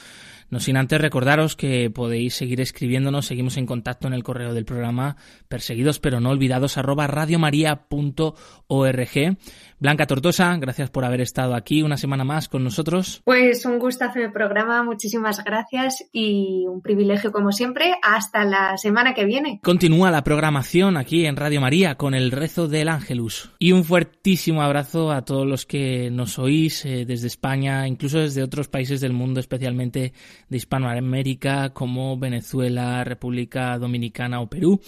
No 0.49 0.59
sin 0.59 0.77
antes 0.77 0.99
recordaros 0.99 1.55
que 1.55 1.91
podéis 1.91 2.33
seguir 2.33 2.59
escribiéndonos, 2.59 3.27
seguimos 3.27 3.57
en 3.57 3.67
contacto 3.67 4.07
en 4.07 4.13
el 4.13 4.23
correo 4.23 4.55
del 4.55 4.65
programa 4.65 5.15
perseguidos 5.47 5.99
pero 5.99 6.19
no 6.19 6.31
olvidados 6.31 6.79
arroba 6.79 7.05
radiomaria.org. 7.05 9.37
Blanca 9.83 10.07
Tortosa, 10.07 10.55
gracias 10.55 10.89
por 10.89 11.03
haber 11.03 11.19
estado 11.19 11.55
aquí 11.55 11.83
una 11.83 11.97
semana 11.97 12.23
más 12.23 12.47
con 12.47 12.63
nosotros. 12.63 13.21
Pues 13.25 13.65
un 13.65 13.79
gustazo 13.79 14.19
el 14.19 14.31
programa, 14.31 14.81
muchísimas 14.81 15.43
gracias 15.43 16.05
y 16.13 16.63
un 16.69 16.79
privilegio 16.81 17.33
como 17.33 17.51
siempre. 17.51 17.93
Hasta 18.01 18.45
la 18.45 18.77
semana 18.77 19.13
que 19.13 19.25
viene. 19.25 19.59
Continúa 19.61 20.09
la 20.09 20.23
programación 20.23 20.95
aquí 20.95 21.25
en 21.25 21.35
Radio 21.35 21.59
María 21.59 21.95
con 21.95 22.13
el 22.13 22.31
rezo 22.31 22.69
del 22.69 22.87
Ángelus. 22.87 23.51
Y 23.59 23.73
un 23.73 23.83
fuertísimo 23.83 24.61
abrazo 24.61 25.11
a 25.11 25.25
todos 25.25 25.45
los 25.45 25.65
que 25.65 26.09
nos 26.09 26.39
oís 26.39 26.85
eh, 26.85 27.03
desde 27.05 27.27
España, 27.27 27.85
incluso 27.85 28.19
desde 28.19 28.41
otros 28.41 28.69
países 28.69 29.01
del 29.01 29.11
mundo, 29.11 29.41
especialmente 29.41 30.13
de 30.47 30.57
Hispanoamérica 30.57 31.73
como 31.73 32.17
Venezuela, 32.17 33.03
República 33.03 33.77
Dominicana 33.77 34.39
o 34.39 34.47
Perú. 34.47 34.79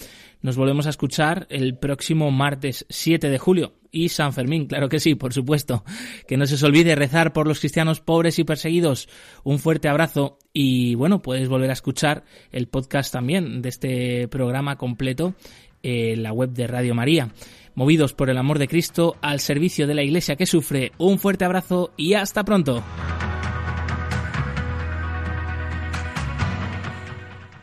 Nos 0.45 0.57
volvemos 0.57 0.85
a 0.85 0.91
escuchar 0.91 1.47
el 1.49 1.75
próximo 1.75 2.29
martes 2.29 2.85
7 2.87 3.31
de 3.31 3.39
julio 3.39 3.73
y 3.91 4.09
San 4.09 4.31
Fermín, 4.31 4.67
claro 4.67 4.89
que 4.89 4.99
sí, 4.99 5.15
por 5.15 5.33
supuesto. 5.33 5.83
Que 6.27 6.37
no 6.37 6.45
se 6.45 6.53
os 6.53 6.61
olvide 6.61 6.93
rezar 6.93 7.33
por 7.33 7.47
los 7.47 7.59
cristianos 7.59 7.99
pobres 7.99 8.37
y 8.37 8.43
perseguidos. 8.43 9.09
Un 9.43 9.57
fuerte 9.57 9.89
abrazo 9.89 10.37
y 10.53 10.93
bueno, 10.93 11.23
puedes 11.23 11.49
volver 11.49 11.71
a 11.71 11.73
escuchar 11.73 12.25
el 12.51 12.67
podcast 12.67 13.11
también 13.11 13.63
de 13.63 13.69
este 13.69 14.27
programa 14.27 14.75
completo 14.75 15.33
en 15.81 16.21
la 16.21 16.31
web 16.31 16.51
de 16.51 16.67
Radio 16.67 16.93
María. 16.93 17.33
Movidos 17.73 18.13
por 18.13 18.29
el 18.29 18.37
amor 18.37 18.59
de 18.59 18.67
Cristo 18.67 19.15
al 19.23 19.39
servicio 19.39 19.87
de 19.87 19.95
la 19.95 20.03
Iglesia 20.03 20.35
que 20.35 20.45
sufre. 20.45 20.91
Un 20.99 21.17
fuerte 21.17 21.43
abrazo 21.43 21.91
y 21.97 22.13
hasta 22.13 22.43
pronto. 22.43 22.83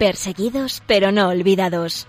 Perseguidos 0.01 0.83
pero 0.89 1.13
no 1.13 1.29
olvidados. 1.29 2.09